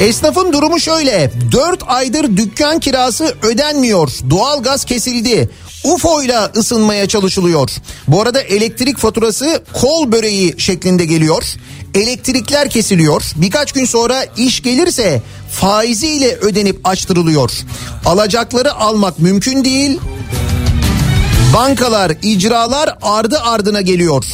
Esnafın 0.00 0.52
durumu 0.52 0.80
şöyle. 0.80 1.30
4 1.52 1.82
aydır 1.86 2.36
dükkan 2.36 2.80
kirası 2.80 3.34
ödenmiyor. 3.42 4.10
Doğalgaz 4.30 4.84
kesildi. 4.84 5.50
UFO 5.86 6.22
ile 6.22 6.38
ısınmaya 6.56 7.08
çalışılıyor. 7.08 7.70
Bu 8.08 8.22
arada 8.22 8.40
elektrik 8.40 8.98
faturası 8.98 9.62
kol 9.72 10.12
böreği 10.12 10.54
şeklinde 10.58 11.04
geliyor. 11.04 11.44
Elektrikler 11.94 12.70
kesiliyor. 12.70 13.22
Birkaç 13.36 13.72
gün 13.72 13.84
sonra 13.84 14.24
iş 14.36 14.62
gelirse 14.62 15.22
faiziyle 15.50 16.36
ödenip 16.36 16.80
açtırılıyor. 16.84 17.50
Alacakları 18.04 18.74
almak 18.74 19.18
mümkün 19.18 19.64
değil. 19.64 20.00
Bankalar, 21.54 22.12
icralar 22.22 22.98
ardı 23.02 23.38
ardına 23.40 23.80
geliyor. 23.80 24.24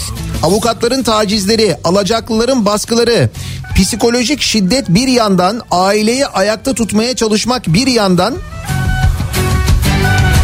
Avukatların 0.43 1.03
tacizleri, 1.03 1.77
alacaklıların 1.85 2.67
baskıları, 2.67 3.31
psikolojik 3.77 4.41
şiddet 4.41 4.89
bir 4.89 5.09
yandan, 5.09 5.61
aileyi 5.71 6.27
ayakta 6.27 6.75
tutmaya 6.75 7.17
çalışmak 7.17 7.67
bir 7.67 7.87
yandan 7.87 8.35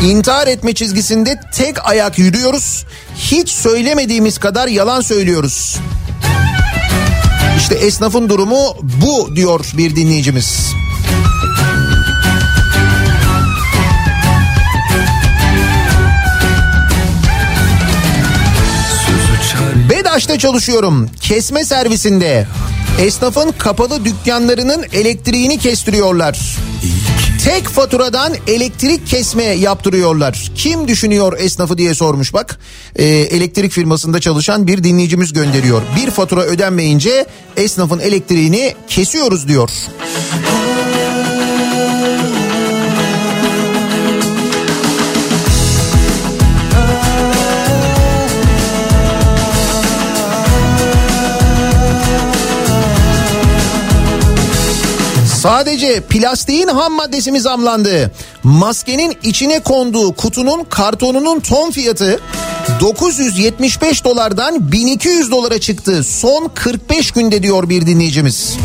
intihar 0.03 0.46
etme 0.46 0.74
çizgisinde 0.74 1.40
tek 1.55 1.88
ayak 1.88 2.18
yürüyoruz. 2.18 2.84
Hiç 3.16 3.49
söylemediğimiz 3.49 4.38
kadar 4.38 4.68
yalan 4.68 5.01
söylüyoruz. 5.01 5.76
İşte 7.59 7.74
esnafın 7.74 8.28
durumu 8.28 8.76
bu 8.82 9.36
diyor 9.36 9.66
bir 9.74 9.96
dinleyicimiz. 9.96 10.72
Uçar 20.19 20.29
Bedaş'ta 20.29 20.39
çalışıyorum. 20.39 21.11
Kesme 21.21 21.64
servisinde. 21.64 22.47
Esnafın 23.01 23.53
kapalı 23.59 24.05
dükkanlarının 24.05 24.85
elektriğini 24.93 25.59
kestiriyorlar. 25.59 26.57
Tek 27.45 27.69
faturadan 27.69 28.33
elektrik 28.47 29.07
kesme 29.07 29.45
yaptırıyorlar. 29.45 30.51
Kim 30.55 30.89
düşünüyor 30.89 31.39
esnafı 31.39 31.79
diye 31.79 31.95
sormuş 31.95 32.35
bak. 32.35 32.59
Ee, 32.97 33.05
elektrik 33.05 33.73
firmasında 33.73 34.21
çalışan 34.21 34.66
bir 34.66 34.85
dinleyicimiz 34.85 35.33
gönderiyor. 35.33 35.83
Bir 35.97 36.11
fatura 36.11 36.43
ödenmeyince 36.43 37.27
esnafın 37.57 37.99
elektriğini 37.99 38.75
kesiyoruz 38.89 39.49
diyor. 39.49 39.71
Sadece 55.39 56.01
plastiğin 56.01 56.68
ham 56.68 56.93
maddesi 56.93 57.32
mi 57.32 57.41
zamlandı? 57.41 58.12
Maskenin 58.43 59.16
içine 59.22 59.61
konduğu 59.61 60.12
kutunun 60.12 60.64
kartonunun 60.64 61.41
ton 61.41 61.70
fiyatı 61.70 62.20
975 62.80 64.05
dolardan 64.05 64.72
1200 64.72 65.30
dolara 65.30 65.61
çıktı. 65.61 66.05
Son 66.05 66.51
45 66.55 67.11
günde 67.11 67.43
diyor 67.43 67.68
bir 67.68 67.86
dinleyicimiz. 67.86 68.57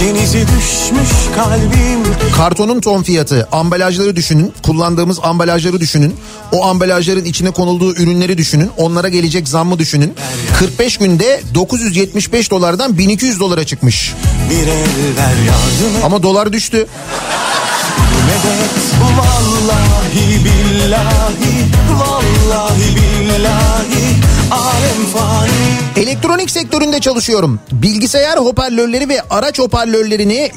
Denizi 0.00 0.38
düşmüş 0.38 1.10
kalbim 1.36 2.14
Kartonun 2.36 2.80
ton 2.80 3.02
fiyatı, 3.02 3.48
ambalajları 3.52 4.16
düşünün, 4.16 4.52
kullandığımız 4.62 5.18
ambalajları 5.22 5.80
düşünün. 5.80 6.16
O 6.52 6.64
ambalajların 6.64 7.24
içine 7.24 7.50
konulduğu 7.50 7.94
ürünleri 7.94 8.38
düşünün. 8.38 8.70
Onlara 8.76 9.08
gelecek 9.08 9.48
zammı 9.48 9.78
düşünün. 9.78 10.14
45 10.58 10.96
günde 10.96 11.40
975 11.54 12.50
dolardan 12.50 12.98
1200 12.98 13.40
dolara 13.40 13.64
çıkmış. 13.64 14.14
bir 14.50 14.66
el 14.66 15.16
ver 15.16 15.29
yardım 15.29 15.29
et 15.29 15.29
Ama 16.04 16.22
dolar 16.22 16.52
düştü. 16.52 16.86
medet 18.26 18.70
Vallahi 19.18 20.44
billahi 20.44 21.66
Vallahi 21.92 22.96
billahi 22.96 24.16
Elektronik 25.96 26.50
sektöründe 26.50 27.00
çalışıyorum. 27.00 27.60
Bilgisayar 27.72 28.38
hoparlörleri 28.38 29.08
ve 29.08 29.22
araç 29.30 29.58
hoparlörlerini 29.58 30.50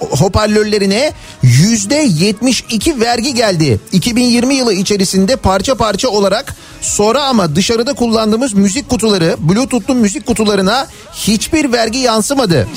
hoparlörlerine 0.00 1.12
yüzde 1.42 1.94
72 1.94 3.00
vergi 3.00 3.34
geldi. 3.34 3.80
2020 3.92 4.54
yılı 4.54 4.74
içerisinde 4.74 5.36
parça 5.36 5.74
parça 5.74 6.08
olarak 6.08 6.54
sonra 6.80 7.22
ama 7.24 7.56
dışarıda 7.56 7.92
kullandığımız 7.92 8.52
müzik 8.52 8.88
kutuları, 8.88 9.36
bluetooth'lu 9.38 9.94
müzik 9.94 10.26
kutularına 10.26 10.86
hiçbir 11.12 11.72
vergi 11.72 11.98
yansımadı. 11.98 12.68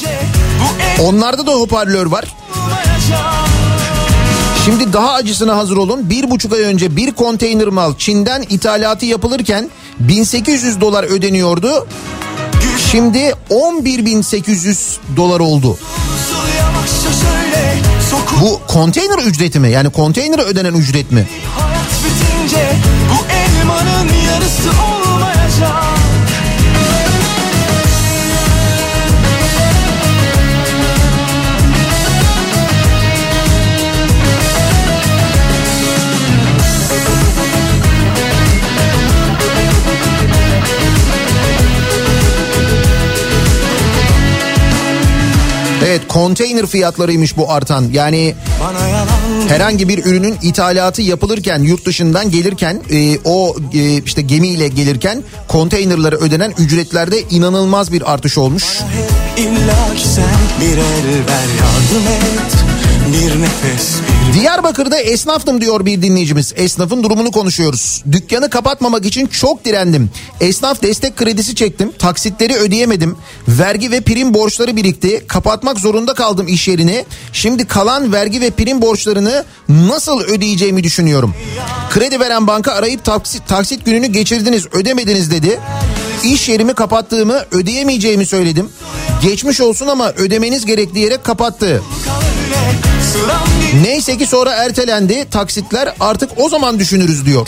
Onlarda 1.01 1.47
da 1.47 1.51
hoparlör 1.51 2.05
var. 2.05 2.25
Şimdi 4.65 4.93
daha 4.93 5.13
acısına 5.13 5.57
hazır 5.57 5.77
olun. 5.77 6.09
Bir 6.09 6.29
buçuk 6.31 6.53
ay 6.53 6.61
önce 6.61 6.95
bir 6.95 7.11
konteyner 7.11 7.67
mal 7.67 7.93
Çin'den 7.97 8.45
ithalatı 8.49 9.05
yapılırken 9.05 9.69
1800 10.07 10.81
dolar 10.81 11.03
ödeniyordu. 11.03 11.87
Şimdi 12.91 13.33
11.800 13.49 14.97
dolar 15.15 15.39
oldu. 15.39 15.77
Bu 18.41 18.61
konteyner 18.67 19.17
ücreti 19.17 19.59
mi? 19.59 19.71
Yani 19.71 19.89
konteynere 19.89 20.41
ödenen 20.41 20.73
ücret 20.73 21.11
mi? 21.11 21.27
hayat 21.59 21.87
bitince 22.05 22.75
Bu 23.09 23.25
elmanın 23.33 24.09
yarısı 24.27 24.69
konteyner 46.11 46.65
fiyatlarıymış 46.65 47.37
bu 47.37 47.51
artan. 47.51 47.85
Yani 47.91 48.35
Bana 48.59 48.79
herhangi 49.47 49.87
bir 49.87 50.05
ürünün 50.05 50.37
ithalatı 50.41 51.01
yapılırken 51.01 51.59
yurt 51.59 51.85
dışından 51.85 52.31
gelirken 52.31 52.81
e, 52.91 53.17
o 53.25 53.55
e, 53.73 54.03
işte 54.03 54.21
gemiyle 54.21 54.67
gelirken 54.67 55.23
konteynerlara 55.47 56.15
ödenen 56.15 56.53
ücretlerde 56.57 57.21
inanılmaz 57.29 57.91
bir 57.91 58.13
artış 58.13 58.37
olmuş. 58.37 58.79
hep 58.81 59.39
illa 59.45 59.95
ki 59.95 60.07
sen 60.07 60.61
Bir 60.61 60.77
el 60.77 61.27
ver 61.27 61.47
yardım 61.59 62.07
et 62.07 62.70
Bir 63.11 63.41
nefes 63.41 63.95
bir 64.27 64.33
Diyarbakır'da 64.33 64.99
esnaftım 64.99 65.61
diyor 65.61 65.85
bir 65.85 66.01
dinleyicimiz. 66.01 66.53
Esnafın 66.55 67.03
durumunu 67.03 67.31
konuşuyoruz. 67.31 68.03
Dükkanı 68.11 68.49
kapatmamak 68.49 69.05
için 69.05 69.27
çok 69.27 69.65
direndim. 69.65 70.09
Esnaf 70.41 70.81
destek 70.81 71.17
kredisi 71.17 71.55
çektim. 71.55 71.91
Taksitleri 71.99 72.55
ödeyemedim. 72.55 73.15
Vergi 73.47 73.91
ve 73.91 74.01
prim 74.01 74.33
borçları 74.33 74.75
birikti. 74.75 75.25
Kapatmak 75.27 75.79
zorunda 75.79 76.13
kaldım 76.13 76.47
iş 76.47 76.67
yerini. 76.67 77.05
Şimdi 77.33 77.67
kalan 77.67 78.13
vergi 78.13 78.41
ve 78.41 78.49
prim 78.49 78.81
borçlarını 78.81 79.45
nasıl 79.69 80.21
ödeyeceğimi 80.21 80.83
düşünüyorum. 80.83 81.35
Kredi 81.89 82.19
veren 82.19 82.47
banka 82.47 82.71
arayıp 82.71 83.03
taksit, 83.03 83.47
taksit 83.47 83.85
gününü 83.85 84.07
geçirdiniz 84.07 84.67
ödemediniz 84.71 85.31
dedi. 85.31 85.59
İş 86.23 86.49
yerimi 86.49 86.73
kapattığımı 86.73 87.45
ödeyemeyeceğimi 87.51 88.25
söyledim. 88.25 88.69
Geçmiş 89.21 89.61
olsun 89.61 89.87
ama 89.87 90.11
ödemeniz 90.11 90.65
gerek 90.65 90.93
diyerek 90.93 91.23
kapattı. 91.23 91.81
Neyse 93.83 94.17
ki 94.17 94.25
sonra 94.25 94.51
ertelendi. 94.51 95.29
Taksitler 95.31 95.93
artık 95.99 96.29
o 96.37 96.49
zaman 96.49 96.79
düşünürüz 96.79 97.25
diyor. 97.25 97.47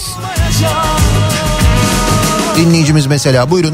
Dinleyicimiz 2.57 3.05
mesela 3.05 3.49
buyurun. 3.51 3.73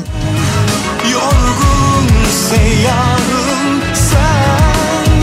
Yorgun 1.11 2.07
seyyahım 2.49 3.81
sen 3.93 5.13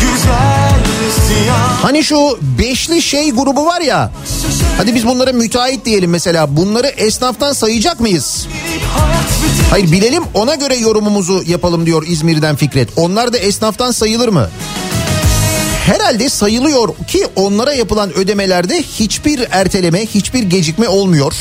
Güzel 0.00 0.80
siyah 1.28 1.82
Hani 1.82 2.04
şu 2.04 2.38
beşli 2.58 3.02
şey 3.02 3.30
grubu 3.30 3.66
var 3.66 3.80
ya. 3.80 4.10
Hadi 4.76 4.94
biz 4.94 5.06
bunlara 5.06 5.32
müteahhit 5.32 5.84
diyelim 5.84 6.10
mesela. 6.10 6.56
Bunları 6.56 6.86
esnaftan 6.86 7.52
sayacak 7.52 8.00
mıyız? 8.00 8.46
Hayır 9.70 9.92
bilelim 9.92 10.22
ona 10.34 10.54
göre 10.54 10.76
yorumumuzu 10.76 11.42
yapalım 11.46 11.86
diyor 11.86 12.06
İzmir'den 12.06 12.56
Fikret. 12.56 12.88
Onlar 12.96 13.32
da 13.32 13.38
esnaftan 13.38 13.90
sayılır 13.90 14.28
mı? 14.28 14.48
Herhalde 15.90 16.28
sayılıyor 16.28 16.88
ki 17.06 17.26
onlara 17.36 17.72
yapılan 17.72 18.12
ödemelerde 18.12 18.82
hiçbir 18.82 19.46
erteleme, 19.50 20.06
hiçbir 20.06 20.42
gecikme 20.42 20.88
olmuyor. 20.88 21.34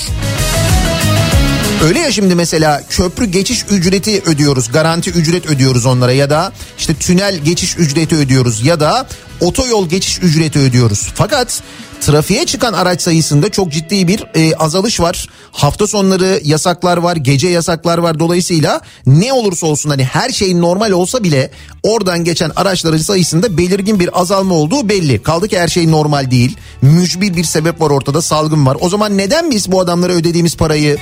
Öyle 1.84 2.00
ya 2.00 2.12
şimdi 2.12 2.36
mesela 2.36 2.84
köprü 2.90 3.26
geçiş 3.26 3.66
ücreti 3.70 4.22
ödüyoruz, 4.26 4.72
garanti 4.72 5.10
ücret 5.10 5.46
ödüyoruz 5.46 5.86
onlara 5.86 6.12
ya 6.12 6.30
da 6.30 6.52
işte 6.78 6.94
tünel 6.94 7.38
geçiş 7.38 7.78
ücreti 7.78 8.16
ödüyoruz 8.16 8.66
ya 8.66 8.80
da 8.80 9.08
otoyol 9.42 9.90
geçiş 9.90 10.20
ücreti 10.20 10.60
ödüyoruz. 10.60 11.08
Fakat 11.16 11.62
trafiğe 12.02 12.46
çıkan 12.46 12.74
araç 12.74 13.02
sayısında 13.02 13.50
çok 13.50 13.72
ciddi 13.72 14.08
bir 14.08 14.26
e, 14.36 14.56
azalış 14.56 15.00
var. 15.00 15.28
Hafta 15.52 15.88
sonları 15.88 16.42
yasaklar 16.44 16.98
var, 16.98 17.16
gece 17.16 17.48
yasaklar 17.48 17.98
var. 17.98 18.20
Dolayısıyla 18.20 18.82
ne 19.06 19.34
olursa 19.34 19.68
olsun 19.68 19.90
hani 19.90 20.04
her 20.04 20.30
şey 20.30 20.62
normal 20.62 20.92
olsa 20.92 21.24
bile 21.24 21.52
oradan 21.84 22.24
geçen 22.24 22.52
araçların 22.56 22.98
sayısında 22.98 23.58
belirgin 23.58 24.00
bir 24.00 24.22
azalma 24.22 24.56
olduğu 24.56 24.90
belli. 24.90 25.24
Kaldı 25.24 25.48
ki 25.48 25.60
her 25.60 25.68
şey 25.68 25.92
normal 25.92 26.32
değil. 26.32 26.58
Mücbir 26.82 27.36
bir 27.36 27.44
sebep 27.44 27.82
var 27.82 27.90
ortada, 27.90 28.22
salgın 28.22 28.66
var. 28.66 28.78
O 28.80 28.90
zaman 28.90 29.18
neden 29.18 29.52
biz 29.52 29.72
bu 29.72 29.82
adamlara 29.82 30.14
ödediğimiz 30.14 30.58
parayı 30.58 30.98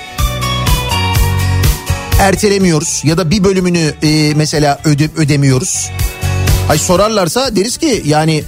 ertelemiyoruz 2.20 3.02
ya 3.04 3.18
da 3.18 3.32
bir 3.32 3.44
bölümünü 3.44 3.94
e, 4.04 4.34
mesela 4.36 4.80
öde, 4.86 5.10
ödemiyoruz. 5.18 5.90
Ay 6.70 6.78
sorarlarsa 6.78 7.56
deriz 7.56 7.78
ki 7.78 8.04
yani 8.06 8.44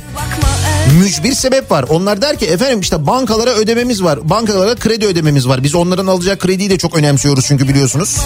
mücbir 1.00 1.34
sebep 1.34 1.72
var. 1.72 1.86
Onlar 1.90 2.22
der 2.22 2.38
ki 2.38 2.46
efendim 2.46 2.80
işte 2.80 3.08
bankalara 3.08 3.50
ödememiz 3.50 4.04
var. 4.04 4.30
Bankalara 4.30 4.76
kredi 4.76 5.06
ödememiz 5.06 5.48
var. 5.48 5.64
Biz 5.64 5.76
onların 5.76 6.08
alacağı 6.08 6.38
krediyi 6.38 6.70
de 6.70 6.78
çok 6.78 6.96
önemsiyoruz 6.98 7.46
çünkü 7.48 7.68
biliyorsunuz. 7.68 8.18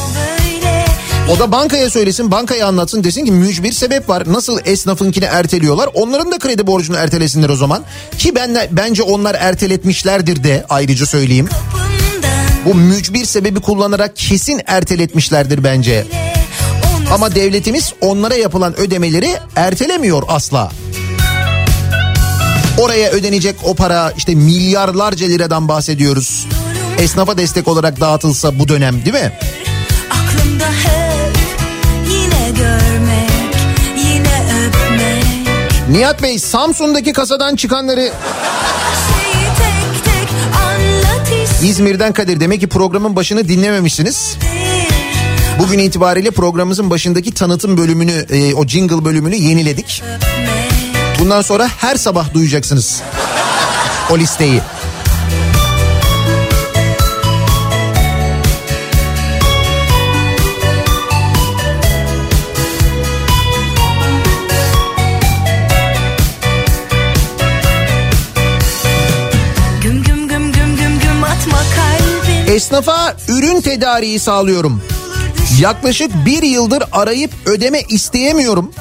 O 1.32 1.40
da 1.40 1.52
bankaya 1.52 1.90
söylesin, 1.90 2.32
bankaya 2.32 2.68
anlatsın 2.68 3.04
desin 3.04 3.26
ki 3.26 3.32
mücbir 3.32 3.72
sebep 3.72 4.10
var. 4.10 4.24
Nasıl 4.34 4.60
esnafınkini 4.66 5.26
erteliyorlar? 5.26 5.90
Onların 5.94 6.32
da 6.32 6.40
kredi 6.40 6.68
borcunu 6.68 6.98
ertelesinler 6.98 7.50
o 7.50 7.56
zaman. 7.56 7.84
Ki 8.18 8.36
ben 8.36 8.58
bence 8.72 9.04
onlar 9.04 9.36
erteletmişlerdir 9.40 10.44
de 10.44 10.66
ayrıca 10.70 11.06
söyleyeyim. 11.06 11.50
Bu 12.66 12.76
mücbir 12.76 13.26
sebebi 13.26 13.60
kullanarak 13.60 14.16
kesin 14.16 14.62
erteletmişlerdir 14.68 15.64
bence. 15.64 16.06
Ama 17.14 17.36
devletimiz 17.36 17.94
onlara 18.02 18.36
yapılan 18.36 18.80
ödemeleri 18.80 19.30
ertelemiyor 19.56 20.24
asla. 20.28 20.72
Oraya 22.78 23.10
ödenecek 23.10 23.56
o 23.64 23.76
para 23.76 24.14
işte 24.18 24.36
milyarlarca 24.36 25.28
liradan 25.28 25.68
bahsediyoruz. 25.68 26.48
Esnafa 27.00 27.38
destek 27.38 27.68
olarak 27.68 28.00
dağıtılsa 28.00 28.60
bu 28.60 28.68
dönem 28.68 29.06
değil 29.06 29.16
mi? 29.16 29.32
Aklımda 30.12 30.66
hep 30.66 31.38
yine 32.10 32.50
görmek, 32.50 33.56
yine 33.98 34.44
öpmek. 34.68 35.26
Nihat 35.90 36.24
Bey 36.24 36.40
Samsun'daki 36.40 37.14
kasadan 37.14 37.56
çıkanları 37.56 38.12
İzmir'den 41.64 42.14
Kadir 42.14 42.40
demek 42.40 42.60
ki 42.60 42.68
programın 42.68 43.16
başını 43.16 43.48
dinlememişsiniz. 43.48 44.38
Bugün 45.60 45.80
itibariyle 45.80 46.32
programımızın 46.32 46.90
başındaki 46.90 47.32
tanıtım 47.34 47.78
bölümünü 47.78 48.26
e, 48.30 48.54
o 48.54 48.68
jingle 48.68 49.06
bölümünü 49.06 49.36
yeniledik. 49.36 50.04
Bundan 51.20 51.42
sonra 51.42 51.68
her 51.78 51.96
sabah 51.96 52.34
duyacaksınız 52.34 53.02
o 54.12 54.18
listeyi. 54.18 54.62
Esnafa 72.54 73.16
ürün 73.28 73.62
tedariği 73.62 74.20
sağlıyorum. 74.20 74.82
Yaklaşık 75.60 76.26
bir 76.26 76.44
yıldır 76.44 76.84
arayıp 76.92 77.32
ödeme 77.46 77.82
isteyemiyorum. 77.90 78.72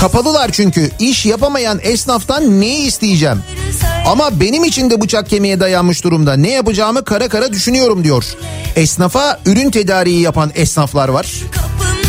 Kapalılar 0.00 0.50
çünkü 0.52 0.90
iş 0.98 1.26
yapamayan 1.26 1.78
esnaftan 1.82 2.60
neyi 2.60 2.86
isteyeceğim? 2.86 3.42
Ama 4.06 4.40
benim 4.40 4.64
için 4.64 4.90
de 4.90 5.00
bıçak 5.00 5.28
kemiğe 5.28 5.60
dayanmış 5.60 6.04
durumda. 6.04 6.32
Ne 6.36 6.50
yapacağımı 6.50 7.04
kara 7.04 7.28
kara 7.28 7.52
düşünüyorum 7.52 8.04
diyor. 8.04 8.24
Esnafa 8.76 9.40
ürün 9.46 9.70
tedariği 9.70 10.20
yapan 10.20 10.50
esnaflar 10.54 11.08
var. 11.08 11.26
kapımdan 11.52 12.01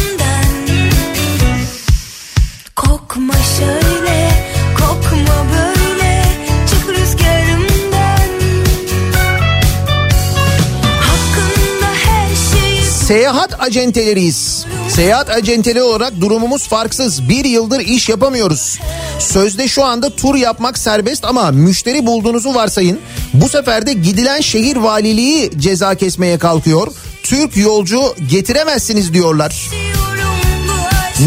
Seyahat 13.03 13.61
acenteleriyiz. 13.61 14.65
Seyahat 14.89 15.29
acenteli 15.29 15.81
olarak 15.81 16.21
durumumuz 16.21 16.67
farksız. 16.67 17.29
Bir 17.29 17.45
yıldır 17.45 17.79
iş 17.79 18.09
yapamıyoruz. 18.09 18.79
Sözde 19.19 19.67
şu 19.67 19.85
anda 19.85 20.09
tur 20.15 20.35
yapmak 20.35 20.77
serbest 20.77 21.25
ama 21.25 21.51
müşteri 21.51 22.05
bulduğunuzu 22.05 22.55
varsayın. 22.55 22.99
Bu 23.33 23.49
sefer 23.49 23.85
de 23.85 23.93
gidilen 23.93 24.41
şehir 24.41 24.75
valiliği 24.75 25.51
ceza 25.59 25.95
kesmeye 25.95 26.37
kalkıyor. 26.37 26.87
Türk 27.23 27.57
yolcu 27.57 28.01
getiremezsiniz 28.29 29.13
diyorlar. 29.13 29.69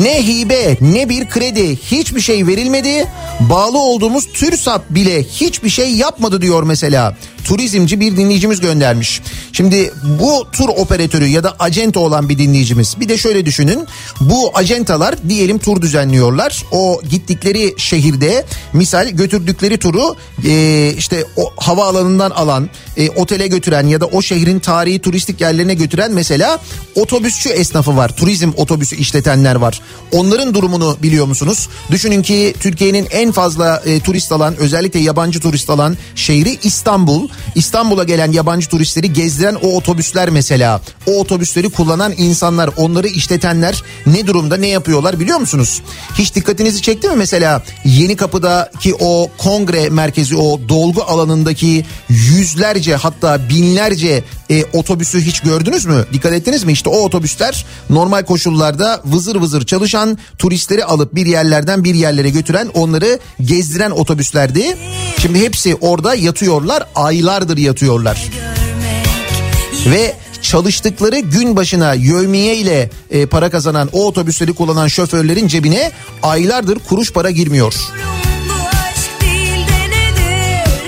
Ne 0.03 0.27
hibe 0.27 0.77
ne 0.81 1.09
bir 1.09 1.29
kredi 1.29 1.77
hiçbir 1.77 2.21
şey 2.21 2.47
verilmedi. 2.47 3.07
Bağlı 3.41 3.79
olduğumuz 3.79 4.27
TÜRSAP 4.33 4.91
bile 4.91 5.23
hiçbir 5.23 5.71
şey 5.71 5.95
yapmadı 5.95 6.43
diyor 6.43 6.63
mesela. 6.63 7.17
Turizmci 7.45 8.01
bir 8.01 8.17
dinleyicimiz 8.17 8.61
göndermiş. 8.61 9.23
Şimdi 9.53 9.93
bu 10.21 10.47
tur 10.53 10.69
operatörü 10.69 11.27
ya 11.27 11.45
da 11.45 11.57
acenta 11.59 12.01
olan 12.01 12.29
bir 12.29 12.39
dinleyicimiz. 12.39 13.01
Bir 13.01 13.09
de 13.09 13.19
şöyle 13.19 13.47
düşünün. 13.47 13.87
Bu 14.21 14.51
acentalar 14.55 15.29
diyelim 15.29 15.59
tur 15.59 15.83
düzenliyorlar. 15.83 16.65
O 16.73 17.01
gittikleri 17.11 17.75
şehirde 17.77 18.45
misal 18.73 19.09
götürdükleri 19.09 19.79
turu 19.79 20.17
e, 20.47 20.93
işte 20.99 21.25
o 21.37 21.53
havaalanından 21.57 22.31
alan, 22.31 22.71
e, 22.97 23.11
otele 23.11 23.47
götüren 23.47 23.87
ya 23.87 24.01
da 24.01 24.07
o 24.07 24.23
şehrin 24.23 24.59
tarihi 24.59 24.99
turistik 24.99 25.41
yerlerine 25.41 25.75
götüren 25.75 26.13
mesela 26.13 26.59
otobüsçü 26.95 27.49
esnafı 27.49 27.97
var. 27.97 28.17
Turizm 28.17 28.53
otobüsü 28.57 28.97
işletenler 28.97 29.55
var. 29.55 29.81
Onların 30.13 30.55
durumunu 30.55 30.97
biliyor 31.03 31.27
musunuz? 31.27 31.69
Düşünün 31.91 32.23
ki 32.23 32.55
Türkiye'nin 32.61 33.07
en 33.11 33.26
fazla 33.33 33.83
e, 33.87 34.01
turist 34.01 34.33
alan 34.33 34.57
özellikle 34.57 35.01
yabancı 35.01 35.41
turist 35.41 35.71
alan 35.71 35.97
şehri 36.15 36.59
İstanbul. 36.63 37.29
İstanbul'a 37.55 38.05
gelen 38.05 38.33
yabancı 38.33 38.69
turistleri 38.69 39.13
gezdiren 39.13 39.55
o 39.55 39.77
otobüsler 39.77 40.31
mesela. 40.31 40.81
O 41.07 41.21
otobüsleri 41.21 41.69
kullanan 41.69 42.13
insanlar, 42.17 42.71
onları 42.77 43.09
işletenler 43.09 43.83
ne 44.07 44.27
durumda, 44.27 44.57
ne 44.57 44.67
yapıyorlar 44.67 45.21
biliyor 45.21 45.39
musunuz? 45.39 45.83
Hiç 46.19 46.35
dikkatinizi 46.35 46.83
çekti 46.83 47.09
mi 47.09 47.17
mesela 47.17 47.63
Yeni 47.85 48.17
Kapı'daki 48.17 48.95
o 49.01 49.31
kongre 49.39 49.91
merkezi, 49.91 50.37
o 50.37 50.61
dolgu 50.69 51.03
alanındaki 51.03 51.85
yüzlerce 52.09 52.97
hatta 52.97 53.49
binlerce 53.49 54.25
e, 54.51 54.65
otobüsü 54.73 55.21
hiç 55.21 55.41
gördünüz 55.41 55.85
mü? 55.85 56.07
Dikkat 56.13 56.33
ettiniz 56.33 56.65
mi? 56.65 56.73
İşte 56.73 56.89
o 56.89 56.97
otobüsler 56.97 57.67
normal 57.91 58.23
koşullarda 58.23 59.03
vızır 59.05 59.37
vızır 59.37 59.67
çalışan 59.67 60.19
turistleri 60.39 60.85
alıp 60.85 61.15
bir 61.15 61.27
yerlerden 61.27 61.85
bir 61.85 61.95
yerlere 61.95 62.31
götüren 62.31 62.71
onları 62.75 63.19
gezdiren 63.41 63.91
otobüslerdi. 63.91 64.77
Şimdi 65.19 65.41
hepsi 65.41 65.75
orada 65.75 66.15
yatıyorlar 66.15 66.83
aylardır 66.95 67.57
yatıyorlar. 67.57 68.31
Ve 69.87 70.15
çalıştıkları 70.43 71.19
gün 71.19 71.57
başına 71.57 71.95
yövmiye 71.95 72.57
ile 72.57 72.91
e, 73.11 73.27
para 73.27 73.51
kazanan 73.51 73.89
o 73.93 74.07
otobüsleri 74.07 74.53
kullanan 74.53 74.89
şoförlerin 74.89 75.49
cebine 75.49 75.93
aylardır 76.23 76.79
kuruş 76.79 77.13
para 77.13 77.31
girmiyor. 77.31 77.75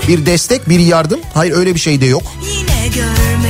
Bir 0.08 0.26
destek 0.26 0.68
bir 0.68 0.78
yardım 0.78 1.20
hayır 1.34 1.52
öyle 1.52 1.74
bir 1.74 1.80
şey 1.80 2.00
de 2.00 2.06
yok. 2.06 2.22
Yine 2.42 2.88
görmek 2.94 3.47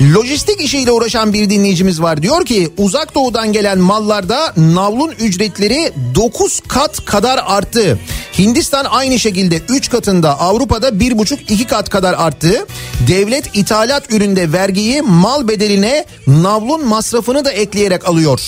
Lojistik 0.00 0.60
işiyle 0.60 0.92
uğraşan 0.92 1.32
bir 1.32 1.50
dinleyicimiz 1.50 2.02
var. 2.02 2.22
Diyor 2.22 2.44
ki 2.44 2.70
uzak 2.76 3.14
doğudan 3.14 3.52
gelen 3.52 3.78
mallarda 3.78 4.52
navlun 4.56 5.10
ücretleri 5.10 5.92
9 6.14 6.60
kat 6.68 7.04
kadar 7.04 7.40
arttı. 7.46 7.98
Hindistan 8.38 8.84
aynı 8.84 9.18
şekilde 9.18 9.60
3 9.68 9.90
katında 9.90 10.40
Avrupa'da 10.40 10.88
1,5-2 10.88 11.66
kat 11.66 11.90
kadar 11.90 12.14
arttı. 12.18 12.66
Devlet 13.08 13.56
ithalat 13.56 14.12
üründe 14.12 14.52
vergiyi 14.52 15.02
mal 15.02 15.48
bedeline 15.48 16.04
navlun 16.26 16.86
masrafını 16.86 17.44
da 17.44 17.50
ekleyerek 17.50 18.08
alıyor. 18.08 18.40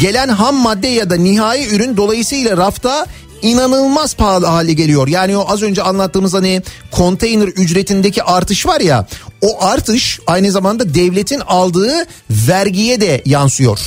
Gelen 0.00 0.28
ham 0.28 0.56
madde 0.56 0.88
ya 0.88 1.10
da 1.10 1.16
nihai 1.16 1.74
ürün 1.74 1.96
dolayısıyla 1.96 2.56
rafta 2.56 3.06
inanılmaz 3.42 4.14
pahalı 4.14 4.46
hale 4.46 4.72
geliyor. 4.72 5.08
Yani 5.08 5.36
o 5.36 5.52
az 5.52 5.62
önce 5.62 5.82
anlattığımız 5.82 6.34
hani 6.34 6.62
konteyner 6.90 7.48
ücretindeki 7.48 8.22
artış 8.22 8.66
var 8.66 8.80
ya 8.80 9.06
o 9.40 9.64
artış 9.64 10.20
aynı 10.26 10.50
zamanda 10.50 10.94
devletin 10.94 11.40
aldığı 11.40 12.06
vergiye 12.30 13.00
de 13.00 13.22
yansıyor. 13.26 13.78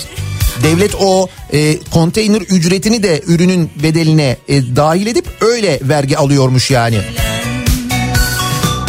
Devlet 0.63 0.95
o 0.95 1.27
e, 1.53 1.79
konteyner 1.79 2.41
ücretini 2.41 3.03
de 3.03 3.21
ürünün 3.27 3.69
bedeline 3.83 4.37
e, 4.47 4.75
dahil 4.75 5.07
edip 5.07 5.25
öyle 5.41 5.79
vergi 5.83 6.17
alıyormuş 6.17 6.71
yani. 6.71 7.01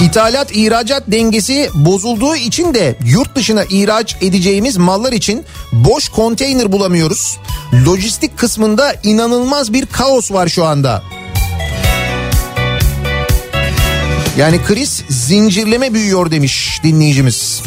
İthalat 0.02 0.56
ihracat 0.56 1.02
dengesi 1.06 1.70
bozulduğu 1.74 2.36
için 2.36 2.74
de 2.74 2.96
yurt 3.06 3.36
dışına 3.36 3.64
ihraç 3.64 4.16
edeceğimiz 4.20 4.76
mallar 4.76 5.12
için 5.12 5.44
boş 5.72 6.08
konteyner 6.08 6.72
bulamıyoruz. 6.72 7.38
Lojistik 7.86 8.38
kısmında 8.38 8.94
inanılmaz 9.02 9.72
bir 9.72 9.86
kaos 9.86 10.32
var 10.32 10.48
şu 10.48 10.64
anda. 10.64 11.02
Yani 14.38 14.62
kriz 14.64 15.04
zincirleme 15.08 15.94
büyüyor 15.94 16.30
demiş 16.30 16.80
dinleyicimiz. 16.84 17.62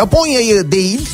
Japonya'yı 0.00 0.72
değil. 0.72 1.08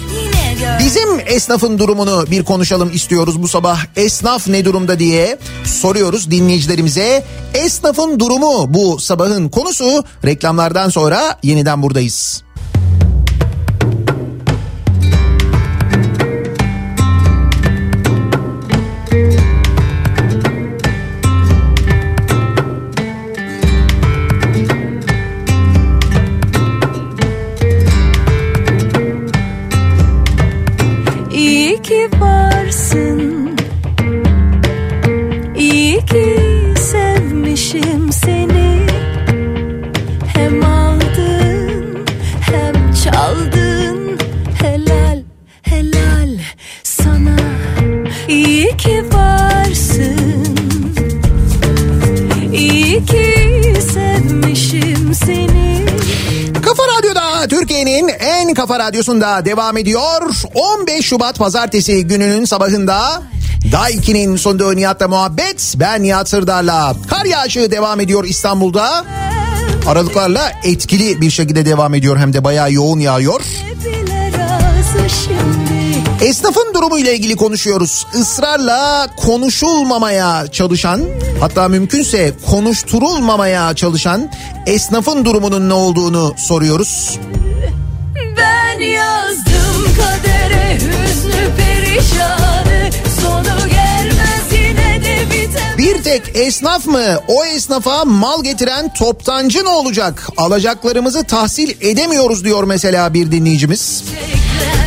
Bizim 0.79 1.21
esnafın 1.27 1.79
durumunu 1.79 2.25
bir 2.31 2.45
konuşalım 2.45 2.91
istiyoruz 2.95 3.43
bu 3.43 3.49
sabah. 3.49 3.81
Esnaf 3.97 4.49
ne 4.49 4.65
durumda 4.65 4.99
diye 4.99 5.39
soruyoruz 5.65 6.31
dinleyicilerimize. 6.31 7.25
Esnafın 7.55 8.21
durumu 8.21 8.75
bu 8.75 8.99
sabahın 8.99 9.49
konusu. 9.49 10.05
Reklamlardan 10.25 10.89
sonra 10.89 11.39
yeniden 11.43 11.83
buradayız. 11.83 12.46
Radyosunda 58.97 59.45
devam 59.45 59.77
ediyor. 59.77 60.23
15 60.55 61.07
Şubat 61.07 61.39
pazartesi 61.39 62.07
gününün 62.07 62.45
sabahında 62.45 63.23
Daiki'nin 63.73 64.37
sonunda 64.37 64.73
Nihat'la 64.73 65.09
muhabbet. 65.09 65.75
Ben 65.77 66.03
Nihat 66.03 66.29
Sırdar'la. 66.29 66.97
Kar 67.09 67.25
yağışı 67.25 67.71
devam 67.71 68.01
ediyor 68.01 68.25
İstanbul'da. 68.25 69.05
Aralıklarla 69.87 70.53
etkili 70.65 71.21
bir 71.21 71.31
şekilde 71.31 71.67
devam 71.67 71.95
ediyor 71.95 72.17
hem 72.17 72.33
de 72.33 72.45
bayağı 72.45 72.73
yoğun 72.73 72.99
yağıyor. 72.99 73.41
Esnafın 76.21 76.75
durumu 76.75 76.99
ile 76.99 77.15
ilgili 77.15 77.37
konuşuyoruz. 77.37 78.07
Israrla 78.15 79.09
konuşulmamaya 79.17 80.47
çalışan 80.47 81.03
hatta 81.41 81.69
mümkünse 81.69 82.33
konuşturulmamaya 82.51 83.75
çalışan 83.75 84.31
esnafın 84.67 85.25
durumunun 85.25 85.69
ne 85.69 85.75
olduğunu 85.75 86.35
soruyoruz. 86.39 87.19
Ben 88.79 88.85
yazdım 88.85 89.95
kadere 89.97 90.75
hüznü 90.75 91.57
perişanı 91.57 92.91
Sonu 93.21 93.69
gelmez 93.69 94.53
yine 94.53 95.05
de 95.05 95.31
biter 95.31 95.79
Bir 95.79 96.03
tek 96.03 96.23
esnaf 96.37 96.87
mı 96.87 97.21
o 97.29 97.45
esnafa 97.45 98.05
mal 98.05 98.45
getiren 98.45 98.93
toptancı 98.95 99.65
ne 99.65 99.69
olacak? 99.69 100.29
Alacaklarımızı 100.37 101.25
tahsil 101.25 101.75
edemiyoruz 101.81 102.45
diyor 102.45 102.65
mesela 102.65 103.15
bir 103.15 103.33
dinleyicimiz. 103.33 104.05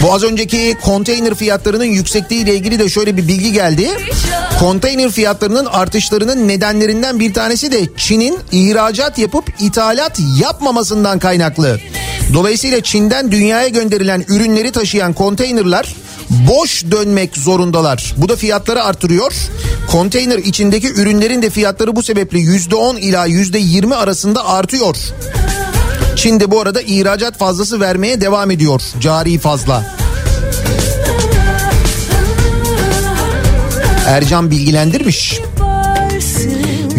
Bu 0.04 0.14
az 0.14 0.24
önceki 0.24 0.78
konteyner 0.82 1.36
fiyatlarının 1.36 1.84
yüksekliği 1.84 2.44
ile 2.44 2.56
ilgili 2.56 2.80
de 2.80 2.90
şöyle 2.90 3.18
bir 3.18 3.28
bilgi 3.28 3.54
geldi. 3.54 3.90
Konteyner 4.60 5.12
fiyatlarının 5.12 5.66
artışlarının 5.66 6.48
nedenlerinden 6.48 7.20
bir 7.20 7.34
tanesi 7.34 7.72
de 7.72 7.90
Çin'in 7.98 8.40
ihracat 8.52 9.18
yapıp 9.18 9.46
ithalat 9.60 10.20
yapmamasından 10.40 11.20
kaynaklı. 11.20 11.80
Dolayısıyla 12.34 12.82
Çin'den 12.82 13.32
dünyaya 13.32 13.68
gönderilen 13.68 14.26
ürünleri 14.28 14.72
taşıyan 14.72 15.14
konteynerlar 15.14 15.96
boş 16.30 16.84
dönmek 16.91 17.38
zorundalar. 17.38 18.14
Bu 18.18 18.30
da 18.30 18.36
fiyatları 18.36 18.84
artırıyor. 18.84 19.34
Konteyner 19.91 20.38
içindeki 20.38 20.88
ürünlerin 20.94 21.41
de 21.41 21.50
fiyatları 21.50 21.96
bu 21.96 22.04
sebeple 22.04 22.40
%10 22.40 23.00
ila 23.00 23.28
%20 23.28 23.96
arasında 23.96 24.48
artıyor. 24.48 24.96
Çin 26.15 26.40
de 26.40 26.52
bu 26.52 26.61
arada 26.61 26.81
ihracat 26.81 27.38
fazlası 27.38 27.80
vermeye 27.80 28.22
devam 28.22 28.52
ediyor. 28.52 28.81
Cari 28.99 29.40
fazla. 29.40 29.95
Ercan 34.07 34.52
bilgilendirmiş. 34.52 35.40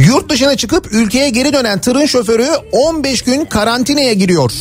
Yurt 0.07 0.31
dışına 0.31 0.57
çıkıp 0.57 0.93
ülkeye 0.93 1.31
geri 1.31 1.53
dönen 1.53 1.81
tırın 1.81 2.07
şoförü 2.07 2.47
15 2.73 3.23
gün 3.23 3.45
karantinaya 3.45 4.13
giriyor. 4.13 4.53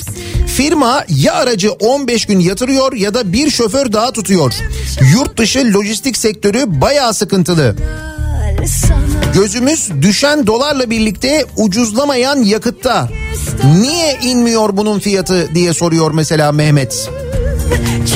Firma 0.47 1.05
ya 1.09 1.33
aracı 1.33 1.71
15 1.71 2.25
gün 2.25 2.39
yatırıyor 2.39 2.93
ya 2.93 3.13
da 3.13 3.33
bir 3.33 3.49
şoför 3.49 3.93
daha 3.93 4.11
tutuyor. 4.11 4.53
Yurt 5.13 5.37
dışı 5.37 5.73
lojistik 5.73 6.17
sektörü 6.17 6.63
bayağı 6.67 7.13
sıkıntılı. 7.13 7.75
Gözümüz 9.33 9.91
düşen 10.01 10.47
dolarla 10.47 10.89
birlikte 10.89 11.45
ucuzlamayan 11.57 12.43
yakıtta. 12.43 13.09
Niye 13.81 14.19
inmiyor 14.23 14.77
bunun 14.77 14.99
fiyatı 14.99 15.55
diye 15.55 15.73
soruyor 15.73 16.11
mesela 16.11 16.51
Mehmet. 16.51 17.09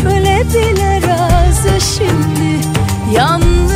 Çöle 0.01 0.43
bile 0.53 1.01
razı 1.07 1.85
şimdi 1.97 2.63
Yanlış 3.15 3.72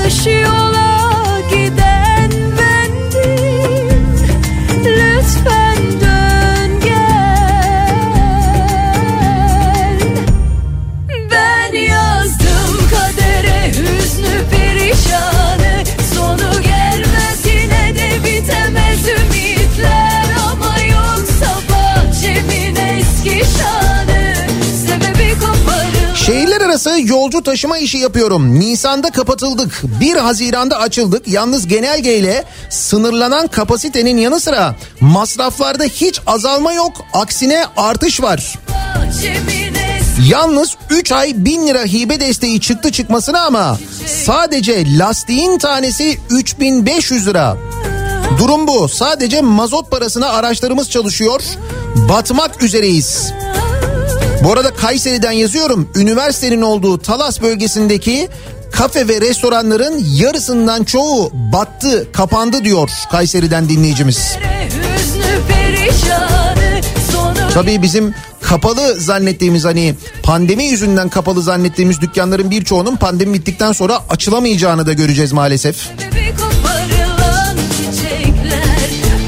Şehirler 26.77 26.91
arası 26.91 27.07
yolcu 27.13 27.43
taşıma 27.43 27.77
işi 27.77 27.97
yapıyorum. 27.97 28.59
Nisan'da 28.59 29.09
kapatıldık. 29.09 29.81
1 29.99 30.15
Haziran'da 30.15 30.79
açıldık. 30.79 31.27
Yalnız 31.27 31.67
genelgeyle 31.67 32.43
sınırlanan 32.69 33.47
kapasitenin 33.47 34.17
yanı 34.17 34.39
sıra 34.39 34.75
masraflarda 34.99 35.83
hiç 35.83 36.21
azalma 36.27 36.73
yok. 36.73 36.91
Aksine 37.13 37.65
artış 37.77 38.21
var. 38.21 38.59
Yalnız 40.29 40.77
3 40.89 41.11
ay 41.11 41.33
1000 41.35 41.67
lira 41.67 41.83
hibe 41.83 42.19
desteği 42.19 42.61
çıktı 42.61 42.91
çıkmasına 42.91 43.41
ama 43.41 43.77
sadece 44.25 44.97
lastiğin 44.97 45.57
tanesi 45.57 46.19
3500 46.29 47.27
lira. 47.27 47.57
Durum 48.39 48.67
bu. 48.67 48.89
Sadece 48.89 49.41
mazot 49.41 49.91
parasına 49.91 50.29
araçlarımız 50.29 50.89
çalışıyor. 50.89 51.41
Batmak 51.95 52.63
üzereyiz. 52.63 53.33
Bu 54.47 54.51
arada 54.53 54.73
Kayseri'den 54.73 55.31
yazıyorum. 55.31 55.89
Üniversitenin 55.95 56.61
olduğu 56.61 56.97
Talas 56.97 57.41
bölgesindeki 57.41 58.29
kafe 58.71 59.07
ve 59.07 59.21
restoranların 59.21 60.05
yarısından 60.15 60.83
çoğu 60.83 61.31
battı, 61.33 62.11
kapandı 62.11 62.63
diyor 62.63 62.89
Kayseri'den 63.11 63.69
dinleyicimiz. 63.69 64.37
Tabii 67.53 67.81
bizim 67.81 68.13
kapalı 68.41 68.95
zannettiğimiz 68.95 69.65
hani 69.65 69.95
pandemi 70.23 70.63
yüzünden 70.63 71.09
kapalı 71.09 71.41
zannettiğimiz 71.41 72.01
dükkanların 72.01 72.51
birçoğunun 72.51 72.95
pandemi 72.95 73.33
bittikten 73.33 73.71
sonra 73.71 73.99
açılamayacağını 74.09 74.85
da 74.85 74.93
göreceğiz 74.93 75.31
maalesef. 75.31 75.89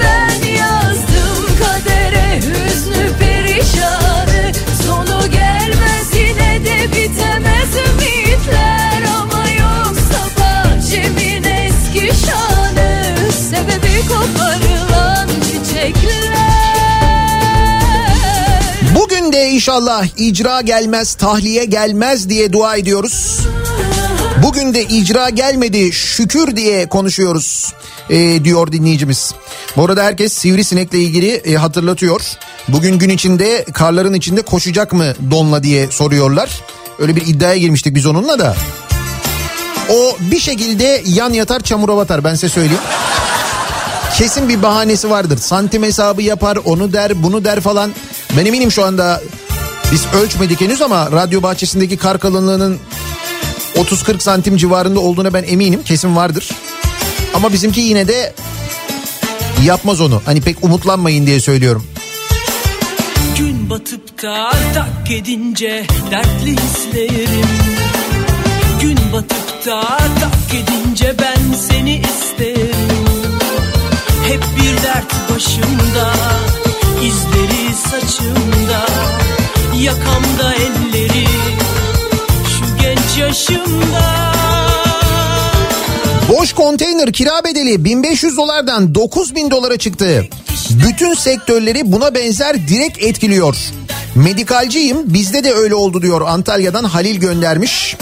Ben 0.01 0.47
yazdım 0.47 1.45
kadere 1.59 2.37
hüznü 2.37 3.17
perişanı 3.19 3.98
bitemez 6.87 7.59
Bugün 18.95 19.33
de 19.33 19.49
inşallah 19.49 20.05
icra 20.17 20.61
gelmez, 20.61 21.13
tahliye 21.13 21.65
gelmez 21.65 22.29
diye 22.29 22.53
dua 22.53 22.75
ediyoruz. 22.75 23.39
Bugün 24.43 24.73
de 24.73 24.83
icra 24.83 25.29
gelmedi 25.29 25.91
şükür 25.93 26.55
diye 26.55 26.89
konuşuyoruz 26.89 27.73
e, 28.09 28.43
diyor 28.43 28.71
dinleyicimiz. 28.71 29.33
Bu 29.77 29.85
arada 29.85 30.03
herkes 30.03 30.33
sivrisinekle 30.33 30.99
ilgili 30.99 31.31
e, 31.31 31.55
hatırlatıyor. 31.55 32.21
Bugün 32.67 32.99
gün 32.99 33.09
içinde 33.09 33.65
karların 33.73 34.13
içinde 34.13 34.41
koşacak 34.41 34.93
mı 34.93 35.13
donla 35.31 35.63
diye 35.63 35.87
soruyorlar. 35.87 36.61
Öyle 36.99 37.15
bir 37.15 37.27
iddiaya 37.27 37.57
girmiştik 37.57 37.95
biz 37.95 38.05
onunla 38.05 38.39
da. 38.39 38.55
O 39.89 40.17
bir 40.19 40.39
şekilde 40.39 41.03
yan 41.05 41.33
yatar 41.33 41.59
çamura 41.59 41.97
batar 41.97 42.23
ben 42.23 42.33
size 42.33 42.49
söyleyeyim. 42.49 42.81
Kesin 44.17 44.49
bir 44.49 44.61
bahanesi 44.61 45.09
vardır. 45.09 45.37
Santim 45.37 45.83
hesabı 45.83 46.21
yapar 46.21 46.57
onu 46.65 46.93
der 46.93 47.23
bunu 47.23 47.45
der 47.45 47.59
falan. 47.59 47.91
Ben 48.37 48.45
eminim 48.45 48.71
şu 48.71 48.85
anda 48.85 49.21
biz 49.91 50.05
ölçmedik 50.13 50.61
henüz 50.61 50.81
ama 50.81 51.11
radyo 51.11 51.43
bahçesindeki 51.43 51.97
kar 51.97 52.19
kalınlığının 52.19 52.79
30-40 53.75 54.19
santim 54.19 54.57
civarında 54.57 54.99
olduğuna 54.99 55.33
ben 55.33 55.43
eminim. 55.47 55.83
Kesin 55.83 56.15
vardır. 56.15 56.49
Ama 57.33 57.53
bizimki 57.53 57.81
yine 57.81 58.07
de 58.07 58.33
yapmaz 59.65 60.01
onu. 60.01 60.21
Hani 60.25 60.41
pek 60.41 60.63
umutlanmayın 60.63 61.27
diye 61.27 61.39
söylüyorum. 61.39 61.85
Gün 63.37 63.69
batıp 63.69 64.23
da 64.23 64.51
tak 64.73 65.11
edince 65.11 65.85
dertli 66.11 66.51
hislerim 66.51 67.47
Gün 68.81 68.97
batıp 69.13 69.65
da 69.65 69.81
tak 69.97 70.53
edince 70.53 71.15
ben 71.21 71.53
seni 71.69 71.95
isterim 71.95 73.05
Hep 74.27 74.43
bir 74.57 74.83
dert 74.83 75.29
başımda 75.29 76.13
konteyner 87.09 87.11
kira 87.11 87.43
bedeli 87.43 87.85
1500 87.85 88.37
dolardan 88.37 88.95
9000 88.95 89.51
dolara 89.51 89.77
çıktı. 89.77 90.27
Bütün 90.87 91.13
sektörleri 91.13 91.91
buna 91.91 92.13
benzer 92.13 92.67
direkt 92.67 93.03
etkiliyor. 93.03 93.55
Medikalciyim 94.15 95.13
bizde 95.13 95.43
de 95.43 95.53
öyle 95.53 95.75
oldu 95.75 96.01
diyor 96.01 96.21
Antalya'dan 96.21 96.83
Halil 96.83 97.19
göndermiş. 97.19 97.97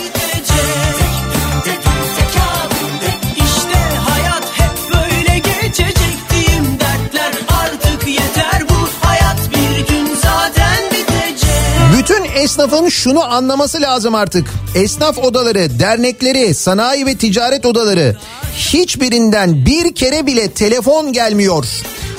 Bütün 11.97 12.23
esnafın 12.23 12.89
şunu 12.89 13.23
anlaması 13.23 13.81
lazım 13.81 14.15
artık. 14.15 14.47
Esnaf 14.75 15.17
odaları, 15.17 15.79
dernekleri, 15.79 16.53
sanayi 16.53 17.05
ve 17.05 17.15
ticaret 17.15 17.65
odaları 17.65 18.15
hiçbirinden 18.57 19.65
bir 19.65 19.95
kere 19.95 20.25
bile 20.25 20.51
telefon 20.51 21.13
gelmiyor. 21.13 21.65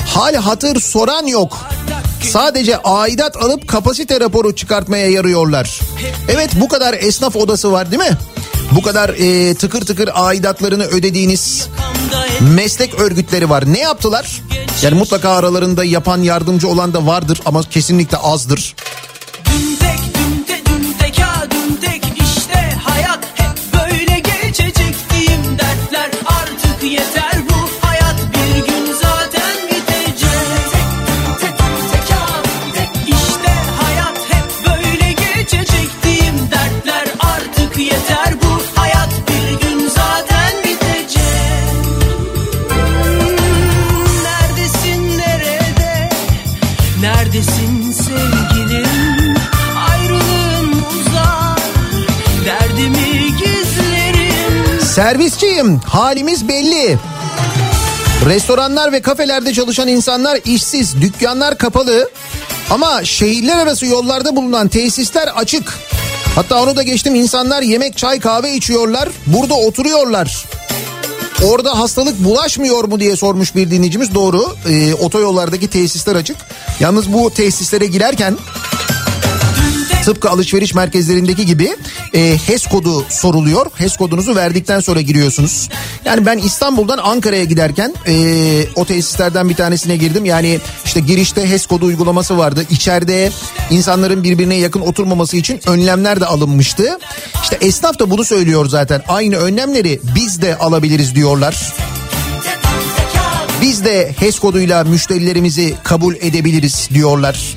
Hal 0.07 0.35
hatır 0.35 0.81
soran 0.81 1.27
yok. 1.27 1.59
Sadece 2.23 2.77
aidat 2.83 3.37
alıp 3.37 3.69
kapasite 3.69 4.21
raporu 4.21 4.55
çıkartmaya 4.55 5.11
yarıyorlar. 5.11 5.81
Evet 6.29 6.51
bu 6.61 6.69
kadar 6.69 6.95
esnaf 6.95 7.37
odası 7.37 7.73
var 7.73 7.91
değil 7.91 8.03
mi? 8.03 8.19
Bu 8.73 8.83
kadar 8.83 9.09
e, 9.09 9.55
tıkır 9.55 9.81
tıkır 9.81 10.11
aidatlarını 10.15 10.85
ödediğiniz 10.85 11.69
meslek 12.41 12.95
örgütleri 12.95 13.51
var. 13.51 13.73
Ne 13.73 13.79
yaptılar? 13.79 14.43
Yani 14.83 14.95
mutlaka 14.95 15.31
aralarında 15.31 15.85
yapan 15.85 16.23
yardımcı 16.23 16.69
olan 16.69 16.95
da 16.95 17.07
vardır 17.07 17.41
ama 17.45 17.63
kesinlikle 17.63 18.17
azdır. 18.17 18.75
Servisçiyim 54.99 55.81
halimiz 55.87 56.49
belli. 56.49 56.99
Restoranlar 58.27 58.93
ve 58.93 59.03
kafelerde 59.03 59.53
çalışan 59.53 59.89
insanlar 59.89 60.41
işsiz, 60.45 61.01
dükkanlar 61.01 61.59
kapalı. 61.59 62.11
Ama 62.71 63.05
şehirler 63.05 63.59
arası 63.59 63.87
yollarda 63.87 64.37
bulunan 64.37 64.69
tesisler 64.69 65.29
açık. 65.29 65.79
Hatta 66.35 66.63
onu 66.63 66.77
da 66.77 66.83
geçtim 66.83 67.15
insanlar 67.15 67.63
yemek, 67.63 67.97
çay, 67.97 68.21
kahve 68.21 68.55
içiyorlar. 68.55 69.09
Burada 69.27 69.55
oturuyorlar. 69.55 70.45
Orada 71.45 71.79
hastalık 71.79 72.25
bulaşmıyor 72.25 72.85
mu 72.85 73.01
diye 73.01 73.17
sormuş 73.17 73.55
bir 73.55 73.71
dinleyicimiz. 73.71 74.15
Doğru. 74.15 74.57
Ee, 74.69 74.95
otoyollardaki 74.95 75.71
tesisler 75.71 76.17
açık. 76.17 76.37
Yalnız 76.81 77.13
bu 77.13 77.31
tesislere 77.31 77.87
girerken 77.87 78.37
tıpkı 80.09 80.31
alışveriş 80.31 80.75
merkezlerindeki 80.75 81.47
gibi 81.47 81.77
e, 82.15 82.39
HES 82.47 82.67
kodu 82.67 83.05
soruluyor. 83.09 83.67
HES 83.75 83.97
kodunuzu 83.97 84.37
verdikten 84.37 84.81
sonra 84.81 85.01
giriyorsunuz. 85.01 85.69
Yani 86.05 86.27
ben 86.27 86.39
İstanbul'dan 86.39 86.99
Ankara'ya 86.99 87.45
giderken 87.45 87.95
e, 88.07 88.15
o 88.77 88.85
tesislerden 88.85 89.49
bir 89.49 89.55
tanesine 89.55 89.97
girdim. 89.97 90.25
Yani 90.25 90.59
işte 90.85 91.01
girişte 91.01 91.51
HES 91.51 91.67
kodu 91.67 91.87
uygulaması 91.87 92.39
vardı. 92.39 92.65
İçeride 92.71 93.31
insanların 93.71 94.25
birbirine 94.25 94.55
yakın 94.55 94.81
oturmaması 94.81 95.37
için 95.37 95.61
önlemler 95.67 96.21
de 96.21 96.27
alınmıştı. 96.27 96.99
İşte 97.43 97.59
esnaf 97.61 97.99
da 97.99 98.11
bunu 98.11 98.25
söylüyor 98.25 98.67
zaten. 98.67 99.03
Aynı 99.09 99.37
önlemleri 99.37 100.01
biz 100.15 100.43
de 100.43 100.57
alabiliriz 100.59 101.15
diyorlar. 101.15 101.75
Biz 103.63 103.85
de 103.85 104.15
HES 104.19 104.39
koduyla 104.39 104.85
müşterilerimizi 104.85 105.75
kabul 105.85 106.15
edebiliriz 106.15 106.89
diyorlar. 106.95 107.55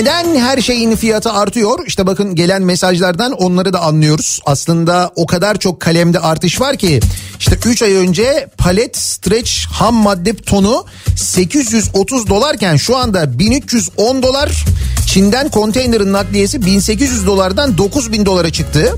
Neden 0.00 0.36
her 0.36 0.60
şeyin 0.60 0.96
fiyatı 0.96 1.32
artıyor? 1.32 1.86
İşte 1.86 2.06
bakın 2.06 2.34
gelen 2.34 2.62
mesajlardan 2.62 3.32
onları 3.32 3.72
da 3.72 3.80
anlıyoruz. 3.80 4.40
Aslında 4.46 5.10
o 5.16 5.26
kadar 5.26 5.58
çok 5.58 5.80
kalemde 5.80 6.18
artış 6.18 6.60
var 6.60 6.76
ki 6.76 7.00
işte 7.38 7.58
3 7.66 7.82
ay 7.82 7.92
önce 7.92 8.48
palet 8.58 8.96
stretch 8.96 9.50
ham 9.72 9.94
madde 9.94 10.36
tonu 10.36 10.84
830 11.16 12.28
dolarken 12.28 12.76
şu 12.76 12.96
anda 12.96 13.38
1310 13.38 14.22
dolar. 14.22 14.64
Çin'den 15.06 15.48
konteynerin 15.48 16.12
nakliyesi 16.12 16.62
1800 16.66 17.26
dolardan 17.26 17.78
9000 17.78 18.26
dolara 18.26 18.50
çıktı. 18.50 18.96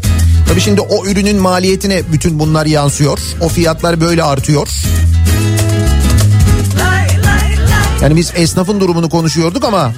Tabii 0.49 0.61
şimdi 0.61 0.81
o 0.81 1.07
ürünün 1.07 1.37
maliyetine 1.37 2.03
bütün 2.13 2.39
bunlar 2.39 2.67
yansıyor. 2.67 3.19
O 3.41 3.49
fiyatlar 3.49 4.01
böyle 4.01 4.23
artıyor. 4.23 4.69
Yani 8.03 8.17
biz 8.17 8.33
esnafın 8.37 8.81
durumunu 8.81 9.09
konuşuyorduk 9.09 9.65
ama 9.65 9.93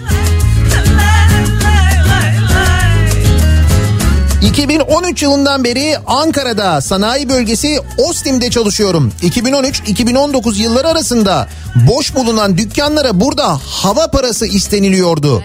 2013 4.44 5.22
yılından 5.22 5.64
beri 5.64 5.96
Ankara'da 6.06 6.80
sanayi 6.80 7.28
bölgesi 7.28 7.78
Ostim'de 7.98 8.50
çalışıyorum. 8.50 9.12
2013-2019 9.22 10.56
yılları 10.56 10.88
arasında 10.88 11.48
boş 11.88 12.14
bulunan 12.14 12.58
dükkanlara 12.58 13.20
burada 13.20 13.60
hava 13.66 14.10
parası 14.10 14.46
isteniliyordu. 14.46 15.42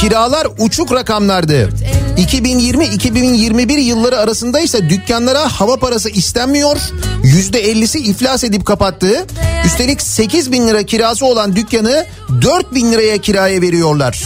Kiralar 0.00 0.46
uçuk 0.58 0.92
rakamlardı. 0.92 1.70
2020-2021 2.18 3.80
yılları 3.80 4.18
arasında 4.18 4.60
ise 4.60 4.90
dükkanlara 4.90 5.48
hava 5.48 5.76
parası 5.76 6.10
istenmiyor. 6.10 6.76
%50'si 7.22 7.98
iflas 7.98 8.44
edip 8.44 8.66
kapattı. 8.66 9.26
Üstelik 9.66 10.02
8 10.02 10.52
bin 10.52 10.68
lira 10.68 10.82
kirası 10.82 11.26
olan 11.26 11.56
dükkanı 11.56 12.06
4 12.42 12.74
bin 12.74 12.92
liraya 12.92 13.18
kiraya 13.18 13.62
veriyorlar. 13.62 14.22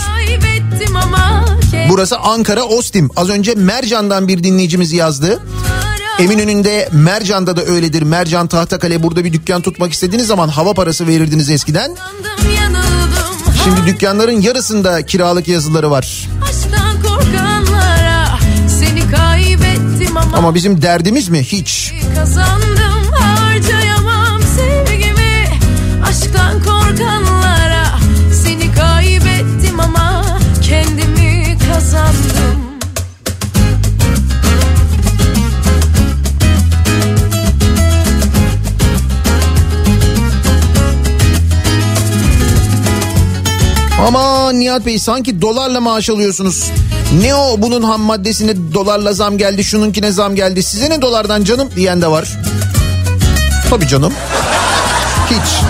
Ama 1.02 1.44
Burası 1.88 2.18
Ankara 2.18 2.62
Ostim. 2.62 3.10
Az 3.16 3.28
önce 3.28 3.54
Mercan'dan 3.54 4.28
bir 4.28 4.44
dinleyicimiz 4.44 4.92
yazdı. 4.92 5.40
Eminönü'nde 6.18 6.88
Mercan'da 6.92 7.56
da 7.56 7.64
öyledir. 7.64 8.02
Mercan 8.02 8.46
Tahtakale 8.46 9.02
burada 9.02 9.24
bir 9.24 9.32
dükkan 9.32 9.62
tutmak 9.62 9.92
istediğiniz 9.92 10.26
zaman 10.26 10.48
hava 10.48 10.74
parası 10.74 11.06
verirdiniz 11.06 11.50
eskiden. 11.50 11.96
Şimdi 13.64 13.86
dükkanların 13.86 14.40
yarısında 14.40 15.06
kiralık 15.06 15.48
yazıları 15.48 15.90
var. 15.90 16.28
Ama 20.34 20.54
bizim 20.54 20.82
derdimiz 20.82 21.28
mi? 21.28 21.38
Hiç. 21.42 21.94
Kazandım 22.14 22.69
Ama 44.06 44.52
Nihat 44.52 44.86
Bey 44.86 44.98
sanki 44.98 45.42
dolarla 45.42 45.80
maaş 45.80 46.10
alıyorsunuz. 46.10 46.70
Ne 47.22 47.34
o 47.34 47.62
bunun 47.62 47.82
ham 47.82 48.00
maddesine 48.00 48.74
dolarla 48.74 49.12
zam 49.12 49.38
geldi, 49.38 49.64
şununkine 49.64 50.12
zam 50.12 50.34
geldi. 50.34 50.62
Size 50.62 50.90
ne 50.90 51.02
dolardan 51.02 51.44
canım 51.44 51.68
diyen 51.76 52.02
de 52.02 52.06
var. 52.06 52.28
Tabii 53.70 53.88
canım. 53.88 54.12
Hiç. 55.30 55.64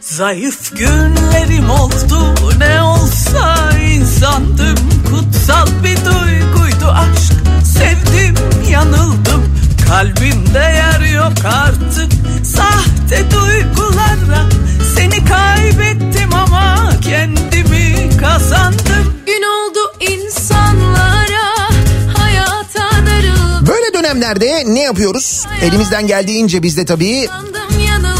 Zayıf 0.00 0.76
günlerim 0.78 1.70
oldu 1.70 2.34
ne 2.58 2.82
olsa 2.82 3.70
insandım 3.78 4.76
Kutsal 5.10 5.66
bir 5.84 5.96
duyguydu 5.96 6.86
aşk 6.86 7.32
sevdim 7.64 8.34
yanıldım 8.70 9.42
Kalbimde 9.90 10.58
yer 10.58 11.14
yok 11.14 11.32
artık 11.44 12.12
sahte 12.46 13.30
duygulara 13.30 14.48
Seni 14.96 15.24
kaybettim 15.24 16.34
ama 16.34 16.90
kendimi 17.02 18.16
kazandım 18.20 19.14
Gün 19.26 19.42
oldu 19.42 19.78
insanlara 20.00 21.70
Hayata 22.18 23.06
darıldım 23.06 23.66
Böyle 23.66 23.94
dönemlerde 23.94 24.64
ne 24.66 24.82
yapıyoruz? 24.82 25.46
Elimizden 25.62 26.06
geldiğince 26.06 26.62
biz 26.62 26.76
de 26.76 26.84
tabii 26.84 27.28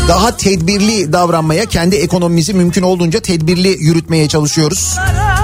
daha 0.08 0.36
tedbirli 0.36 1.12
davranmaya, 1.12 1.66
kendi 1.66 1.96
ekonomimizi 1.96 2.54
mümkün 2.54 2.82
olduğunca 2.82 3.20
tedbirli 3.20 3.68
yürütmeye 3.68 4.28
çalışıyoruz. 4.28 4.78
Seni 4.78 5.39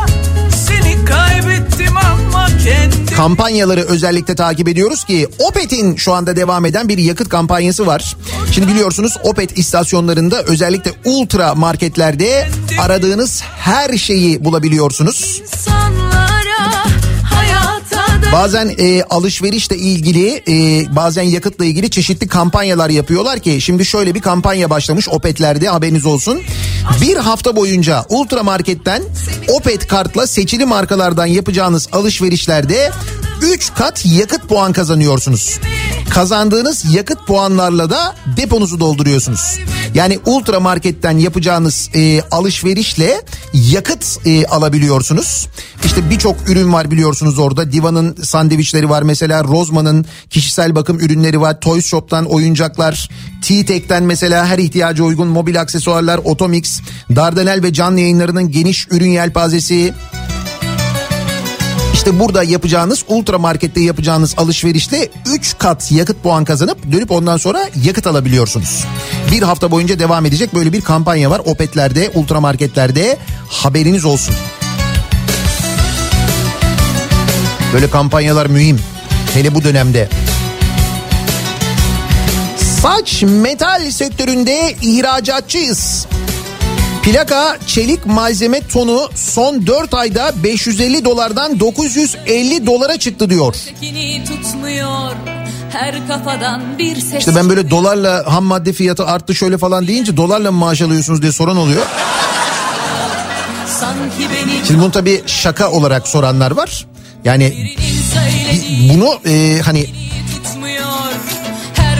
kampanyaları 3.16 3.80
özellikle 3.80 4.34
takip 4.34 4.68
ediyoruz 4.68 5.04
ki 5.04 5.28
Opet'in 5.38 5.96
şu 5.96 6.12
anda 6.12 6.36
devam 6.36 6.66
eden 6.66 6.88
bir 6.88 6.98
yakıt 6.98 7.28
kampanyası 7.28 7.86
var. 7.86 8.16
Şimdi 8.52 8.68
biliyorsunuz 8.68 9.16
Opet 9.22 9.58
istasyonlarında 9.58 10.42
özellikle 10.42 10.90
ultra 11.04 11.54
marketlerde 11.54 12.48
aradığınız 12.80 13.42
her 13.42 13.98
şeyi 13.98 14.44
bulabiliyorsunuz. 14.44 15.42
darıldım 15.66 16.05
Bazen 18.32 18.74
e, 18.78 19.02
alışverişle 19.02 19.76
ilgili 19.76 20.42
e, 20.48 20.86
bazen 20.96 21.22
yakıtla 21.22 21.64
ilgili 21.64 21.90
çeşitli 21.90 22.28
kampanyalar 22.28 22.90
yapıyorlar 22.90 23.38
ki 23.38 23.60
şimdi 23.60 23.84
şöyle 23.84 24.14
bir 24.14 24.20
kampanya 24.20 24.70
başlamış 24.70 25.08
Opet'lerde 25.08 25.68
haberiniz 25.68 26.06
olsun. 26.06 26.42
Bir 27.00 27.16
hafta 27.16 27.56
boyunca 27.56 28.04
ultra 28.08 28.42
marketten 28.42 29.02
Opet 29.48 29.86
kartla 29.86 30.26
seçili 30.26 30.66
markalardan 30.66 31.26
yapacağınız 31.26 31.88
alışverişlerde 31.92 32.90
3 33.42 33.74
kat 33.74 34.06
yakıt 34.06 34.48
puan 34.48 34.72
kazanıyorsunuz. 34.72 35.58
Kazandığınız 36.10 36.94
yakıt 36.94 37.26
puanlarla 37.26 37.90
da 37.90 38.16
deponuzu 38.36 38.80
dolduruyorsunuz. 38.80 39.58
Yani 39.94 40.18
ultra 40.26 40.60
marketten 40.60 41.18
yapacağınız 41.18 41.90
e, 41.94 42.22
alışverişle 42.30 43.22
yakıt 43.52 44.26
e, 44.26 44.46
alabiliyorsunuz. 44.46 45.48
İşte 45.84 46.10
birçok 46.10 46.48
ürün 46.48 46.72
var 46.72 46.90
biliyorsunuz 46.90 47.38
orada. 47.38 47.72
Diva'nın 47.72 48.16
sandviçleri 48.22 48.90
var 48.90 49.02
mesela. 49.02 49.44
Rozman'ın 49.44 50.06
kişisel 50.30 50.74
bakım 50.74 51.00
ürünleri 51.00 51.40
var. 51.40 51.60
Toys 51.60 51.86
Shop'tan 51.86 52.24
oyuncaklar. 52.24 53.10
T-Tek'ten 53.42 54.02
mesela 54.02 54.46
her 54.46 54.58
ihtiyaca 54.58 55.04
uygun 55.04 55.28
mobil 55.28 55.60
aksesuarlar. 55.60 56.18
Otomix. 56.24 56.80
Dardanel 57.16 57.62
ve 57.62 57.72
canlı 57.72 58.00
yayınlarının 58.00 58.50
geniş 58.50 58.86
ürün 58.90 59.10
yelpazesi. 59.10 59.94
İşte 62.06 62.18
burada 62.18 62.42
yapacağınız 62.42 63.04
ultra 63.08 63.38
markette 63.38 63.80
yapacağınız 63.80 64.34
alışverişte 64.36 65.08
3 65.26 65.58
kat 65.58 65.92
yakıt 65.92 66.22
puan 66.22 66.44
kazanıp 66.44 66.92
dönüp 66.92 67.10
ondan 67.10 67.36
sonra 67.36 67.68
yakıt 67.84 68.06
alabiliyorsunuz. 68.06 68.84
Bir 69.32 69.42
hafta 69.42 69.70
boyunca 69.70 69.98
devam 69.98 70.26
edecek 70.26 70.54
böyle 70.54 70.72
bir 70.72 70.80
kampanya 70.80 71.30
var 71.30 71.42
Opet'lerde, 71.44 72.10
ultra 72.14 72.40
marketlerde 72.40 73.18
haberiniz 73.48 74.04
olsun. 74.04 74.34
Böyle 77.72 77.90
kampanyalar 77.90 78.46
mühim. 78.46 78.80
Hele 79.34 79.54
bu 79.54 79.64
dönemde. 79.64 80.08
Saç 82.82 83.22
metal 83.22 83.90
sektöründe 83.90 84.76
ihracatçıyız. 84.82 86.06
Plaka 87.06 87.58
çelik 87.66 88.06
malzeme 88.06 88.60
tonu 88.60 89.10
son 89.14 89.66
4 89.66 89.94
ayda 89.94 90.32
550 90.42 91.04
dolardan 91.04 91.60
950 91.60 92.66
dolara 92.66 92.98
çıktı 92.98 93.30
diyor. 93.30 93.54
Tutmuyor 94.26 95.12
her 95.72 96.08
kafadan 96.08 96.78
bir 96.78 96.96
ses 96.96 97.18
İşte 97.18 97.34
ben 97.34 97.48
böyle 97.48 97.70
dolarla 97.70 98.34
ham 98.34 98.44
madde 98.44 98.72
fiyatı 98.72 99.06
arttı 99.06 99.34
şöyle 99.34 99.58
falan 99.58 99.86
deyince 99.86 100.16
dolarla 100.16 100.52
mı 100.52 100.58
maaş 100.58 100.82
alıyorsunuz 100.82 101.22
diye 101.22 101.32
soran 101.32 101.56
oluyor. 101.56 101.86
Şimdi 104.66 104.80
bunu 104.80 104.90
tabii 104.90 105.22
şaka 105.26 105.70
olarak 105.70 106.08
soranlar 106.08 106.50
var. 106.50 106.86
Yani 107.24 107.76
bunu 108.92 109.18
e, 109.26 109.60
hani 109.64 109.86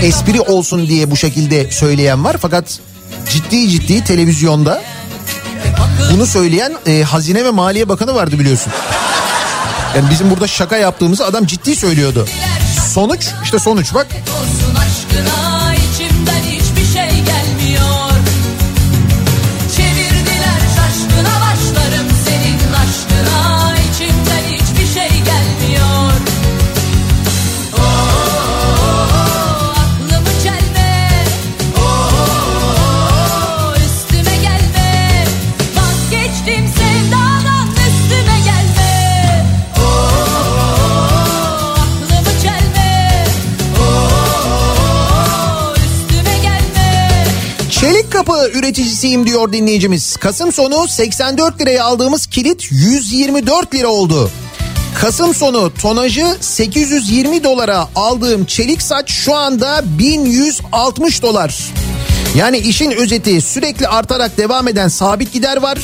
espri 0.03 0.41
olsun 0.41 0.89
diye 0.89 1.11
bu 1.11 1.17
şekilde 1.17 1.71
söyleyen 1.71 2.25
var. 2.25 2.37
Fakat 2.41 2.81
ciddi 3.29 3.69
ciddi 3.69 4.05
televizyonda 4.05 4.83
bunu 6.13 6.27
söyleyen 6.27 6.75
e, 6.87 7.03
Hazine 7.03 7.45
ve 7.45 7.51
Maliye 7.51 7.89
Bakanı 7.89 8.15
vardı 8.15 8.39
biliyorsun. 8.39 8.73
Yani 9.97 10.11
bizim 10.11 10.31
burada 10.31 10.47
şaka 10.47 10.77
yaptığımızı 10.77 11.27
adam 11.27 11.47
ciddi 11.47 11.77
söylüyordu. 11.77 12.27
Sonuç 12.95 13.29
işte 13.45 13.59
sonuç 13.59 13.95
bak. 13.95 14.07
Kapı 48.27 48.51
üreticisiyim 48.59 49.27
diyor 49.27 49.53
dinleyicimiz. 49.53 50.17
Kasım 50.17 50.53
sonu 50.53 50.89
84 50.89 51.61
liraya 51.61 51.85
aldığımız 51.85 52.27
kilit 52.27 52.73
124 52.73 53.75
lira 53.75 53.89
oldu. 53.89 54.31
Kasım 55.01 55.35
sonu 55.35 55.73
tonajı 55.83 56.37
820 56.41 57.45
dolara 57.45 57.89
aldığım 57.95 58.45
çelik 58.45 58.83
saç 58.83 59.11
şu 59.11 59.35
anda 59.35 59.83
1160 59.99 61.23
dolar. 61.23 61.59
Yani 62.37 62.59
işin 62.59 62.91
özeti 62.91 63.41
sürekli 63.41 63.89
artarak 63.89 64.39
devam 64.39 64.69
eden 64.69 64.89
sabit 64.89 65.33
gider 65.33 65.57
var 65.57 65.79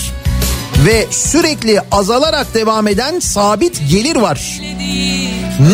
ve 0.86 1.06
sürekli 1.10 1.80
azalarak 1.92 2.54
devam 2.54 2.88
eden 2.88 3.20
sabit 3.20 3.82
gelir 3.90 4.16
var. 4.16 4.60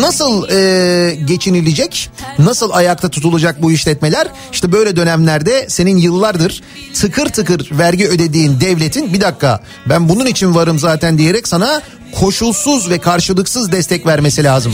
Nasıl 0.01 0.49
e, 0.49 1.15
geçinilecek? 1.15 2.09
Nasıl 2.39 2.71
ayakta 2.71 3.09
tutulacak 3.09 3.61
bu 3.61 3.71
işletmeler? 3.71 4.27
İşte 4.51 4.71
böyle 4.71 4.95
dönemlerde 4.95 5.65
senin 5.69 5.97
yıllardır 5.97 6.61
tıkır 6.93 7.25
tıkır 7.25 7.69
vergi 7.71 8.07
ödediğin 8.07 8.61
devletin 8.61 9.13
bir 9.13 9.21
dakika 9.21 9.63
ben 9.89 10.09
bunun 10.09 10.25
için 10.25 10.55
varım 10.55 10.79
zaten 10.79 11.17
diyerek 11.17 11.47
sana 11.47 11.81
koşulsuz 12.19 12.89
ve 12.89 12.97
karşılıksız 12.97 13.71
destek 13.71 14.05
vermesi 14.05 14.43
lazım. 14.43 14.73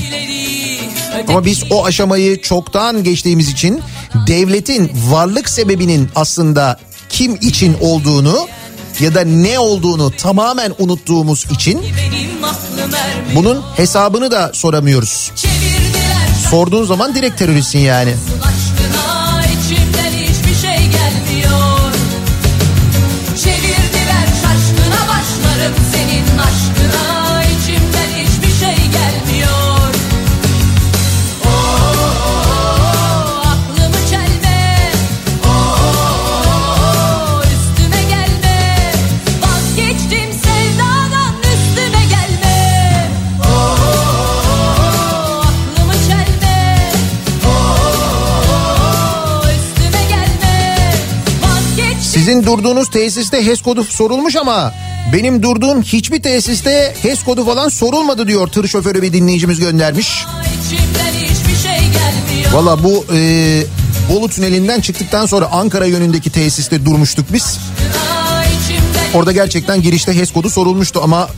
Ama 1.28 1.46
biz 1.46 1.64
o 1.70 1.86
aşamayı 1.86 2.42
çoktan 2.42 3.04
geçtiğimiz 3.04 3.50
için 3.50 3.82
devletin 4.28 4.92
varlık 5.10 5.50
sebebinin 5.50 6.10
aslında 6.16 6.80
kim 7.10 7.36
için 7.36 7.78
olduğunu 7.82 8.48
ya 9.02 9.16
da 9.16 9.22
ne 9.22 9.60
olduğunu 9.60 10.12
tamamen 10.12 10.74
unuttuğumuz 10.80 11.46
için 11.52 11.82
bunun 13.36 13.64
hesabını 13.78 14.32
da 14.32 14.52
soramıyoruz. 14.54 15.32
Sorduğun 16.50 16.86
zaman 16.86 17.16
direkt 17.16 17.40
teröristsin 17.40 17.80
yani. 17.80 18.16
Sizin 52.26 52.44
durduğunuz 52.44 52.90
tesiste 52.90 53.46
HES 53.46 53.62
kodu 53.62 53.84
sorulmuş 53.84 54.36
ama 54.36 54.74
benim 55.14 55.44
durduğum 55.44 55.82
hiçbir 55.82 56.22
tesiste 56.22 56.96
HES 57.02 57.24
kodu 57.24 57.46
falan 57.46 57.70
sorulmadı 57.70 58.28
diyor 58.28 58.48
tır 58.48 58.68
şoförü 58.68 59.02
bir 59.02 59.14
dinleyicimiz 59.14 59.60
göndermiş. 59.60 60.26
şey 61.64 62.54
Valla 62.54 62.84
bu 62.84 63.06
e, 63.14 63.64
Bolu 64.10 64.30
tünelinden 64.30 64.82
çıktıktan 64.82 65.26
sonra 65.26 65.46
Ankara 65.46 65.86
yönündeki 65.86 66.30
tesiste 66.30 66.86
durmuştuk 66.86 67.26
biz. 67.34 67.58
Orada 69.14 69.32
gerçekten 69.32 69.82
girişte 69.82 70.18
HES 70.18 70.32
kodu 70.32 70.50
sorulmuştu 70.50 71.02
ama 71.04 71.30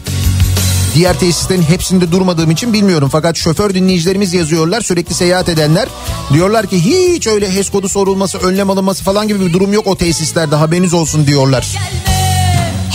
diğer 0.97 1.19
tesislerin 1.19 1.61
hepsinde 1.61 2.11
durmadığım 2.11 2.51
için 2.51 2.73
bilmiyorum. 2.73 3.09
Fakat 3.11 3.35
şoför 3.35 3.73
dinleyicilerimiz 3.73 4.33
yazıyorlar 4.33 4.81
sürekli 4.81 5.13
seyahat 5.13 5.49
edenler. 5.49 5.87
Diyorlar 6.33 6.67
ki 6.67 6.85
hiç 6.85 7.27
öyle 7.27 7.51
HES 7.51 7.69
kodu 7.69 7.89
sorulması, 7.89 8.37
önlem 8.37 8.69
alınması 8.69 9.03
falan 9.03 9.27
gibi 9.27 9.45
bir 9.45 9.53
durum 9.53 9.73
yok 9.73 9.87
o 9.87 9.97
tesislerde 9.97 10.55
haberiniz 10.55 10.93
olsun 10.93 11.27
diyorlar. 11.27 11.77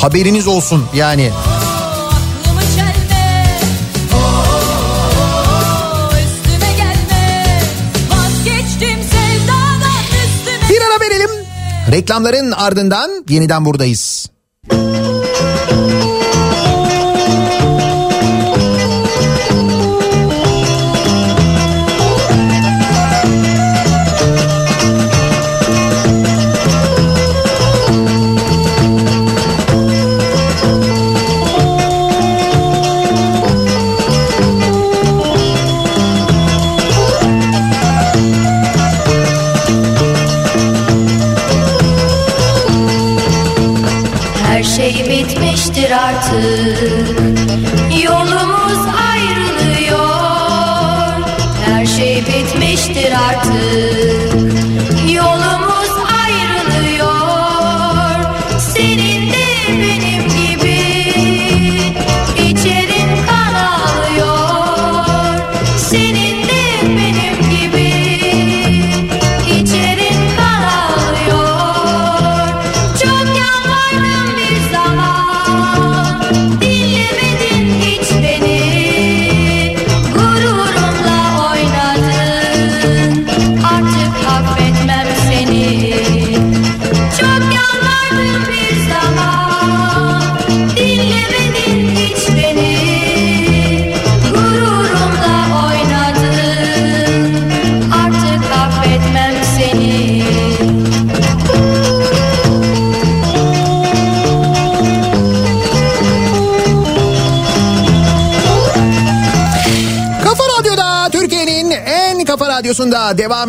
Haberiniz 0.00 0.46
olsun 0.46 0.84
yani. 0.94 1.30
gelme 6.76 7.22
üstüme 10.24 10.68
Bir 10.70 10.80
ara 10.82 11.00
verelim. 11.00 11.30
Reklamların 11.90 12.50
ardından 12.50 13.24
yeniden 13.28 13.64
buradayız. 13.64 14.30
Her 14.70 15.11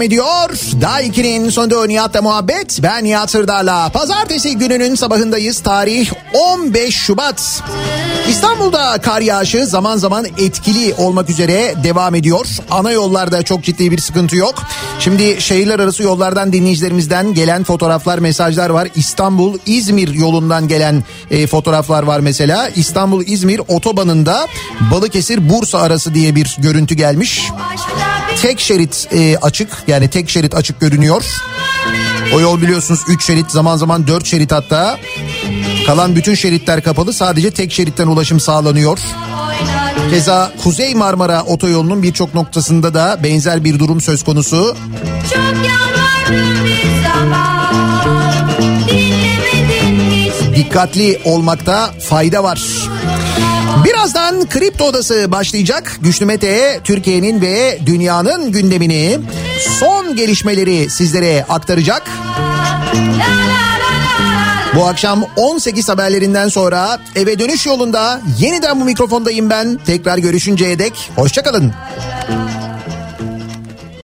ediyor. 0.03 0.49
Daha 0.81 1.01
2'nin 1.01 1.49
sonunda 1.49 1.85
Nihat'la 1.85 2.21
muhabbet. 2.21 2.80
Ben 2.84 3.03
Nihat 3.03 3.31
Sırdar'la. 3.31 3.89
Pazartesi 3.89 4.57
gününün 4.57 4.95
sabahındayız. 4.95 5.59
Tarih 5.59 6.11
15 6.34 6.95
Şubat. 6.95 7.63
İstanbul'da 8.30 8.97
kar 8.97 9.21
yağışı 9.21 9.65
zaman 9.65 9.97
zaman 9.97 10.25
etkili 10.25 10.93
olmak 10.93 11.30
üzere 11.30 11.73
devam 11.84 12.15
ediyor. 12.15 12.47
Ana 12.71 12.91
yollarda 12.91 13.43
çok 13.43 13.63
ciddi 13.63 13.91
bir 13.91 13.97
sıkıntı 13.97 14.35
yok. 14.35 14.55
Şimdi 14.99 15.41
şehirler 15.41 15.80
arası 15.80 16.03
yollardan 16.03 16.53
dinleyicilerimizden 16.53 17.34
gelen 17.34 17.63
fotoğraflar, 17.63 18.19
mesajlar 18.19 18.69
var. 18.69 18.88
İstanbul-İzmir 18.95 20.13
yolundan 20.13 20.67
gelen 20.67 21.03
e, 21.31 21.47
fotoğraflar 21.47 22.03
var 22.03 22.19
mesela. 22.19 22.69
İstanbul-İzmir 22.69 23.61
otobanında 23.67 24.47
Balıkesir-Bursa 24.91 25.80
arası 25.80 26.13
diye 26.13 26.35
bir 26.35 26.57
görüntü 26.59 26.95
gelmiş. 26.95 27.41
Tek 28.44 28.60
şerit 28.60 29.07
e, 29.11 29.38
açık 29.38 29.84
yani 29.88 30.10
tek 30.10 30.30
şerit 30.30 30.56
açık 30.56 30.80
görünüyor. 30.80 31.26
O 32.34 32.40
yol 32.40 32.61
biliyorsunuz 32.61 32.99
3 33.07 33.26
şerit 33.26 33.52
zaman 33.52 33.78
zaman 33.78 34.07
4 34.07 34.26
şerit 34.26 34.52
hatta. 34.52 34.98
Kalan 35.86 36.15
bütün 36.15 36.36
şeritler 36.36 36.84
kapalı 36.84 37.14
sadece 37.14 37.52
tek 37.52 37.72
şeritten 37.72 38.07
ulaşım 38.07 38.40
sağlanıyor. 38.40 38.99
Keza 40.10 40.52
Kuzey 40.64 40.95
Marmara 40.95 41.44
otoyolunun 41.44 42.03
birçok 42.03 42.34
noktasında 42.34 42.94
da 42.94 43.20
benzer 43.24 43.64
bir 43.64 43.80
durum 43.80 44.02
söz 44.02 44.24
konusu. 44.24 44.78
Zaman 45.34 45.64
Dikkatli 50.56 51.22
olmakta 51.26 51.91
fayda 52.10 52.44
var. 52.44 52.61
Birazdan 53.82 54.50
Kripto 54.50 54.86
Odası 54.86 55.32
başlayacak. 55.32 55.98
Güçlü 56.02 56.26
Mete 56.26 56.80
Türkiye'nin 56.84 57.41
ve 57.41 57.80
dünyanın 57.86 58.52
gündemini 58.52 59.20
son 59.80 60.16
gelişmeleri 60.16 60.90
sizlere 60.90 61.45
aktaracak. 61.50 62.04
Bu 64.76 64.86
akşam 64.86 65.26
18 65.36 65.90
haberlerinden 65.90 66.48
sonra 66.48 67.00
eve 67.16 67.40
dönüş 67.40 67.66
yolunda 67.66 68.22
yeniden 68.40 68.82
bu 68.82 68.86
mikrofondayım 68.86 69.50
ben. 69.50 69.80
Tekrar 69.86 70.18
görüşünceye 70.18 70.80
dek 70.80 71.12
hoşçakalın. 71.16 71.74